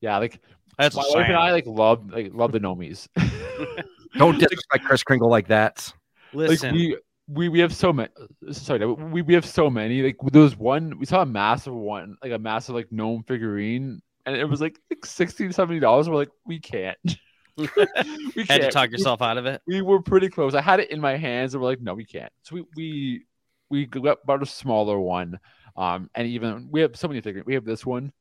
[0.00, 0.40] Yeah, like
[0.78, 3.08] That's my wife and I like love like love the Nomis.
[4.16, 5.92] Don't disrespect Kris Kringle like that.
[6.32, 6.96] like Listen, we
[7.28, 8.08] we we have so many.
[8.52, 10.02] Sorry, we we have so many.
[10.02, 14.00] Like there was one we saw a massive one, like a massive like gnome figurine,
[14.24, 16.08] and it was like, like 60 70 dollars.
[16.08, 16.98] We're like, we can't.
[17.76, 18.72] we had to can't.
[18.72, 19.60] talk We- yourself out of it.
[19.66, 20.54] we were pretty close.
[20.54, 22.32] I had it in my hands, and we're like, no, we can't.
[22.42, 23.24] So we we
[23.70, 25.38] we got about a smaller one.
[25.76, 27.44] Um, and even we have so many figures.
[27.46, 28.12] We have this one,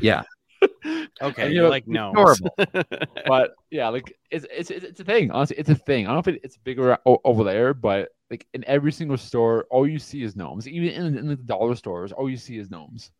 [0.00, 0.22] Yeah.
[1.22, 2.12] Okay, And, you you know, like no.
[2.14, 2.54] Horrible.
[3.26, 5.30] but yeah, like it's it's it's it's a thing.
[5.30, 6.06] Honestly, it's a thing.
[6.06, 9.16] I don't know if it, it's bigger o- over there, but like in every single
[9.16, 10.68] store, all you see is gnomes.
[10.68, 13.10] Even in, in the dollar stores, all you see is gnomes.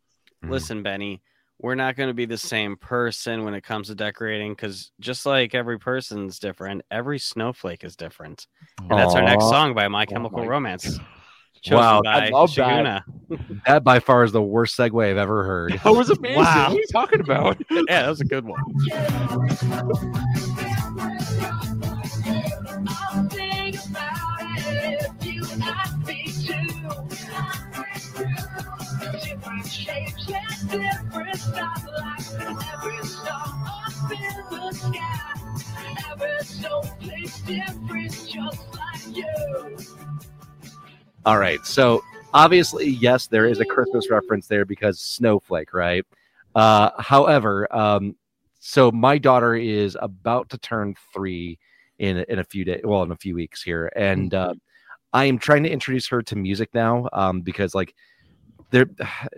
[0.43, 1.23] Listen, Benny,
[1.63, 5.27] we're not going to be the same person when it comes to decorating because just
[5.27, 8.47] like every person's different, every snowflake is different.
[8.89, 10.99] And that's our next song by My Oh Chemical my Romance.
[11.71, 13.03] Wow, by I love Shaguna.
[13.65, 15.79] That by far is the worst segue I've ever heard.
[15.85, 16.39] That was amazing.
[16.39, 16.71] Wow.
[16.71, 17.63] What are you talking about?
[17.71, 18.61] Yeah, that was a good one.
[29.85, 35.31] shapes and different styles, like every star up in the sky.
[36.11, 39.77] Every soul plays different, just like you.
[41.25, 41.65] All right.
[41.65, 42.03] So
[42.35, 46.05] obviously, yes, there is a Christmas reference there because snowflake, right?
[46.55, 48.17] Uh, however, um,
[48.59, 51.59] so my daughter is about to turn three
[51.99, 54.55] in in a few days, well, in a few weeks here, and uh,
[55.13, 57.95] I am trying to introduce her to music now um, because, like,
[58.71, 58.91] they're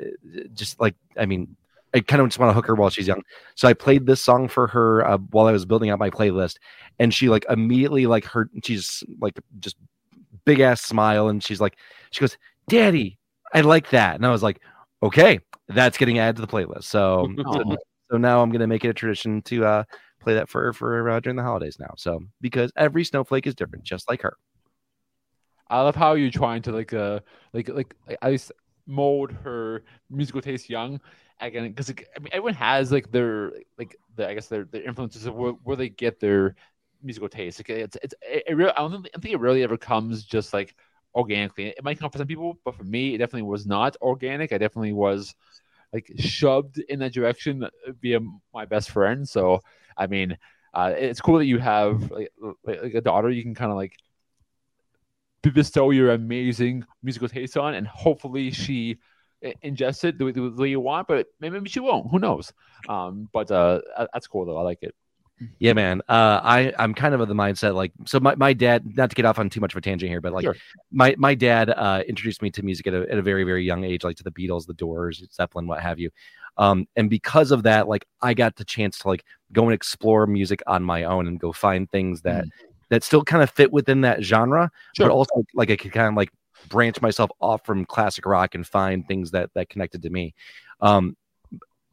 [0.55, 1.57] just like, I mean.
[1.95, 3.21] I kind of just want to hook her while she's young.
[3.55, 6.57] So I played this song for her uh, while I was building out my playlist,
[6.99, 9.77] and she like immediately like her she's like just
[10.45, 11.77] big ass smile and she's like
[12.11, 12.37] she goes
[12.69, 13.19] daddy
[13.55, 14.61] i like that and i was like
[15.03, 15.39] okay
[15.69, 17.77] that's getting added to the playlist so so,
[18.11, 19.85] so now i'm going to make it a tradition to uh
[20.21, 23.55] play that for her for uh, during the holidays now so because every snowflake is
[23.55, 24.37] different just like her
[25.71, 27.21] I love how you're trying to like uh
[27.55, 28.39] like like I
[28.87, 31.01] mold her musical taste young
[31.41, 35.27] again because I mean everyone has like their like the I guess their their influences
[35.27, 36.55] of where, where they get their
[37.03, 37.59] musical taste.
[37.59, 40.25] Like it's it's it, it really, I don't think, I think it really ever comes
[40.25, 40.75] just like
[41.15, 41.69] organically.
[41.69, 44.53] It might come for some people, but for me, it definitely was not organic.
[44.53, 45.35] I definitely was
[45.93, 47.67] like shoved in that direction
[48.01, 48.21] via
[48.55, 49.29] my best friend.
[49.29, 49.61] So
[49.97, 50.39] I mean,
[50.75, 52.33] uh, it's cool that you have like,
[52.65, 53.97] like like a daughter you can kind of like
[55.51, 58.99] bestow your amazing musical taste on, and hopefully she
[59.65, 61.09] ingests it the way, the way you want.
[61.09, 62.11] But maybe she won't.
[62.11, 62.53] Who knows?
[62.89, 63.81] Um, but uh,
[64.13, 64.57] that's cool though.
[64.59, 64.95] I like it.
[65.59, 68.85] yeah man uh i i'm kind of of the mindset like so my, my dad
[68.97, 70.55] not to get off on too much of a tangent here but like Sure.
[70.93, 73.83] my my dad uh introduced me to music at a, at a very very young
[73.83, 76.11] age like to the beatles the doors zeppelin what have you
[76.59, 80.29] um and because of that like i got the chance to like go and explore
[80.29, 82.45] music on my own and go find things that
[82.93, 85.09] that still kind of fit within that genre Sure.
[85.09, 86.31] but also like i could kind of like
[86.69, 90.35] branch myself off from classic rock and find things that that connected to me
[90.81, 91.17] um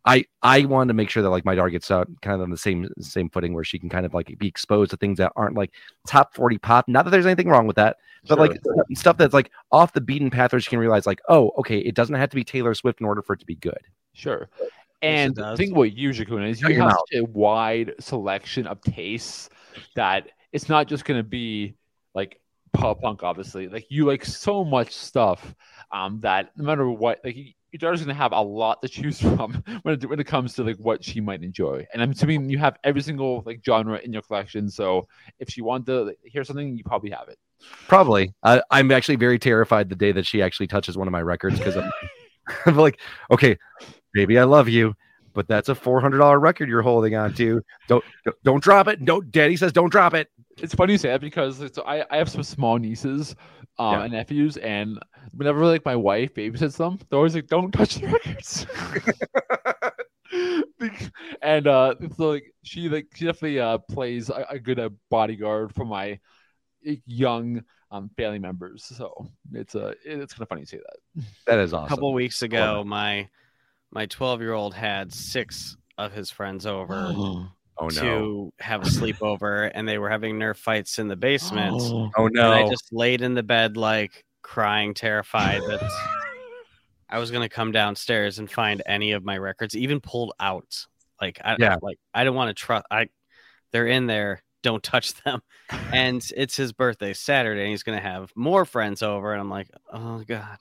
[0.06, 2.50] I I wanted to make sure that like my daughter gets out kind of on
[2.50, 5.34] the same same footing where she can kind of like be exposed to things that
[5.36, 5.72] aren't like
[6.08, 6.88] top 40 pop.
[6.88, 7.98] Not that there's anything wrong with that,
[8.28, 8.60] but like
[8.94, 11.96] stuff that's like off the beaten path where she can realize like, oh, okay, it
[11.96, 13.82] doesn't have to be Taylor Swift in order for it to be good.
[14.14, 14.50] Sure.
[15.02, 19.50] And the thing about you, Shakuna, is you have such a wide selection of tastes
[19.96, 21.76] that it's not just going to be
[22.14, 22.40] like
[22.74, 23.68] pop punk, obviously.
[23.68, 25.56] Like you like so much stuff
[25.92, 29.20] um, that no matter what, like your daughter's going to have a lot to choose
[29.36, 31.86] from when it, when it comes to like what she might enjoy.
[31.94, 34.70] And I'm assuming you have every single like genre in your collection.
[34.70, 35.08] So
[35.40, 37.38] if she wants to hear something, you probably have it.
[37.88, 38.34] Probably.
[38.44, 41.58] I, I'm actually very terrified the day that she actually touches one of my records
[41.58, 41.92] because I'm,
[42.66, 43.00] I'm like,
[43.32, 43.58] okay,
[44.14, 44.96] baby, I love you,
[45.40, 47.62] but that's a four hundred dollar record you're holding on to.
[47.88, 49.06] Don't don't- don't drop it.
[49.06, 49.32] Don't.
[49.32, 50.28] Daddy says don't drop it.
[50.58, 53.38] it's funny you say that because like, so I, I have some small nieces
[53.78, 54.04] um, Yeah.
[54.04, 55.00] and nephews, and
[55.34, 58.68] whenever like my wife babysits them, they're always like, "Don't touch the records."
[61.42, 65.74] And uh, so like she like she definitely uh plays a, a good uh, bodyguard
[65.74, 66.20] for my
[67.06, 68.84] young um family members.
[68.86, 71.24] So it's uh it's kind of funny you say that.
[71.48, 71.80] That is awesome.
[71.80, 71.96] A awesome.
[71.96, 73.28] couple weeks ago, my
[73.92, 77.14] my 12 year old had six of his friends over
[77.82, 77.92] Oh, oh no.
[78.02, 81.76] to have a sleepover, and they were having Nerf fights in the basement.
[81.82, 82.12] Oh.
[82.18, 85.82] oh And I just laid in the bed, like crying, terrified that
[87.10, 90.86] I was gonna come downstairs and find any of my records, even pulled out.
[91.22, 91.78] Like, I Yeah.
[91.82, 92.86] like I don't want to trust.
[92.92, 93.08] I
[93.72, 94.44] they're in there.
[94.62, 95.42] Don't touch them.
[95.94, 99.70] And it's his birthday Saturday, and he's gonna have more friends over, and I'm like,
[99.92, 100.58] oh god.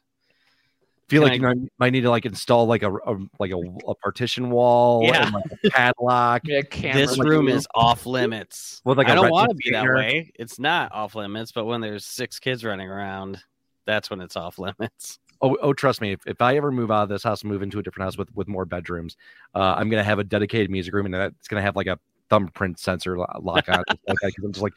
[1.09, 3.51] Feel Can like I- you might, might need to like install like a, a like
[3.51, 3.56] a,
[3.86, 5.26] a partition wall Yeah.
[5.26, 6.43] and like a padlock.
[6.44, 8.80] Yeah, camera This like, room is off limits.
[8.85, 10.30] With, like, I don't want to be that way.
[10.35, 13.39] It's not off limits, but when there's six kids running around,
[13.86, 15.18] that's when it's off limits.
[15.40, 16.12] Oh, oh, trust me.
[16.12, 18.18] If, if I ever move out of this house and move into a different house
[18.18, 19.16] with with more bedrooms,
[19.55, 21.98] uh, I'm gonna have a dedicated music room, and that's gonna have like a
[22.28, 23.85] thumbprint sensor lo- lock on it.
[24.09, 24.74] like that, 'cause I'm just like,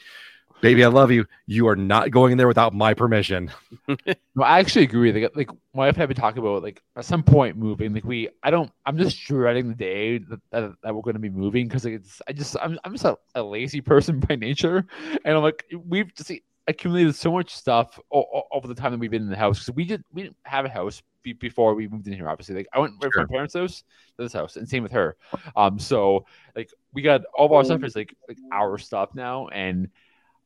[0.62, 1.26] baby, I love you.
[1.48, 3.52] You are not going in there without my permission.
[4.34, 5.12] No, I actually agree.
[5.12, 7.94] Like, like my wife and I have been talking about like at some point moving.
[7.94, 8.72] Like we, I don't.
[8.86, 11.96] I'm just dreading the day that, that, that we're going to be moving because like,
[11.96, 12.22] it's.
[12.30, 12.56] I just.
[12.62, 12.80] I'm.
[12.86, 14.86] I'm just a, a lazy person by nature,
[15.26, 16.32] and I'm like we've just
[16.68, 19.60] accumulated so much stuff o- o- over the time that we've been in the house
[19.60, 20.02] because we did.
[20.14, 22.30] We didn't have a house be, before we moved in here.
[22.30, 23.84] Obviously, like I went right from my parents' house
[24.16, 25.18] to this house, and same with her.
[25.58, 25.78] Um.
[25.78, 26.26] So
[26.56, 29.90] like we got all of our stuff is like like our stuff now, and.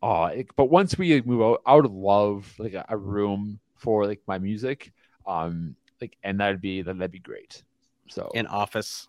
[0.01, 4.05] Uh, it- but once we move out, I would love like a, a room for
[4.05, 4.91] like my music.
[5.27, 7.63] Um, like, and that'd be that'd be great.
[8.09, 9.07] So In office.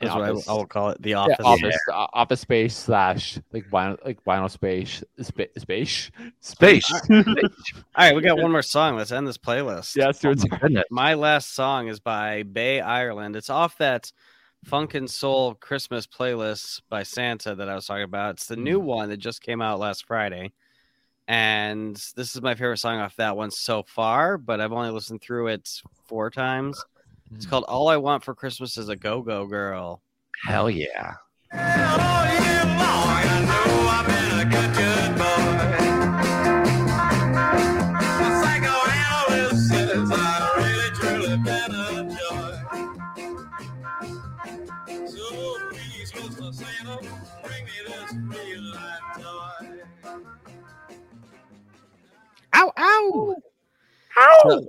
[0.00, 0.48] In Is what I, office.
[0.48, 1.00] I will call it.
[1.02, 1.36] The Yeah, office.
[1.44, 6.10] office, uh, office space slash like vinyl, like vinyl space, spa- space,
[6.40, 6.92] Space.
[6.92, 7.22] All
[7.96, 8.96] right, we got one more song.
[8.96, 9.94] Let's end this playlist.
[9.96, 10.82] Yeah, let's do Oh my.
[10.90, 13.36] My last song is by Bay Ireland.
[13.36, 14.12] It's off that
[14.64, 18.34] Funk and Soul Christmas playlist by Santa that I was talking about.
[18.34, 18.84] It's the new mm.
[18.84, 20.52] one that just came out last Friday.
[21.28, 25.20] And this is my favorite song off that one so far, but I've only listened
[25.20, 26.82] through it four times.
[27.34, 27.50] It's mm.
[27.50, 30.02] called All I Want for Christmas is a Go Go Girl.
[30.44, 31.14] Hell yeah.
[52.78, 53.34] Ow,
[54.18, 54.40] ow.
[54.42, 54.66] So,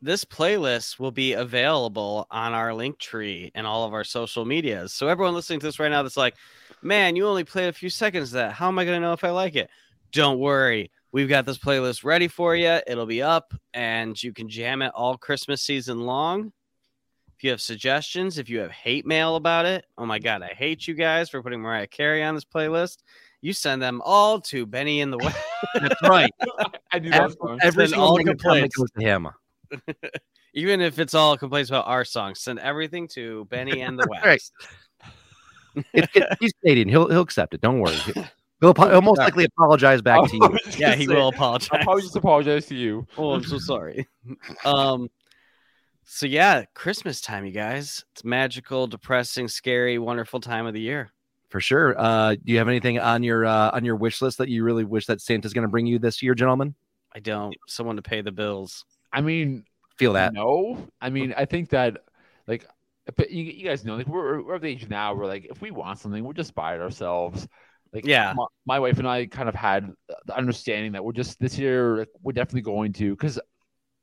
[0.00, 4.92] this playlist will be available on our link tree and all of our social medias.
[4.92, 6.36] So everyone listening to this right now that's like,
[6.82, 8.52] man, you only played a few seconds of that.
[8.52, 9.70] How am I going to know if I like it?
[10.12, 10.90] Don't worry.
[11.10, 12.78] We've got this playlist ready for you.
[12.86, 16.52] It'll be up and you can jam it all Christmas season long.
[17.36, 20.48] If you have suggestions, if you have hate mail about it, oh my God, I
[20.48, 22.98] hate you guys for putting Mariah Carey on this playlist.
[23.40, 25.36] You send them all to Benny in the West.
[25.74, 26.30] That's right.
[26.92, 27.58] I do Every, that song.
[27.62, 28.74] every Send all negative complaints.
[28.76, 29.28] comment goes to him.
[30.54, 34.24] Even if it's all complaints about our songs, send everything to Benny and the West.
[34.24, 35.84] Right.
[35.92, 36.88] It, it, he's Canadian.
[36.88, 37.60] He'll he'll accept it.
[37.60, 37.94] Don't worry.
[38.60, 40.58] He'll, apo- he'll most likely apologize back to you.
[40.76, 41.68] Yeah, he say, will apologize.
[41.72, 43.06] I'll probably just apologize to you.
[43.16, 44.08] Oh, I'm so sorry.
[44.64, 45.08] um,
[46.02, 48.04] so yeah, Christmas time, you guys.
[48.12, 51.12] It's magical, depressing, scary, wonderful time of the year.
[51.48, 51.98] For sure.
[51.98, 54.84] Uh, do you have anything on your uh, on your wish list that you really
[54.84, 56.74] wish that Santa's going to bring you this year, gentlemen?
[57.14, 57.54] I don't.
[57.66, 58.84] Someone to pay the bills.
[59.12, 59.64] I mean,
[59.96, 60.34] Feel that.
[60.34, 61.98] No, I mean, I think that
[62.46, 62.66] like,
[63.16, 65.62] but you, you guys know, like we're we're of the age now We're like if
[65.62, 67.48] we want something, we'll just buy it ourselves.
[67.94, 68.34] Like, Yeah.
[68.36, 69.90] my, my wife and I kind of had
[70.26, 73.40] the understanding that we're just this year like, we're definitely going to because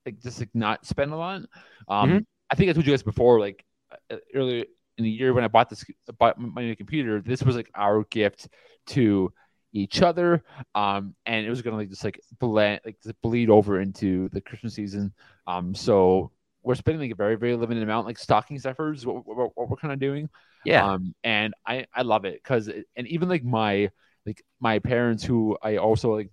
[0.08, 1.42] like just like not spend a lot.
[1.88, 2.26] Um, Mhm.
[2.50, 3.64] I think I told you guys before, like
[4.12, 4.66] uh, earlier
[4.98, 5.84] in the year when I bought this
[6.20, 8.48] bought my new computer, this was like our gift
[8.88, 9.34] to
[9.74, 10.42] each other
[10.74, 14.40] um and it was gonna like just like blend like just bleed over into the
[14.40, 15.14] christmas season.
[15.48, 16.32] Um so
[16.64, 19.76] we're spending like a very very limited amount like stocking stuffers what, what, what we're
[19.76, 20.30] kind of doing.
[20.64, 20.94] Yeah.
[20.94, 23.92] um and i i love it because and even like my
[24.26, 26.30] like my parents who i also like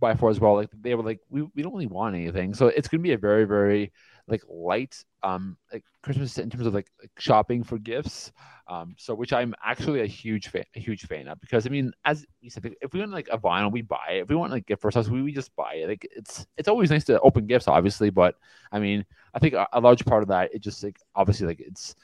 [0.00, 2.54] buy for as well like they were like we, we don't really want anything.
[2.54, 3.92] So it's gonna be a very very
[4.28, 8.32] like light um like christmas in terms of like, shopping for gifts.
[8.68, 11.92] Um so which i'm actually a huge fan a huge fan of because i mean
[12.04, 14.22] as you said if we want like a vinyl we buy it.
[14.22, 15.88] If we want like gift for ourselves we, we just buy it.
[15.88, 18.34] Like it's it's always nice to open gifts obviously but
[18.72, 19.04] i mean
[19.34, 21.94] i think a, a large part of that it just like obviously like it's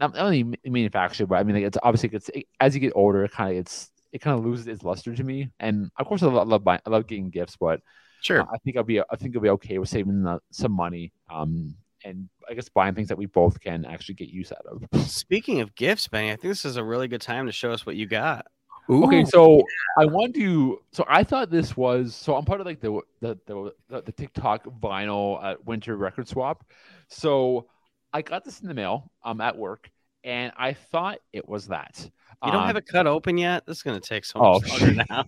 [0.00, 3.24] not only ma- manufactured but i mean like it's obviously it's as you get older
[3.24, 5.48] it kind of it's it kind of loses its luster to me.
[5.58, 7.80] And of course i love, love buying i love getting gifts but
[8.22, 8.42] Sure.
[8.42, 11.12] I think I'll be I think I'll be okay with saving uh, some money.
[11.30, 11.74] Um,
[12.04, 15.08] and I guess buying things that we both can actually get use out of.
[15.08, 17.84] Speaking of gifts, Benny, I think this is a really good time to show us
[17.86, 18.46] what you got.
[18.90, 19.62] Okay, so
[19.96, 20.80] I want to.
[20.92, 22.14] So I thought this was.
[22.16, 26.26] So I'm part of like the the the, the, the TikTok vinyl uh, winter record
[26.28, 26.64] swap.
[27.08, 27.66] So
[28.12, 29.10] I got this in the mail.
[29.24, 29.88] um at work,
[30.24, 32.10] and I thought it was that.
[32.44, 33.64] You don't Um, have it cut open yet.
[33.66, 35.24] This is going to take so Oh, much longer now.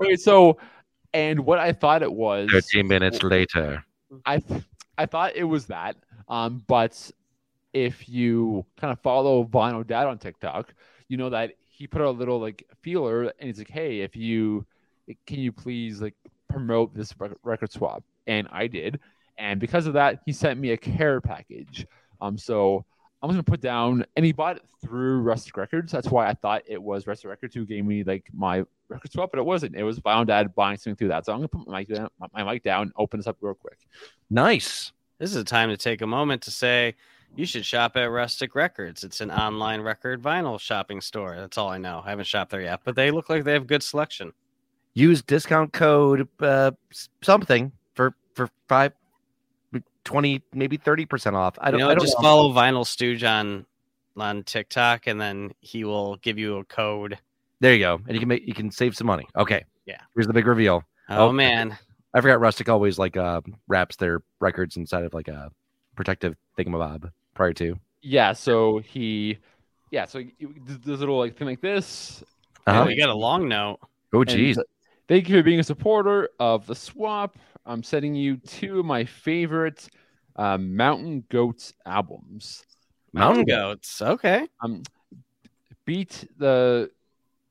[0.00, 0.56] okay, so
[1.16, 2.50] and what I thought it was.
[2.50, 3.82] 13 minutes later.
[4.26, 4.62] I th-
[4.98, 5.96] I thought it was that.
[6.28, 7.10] Um, but
[7.72, 10.74] if you kind of follow Vinyl Dad on TikTok,
[11.08, 14.14] you know that he put out a little like feeler, and he's like, "Hey, if
[14.14, 14.66] you
[15.26, 16.14] can you please like
[16.48, 19.00] promote this record swap?" And I did,
[19.38, 21.86] and because of that, he sent me a care package.
[22.20, 22.84] Um, so
[23.22, 25.90] I'm just gonna put down, and he bought it through Rustic Records.
[25.90, 29.30] That's why I thought it was Rustic Records who gave me like my record swap,
[29.32, 29.74] but it wasn't.
[29.74, 31.24] It was Vinyl Dad buying something through that.
[31.24, 33.78] So I'm gonna put my mic down, my mic down, open this up real quick.
[34.30, 34.92] Nice.
[35.18, 36.94] This is a time to take a moment to say
[37.34, 39.02] you should shop at Rustic Records.
[39.02, 41.36] It's an online record vinyl shopping store.
[41.36, 42.02] That's all I know.
[42.04, 44.32] I haven't shopped there yet, but they look like they have good selection.
[44.94, 46.72] Use discount code uh,
[47.22, 48.92] something for for five,
[50.06, 51.58] 20, maybe 30% off.
[51.60, 52.22] I don't, you know, I don't just know.
[52.22, 53.66] follow Vinyl Stooge on
[54.16, 57.18] on TikTok, and then he will give you a code.
[57.60, 58.00] There you go.
[58.06, 59.26] And you can make you can save some money.
[59.36, 59.64] Okay.
[59.84, 59.98] Yeah.
[60.14, 60.82] Here's the big reveal.
[61.10, 61.76] Oh, Oh, man,
[62.14, 65.50] I forgot Rustic always like uh wraps their records inside of like a
[65.96, 67.78] protective thingamabob prior to.
[68.02, 69.38] Yeah, so he,
[69.90, 72.22] yeah, so you- th- this little like thing like this.
[72.66, 72.84] Uh-huh.
[72.84, 73.78] oh, you got a long note.
[74.12, 74.56] Oh and geez.
[74.56, 74.66] th-
[75.08, 77.36] Thank you for being a supporter of the swap.
[77.66, 79.88] I'm sending you two of my favorite
[80.36, 82.64] um, Mountain Goats albums.
[83.12, 84.02] Mountain Mountain goats.
[84.02, 84.46] Okay.
[84.62, 84.82] Um,
[85.84, 86.90] Beat the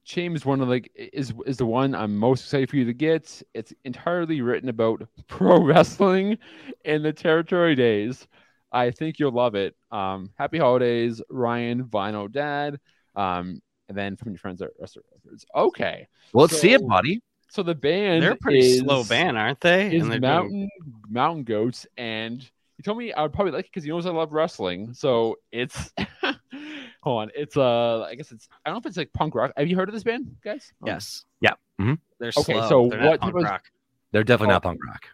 [0.04, 2.94] Champ is one of like is is the one I'm most excited for you to
[2.94, 3.42] get.
[3.54, 6.38] It's entirely written about pro wrestling
[6.84, 8.28] in the territory days.
[8.72, 9.76] I think you'll love it.
[9.92, 12.80] Um, happy holidays, Ryan Vinyl Dad.
[13.16, 15.46] Um, and then from your friends at Rest Records.
[15.56, 17.22] Okay, Well, let's see it, buddy.
[17.48, 19.96] So the band They're a pretty is, slow band, aren't they?
[19.96, 20.70] Is And they're doing- Mountain
[21.10, 24.12] Mountain Goats, and you told me I would probably like it because he knows I
[24.12, 24.94] love wrestling.
[24.94, 25.92] So it's
[27.02, 29.52] hold on, it's uh, I guess it's I don't know if it's like punk rock.
[29.58, 30.74] Have you heard of this band, guys?
[30.82, 30.88] Oh.
[30.88, 31.26] Yes.
[31.42, 31.54] Yeah.
[31.80, 32.00] Mhm.
[32.20, 32.70] They're Okay, slow.
[32.70, 33.64] so They're not what punk type of- rock.
[34.12, 34.56] They're definitely Oh.
[34.56, 35.06] not punk rock.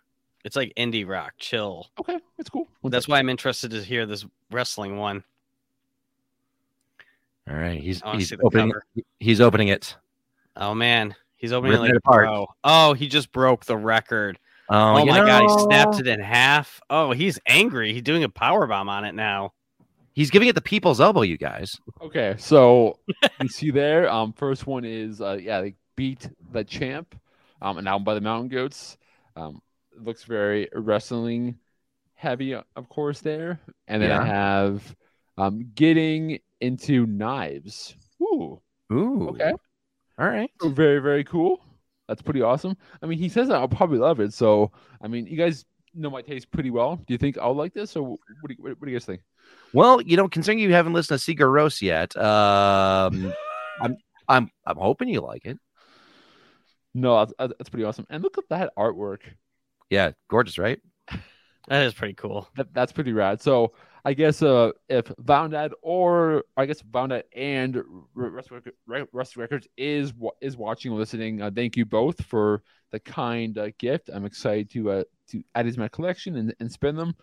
[0.44, 1.88] It's like indie rock, chill.
[2.00, 2.68] Okay, it's cool.
[2.82, 3.12] One That's second.
[3.14, 5.24] why I'm interested to hear this wrestling one.
[7.50, 8.72] All right, he's he's opening
[9.20, 9.96] he's opening it.
[10.56, 12.28] Oh man, he's opening Ripping like it apart.
[12.30, 14.40] oh, oh, he just broke the record.
[14.70, 16.80] Oh, Oh, you my god, he snapped it in half.
[16.90, 17.92] Oh, he's angry.
[17.92, 19.52] He's doing a power bomb on it now.
[20.14, 21.70] He's giving it the people's elbow, you guys.
[22.02, 23.00] Okay, so
[23.42, 24.10] you see there.
[24.10, 27.20] Um, first one is uh, yeah, like beat the champ.
[27.62, 28.98] Um, an album by the Mountain Goats.
[29.36, 29.62] Um,
[29.98, 31.58] looks very wrestling
[32.16, 33.20] heavy, of course.
[33.22, 34.22] There, and then Yeah.
[34.22, 34.96] I have
[35.38, 37.96] um, getting into knives.
[38.22, 38.62] Ooh,
[38.92, 39.30] Ooh.
[39.30, 39.54] okay,
[40.22, 40.52] All right.
[40.64, 41.60] very very cool.
[42.08, 42.78] That's pretty awesome.
[43.02, 44.34] I mean, he says that I'll probably love it.
[44.34, 44.72] So,
[45.02, 45.66] I mean, you guys
[45.96, 46.98] know my taste pretty well.
[46.98, 49.22] Do you think I'll like this, or what do you, what do you guys think?
[49.74, 53.34] Well, you know, considering you haven't listened to Seeger Rose yet, um,
[53.82, 55.58] I'm I'm I'm hoping you like it.
[56.94, 58.06] No, that's, that's pretty awesome.
[58.10, 59.22] And look at that artwork.
[59.90, 60.80] Yeah, gorgeous, right?
[61.68, 62.48] That is pretty cool.
[62.58, 63.42] That, that's pretty rad.
[63.42, 63.74] So
[64.04, 67.84] I guess uh, if Boundad or I guess Boundad and
[68.14, 73.70] Rust, Records is is watching or listening, uh, thank you both for the kind uh,
[73.78, 74.10] gift.
[74.14, 77.16] I'm excited to uh, to add it to my collection and, and spend them.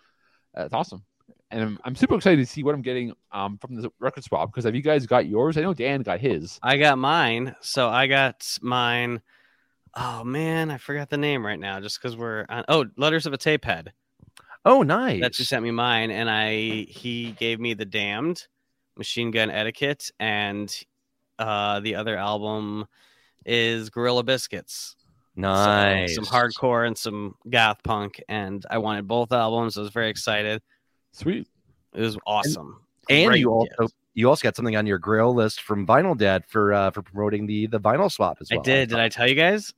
[0.56, 1.04] It's awesome,
[1.50, 4.50] and I'm, I'm super excited to see what I'm getting um from this record swap
[4.50, 5.56] because have you guys got yours?
[5.56, 6.58] I know Dan got his.
[6.62, 7.56] I got mine.
[7.60, 9.20] So I got mine.
[9.94, 11.80] Oh man, I forgot the name right now.
[11.80, 12.64] Just because we're on.
[12.68, 13.92] Oh, Letters of a Tape Head.
[14.64, 15.20] Oh, nice.
[15.20, 18.46] That's who sent me mine, and I he gave me the Damned,
[18.96, 20.74] Machine Gun Etiquette, and
[21.38, 22.86] uh the other album
[23.46, 24.96] is Gorilla Biscuits.
[25.36, 26.16] So, nice.
[26.16, 29.78] some hardcore and some goth punk, and I wanted both albums.
[29.78, 30.60] I was very excited.
[31.12, 31.46] Sweet.
[31.94, 32.80] It was awesome.
[33.08, 33.94] and Great you also gift.
[34.14, 37.46] you also got something on your grill list from Vinyl Dad for uh for promoting
[37.46, 38.60] the the vinyl swap as well.
[38.60, 38.88] I did.
[38.88, 39.72] Did I tell you guys?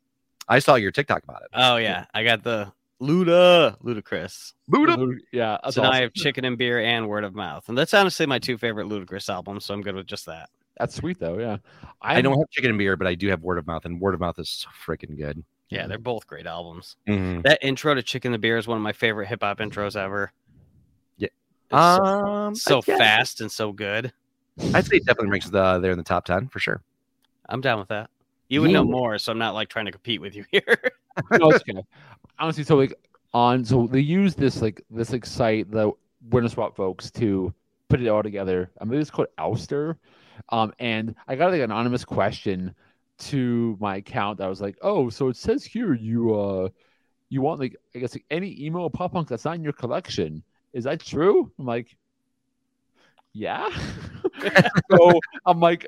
[0.48, 1.48] I saw your TikTok about it.
[1.52, 4.52] Oh yeah, I got the Luda Ludacris.
[4.70, 5.16] Luda.
[5.32, 5.58] Yeah.
[5.62, 8.26] That's so now I have Chicken and Beer and Word of Mouth, and that's honestly
[8.26, 9.64] my two favorite Ludacris albums.
[9.64, 10.50] So I'm good with just that.
[10.78, 11.38] That's sweet though.
[11.38, 11.58] Yeah.
[12.00, 14.00] I I'm- don't have chicken and beer, but I do have word of mouth, and
[14.00, 15.42] word of mouth is so freaking good.
[15.68, 16.96] Yeah, they're both great albums.
[17.06, 17.42] Mhm.
[17.44, 20.32] That intro to Chicken and Beer is one of my favorite hip hop intros ever.
[21.16, 21.28] Yeah.
[21.70, 24.12] It's so, Um, so yeah, fast and so good.
[24.74, 26.82] I'd say it definitely ranks the, there in the top ten for sure.
[27.48, 28.10] I'm down with that.
[28.50, 30.62] You would know more, so I'm not like trying to compete with you here.
[31.38, 31.80] no, it's okay.
[32.38, 32.94] Honestly, so like
[33.32, 35.92] on so they use this like this like site the
[36.30, 37.54] Winter Swap folks to
[37.88, 38.70] put it all together.
[38.80, 39.96] I believe it's called Elfster.
[40.48, 42.74] Um, and I got like an anonymous question
[43.18, 46.68] to my account that was like, oh, so it says here you uh
[47.28, 50.42] you want like I guess like, any emo pop punk that's not in your collection.
[50.72, 51.52] Is that true?
[51.56, 51.96] I'm like,
[53.32, 53.68] yeah.
[54.90, 55.86] so I'm like,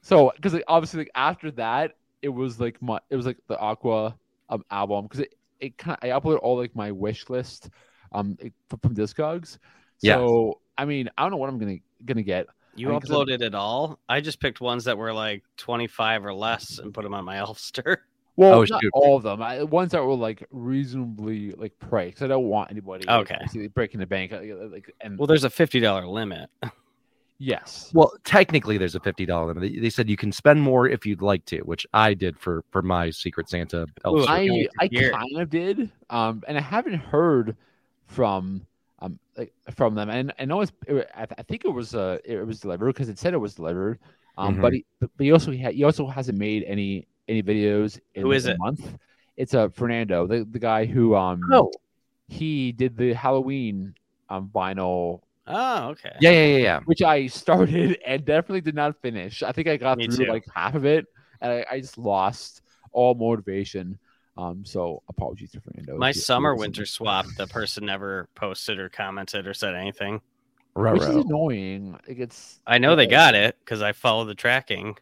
[0.00, 3.58] so because like, obviously like after that it was like my it was like the
[3.58, 4.16] Aqua
[4.48, 7.70] um, album because it it kind I uploaded all like my wish list
[8.12, 9.58] um it- from, from Discogs.
[10.00, 10.16] Yeah.
[10.16, 12.46] So I mean I don't know what I'm gonna gonna get.
[12.76, 14.00] You I mean, 'cause I'm- uploaded it all.
[14.08, 17.36] I just picked ones that were like 25 or less and put them on my
[17.44, 17.98] Elfster.
[18.36, 18.90] Well, Oh, not shoot.
[18.94, 19.40] all of them.
[19.40, 22.20] I, ones that were like reasonably like priced.
[22.22, 23.34] I don't want anybody Okay.
[23.34, 24.32] obviously, breaking the bank.
[24.32, 24.40] uh,
[24.72, 26.50] Like and Well, there's a $50 limit.
[27.38, 29.62] yes, Well, technically, there's a fifty dollar limit.
[29.72, 32.64] They- They said you can spend more if you'd like to, which I did for
[32.70, 33.86] for my Secret Santa.
[34.04, 34.30] elf Ooh, shirt.
[34.30, 35.10] I I hear.
[35.12, 35.90] kind of did.
[36.10, 37.56] Um, and I haven't heard
[38.06, 38.66] from
[39.00, 40.08] um like from them.
[40.10, 43.08] And I know it's it, I, I think it was uh it was delivered because
[43.08, 43.98] it said it was delivered.
[44.38, 44.62] Um, Mhm.
[44.62, 48.32] but he but he also ha- he also hasn't made any any videos in Who
[48.32, 48.58] is a it?
[48.58, 48.96] month.
[49.36, 51.70] It's a uh, Fernando, the the guy who um Oh,
[52.28, 53.94] he did the Halloween
[54.30, 56.12] um vinyl Oh, okay.
[56.20, 56.80] yeah, yeah, yeah, yeah.
[56.86, 59.42] which I started and definitely did not finish.
[59.42, 60.30] I think I got Me through too.
[60.32, 61.06] like half of it,
[61.40, 62.62] and I, I just lost
[62.92, 63.98] all motivation.
[64.36, 65.96] Um, so apologies to Fernando.
[65.96, 67.06] My if summer winter listening.
[67.06, 70.20] swap, the person never posted or commented or said anything.
[70.74, 71.92] which is annoying.
[72.08, 74.96] Like it's I know they got it because I follow the tracking.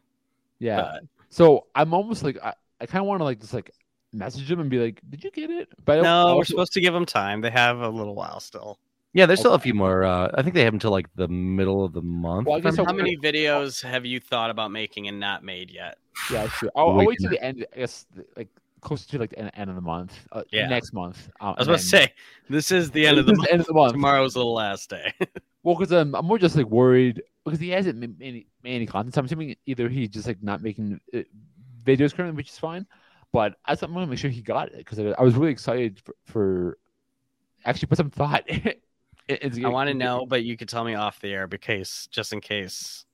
[0.58, 0.76] yeah.
[0.82, 3.70] But So I'm almost like I, I kind of want to like just like
[4.12, 6.72] message them and be like, "Did you get it?" But I don't- No, we're supposed
[6.74, 7.40] to give them time.
[7.40, 8.78] They have a little while still.
[9.14, 10.04] Yeah, there's still a few more.
[10.04, 12.46] Uh, I think they have until like the middle of the month.
[12.46, 15.70] Well, I guess I'm- How many videos have you thought about making and not made
[15.70, 15.98] yet?
[16.30, 16.70] Yeah, sure.
[16.76, 17.66] I'll, I'll Wait wait till till the end.
[17.74, 18.06] I guess
[18.36, 18.48] like
[18.80, 20.18] closer to like the end, end of the month.
[20.32, 20.66] Uh, Yeah.
[20.66, 21.28] next month.
[21.40, 22.12] Uh, I was about to say
[22.48, 23.48] this is the end of the month.
[23.50, 23.92] end of the month.
[23.92, 25.12] Tomorrow's the last day.
[25.64, 28.86] Well, because um, I'm more just like worried because he hasn't made any, made any
[28.86, 29.14] content.
[29.14, 31.18] So I'm assuming either he's just like not making uh,
[31.84, 32.84] videos currently, which is fine.
[33.32, 35.52] But I thought I'm gonna make sure he got it because I, I was really
[35.52, 36.78] excited for, for
[37.64, 38.42] actually put some thought.
[39.28, 42.08] in- into I want to know, but you could tell me off the air because
[42.10, 43.04] just in case.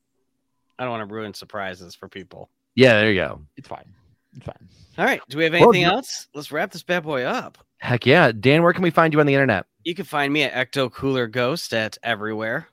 [0.81, 2.51] I don't want to ruin surprises for people.
[2.77, 3.41] Yeah, there you go.
[3.57, 3.93] It's fine.
[4.37, 4.69] It's fine.
[4.97, 5.21] All right.
[5.29, 6.29] Do we have anything no- else?
[6.35, 7.59] Let's wrap this bad boy up.
[7.79, 8.63] Heck yeah, Dan.
[8.63, 9.67] Where can we find you on the internet?
[9.83, 12.69] You can find me at Ecto Cooler Ghost at everywhere.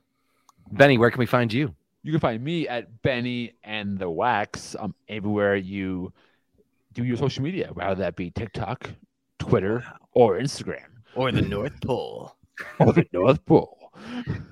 [0.70, 1.74] Benny, where can we find you?
[2.04, 6.12] You can find me at Benny and the Wax um, everywhere you
[6.92, 8.88] do your social media, whether that be TikTok,
[9.40, 10.86] Twitter, or Instagram,
[11.16, 12.35] Or the North Pole.
[12.80, 13.78] or the North Pole.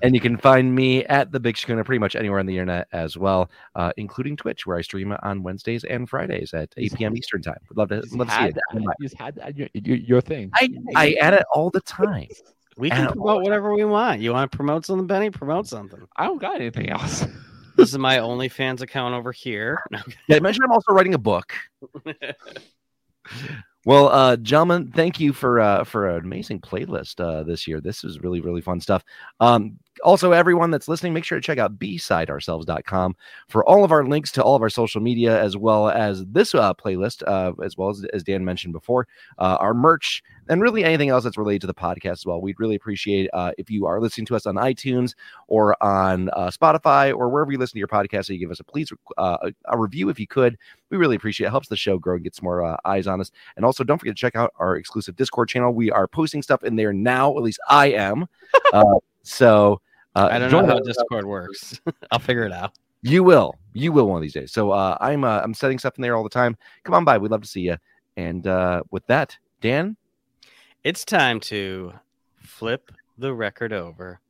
[0.01, 2.87] And you can find me at the Big Schooner pretty much anywhere on the internet
[2.93, 7.15] as well, uh, including Twitch, where I stream on Wednesdays and Fridays at 8 p.m.
[7.15, 7.59] Eastern time.
[7.69, 8.55] Would love to, Just love to see had it.
[8.73, 10.49] that- You just had that, your, your, your thing.
[10.55, 12.27] I, I add it all the time.
[12.77, 14.19] We can promote whatever we want.
[14.19, 15.29] You want to promote something, Benny?
[15.29, 16.05] Promote something.
[16.17, 17.25] I don't got anything else.
[17.77, 19.81] This is my OnlyFans account over here.
[20.29, 21.53] Yeah, I mentioned I'm also writing a book.
[23.85, 27.79] Well, uh, gentlemen, thank you for uh, for an amazing playlist uh, this year.
[27.81, 29.03] This is really really fun stuff.
[29.39, 33.15] Um, also, everyone that's listening, make sure to check out bsideourselves.com
[33.47, 36.53] for all of our links to all of our social media, as well as this
[36.53, 39.07] uh, playlist, uh, as well as as Dan mentioned before,
[39.39, 42.41] uh, our merch, and really anything else that's related to the podcast as well.
[42.41, 45.13] We'd really appreciate uh, if you are listening to us on iTunes
[45.47, 48.25] or on uh, Spotify or wherever you listen to your podcast.
[48.25, 50.57] So you give us a please uh, a, review if you could.
[50.89, 51.51] We really appreciate it.
[51.51, 53.31] Helps the show grow and get some more uh, eyes on us.
[53.55, 55.73] And also, don't forget to check out our exclusive Discord channel.
[55.73, 57.35] We are posting stuff in there now.
[57.37, 58.25] At least I am.
[59.25, 59.81] So
[60.15, 60.79] uh, I don't know how.
[60.79, 61.79] Discord works.
[62.11, 62.73] I'll figure it out.
[63.01, 63.55] You will.
[63.73, 64.51] You will one of these days.
[64.51, 66.57] So uh, I'm uh, I'm setting stuff in there all the time.
[66.83, 67.17] Come on by.
[67.17, 67.77] We'd love to see you.
[68.17, 69.97] And uh, with that, Dan,
[70.83, 71.93] It's time to
[72.37, 74.21] flip the record over.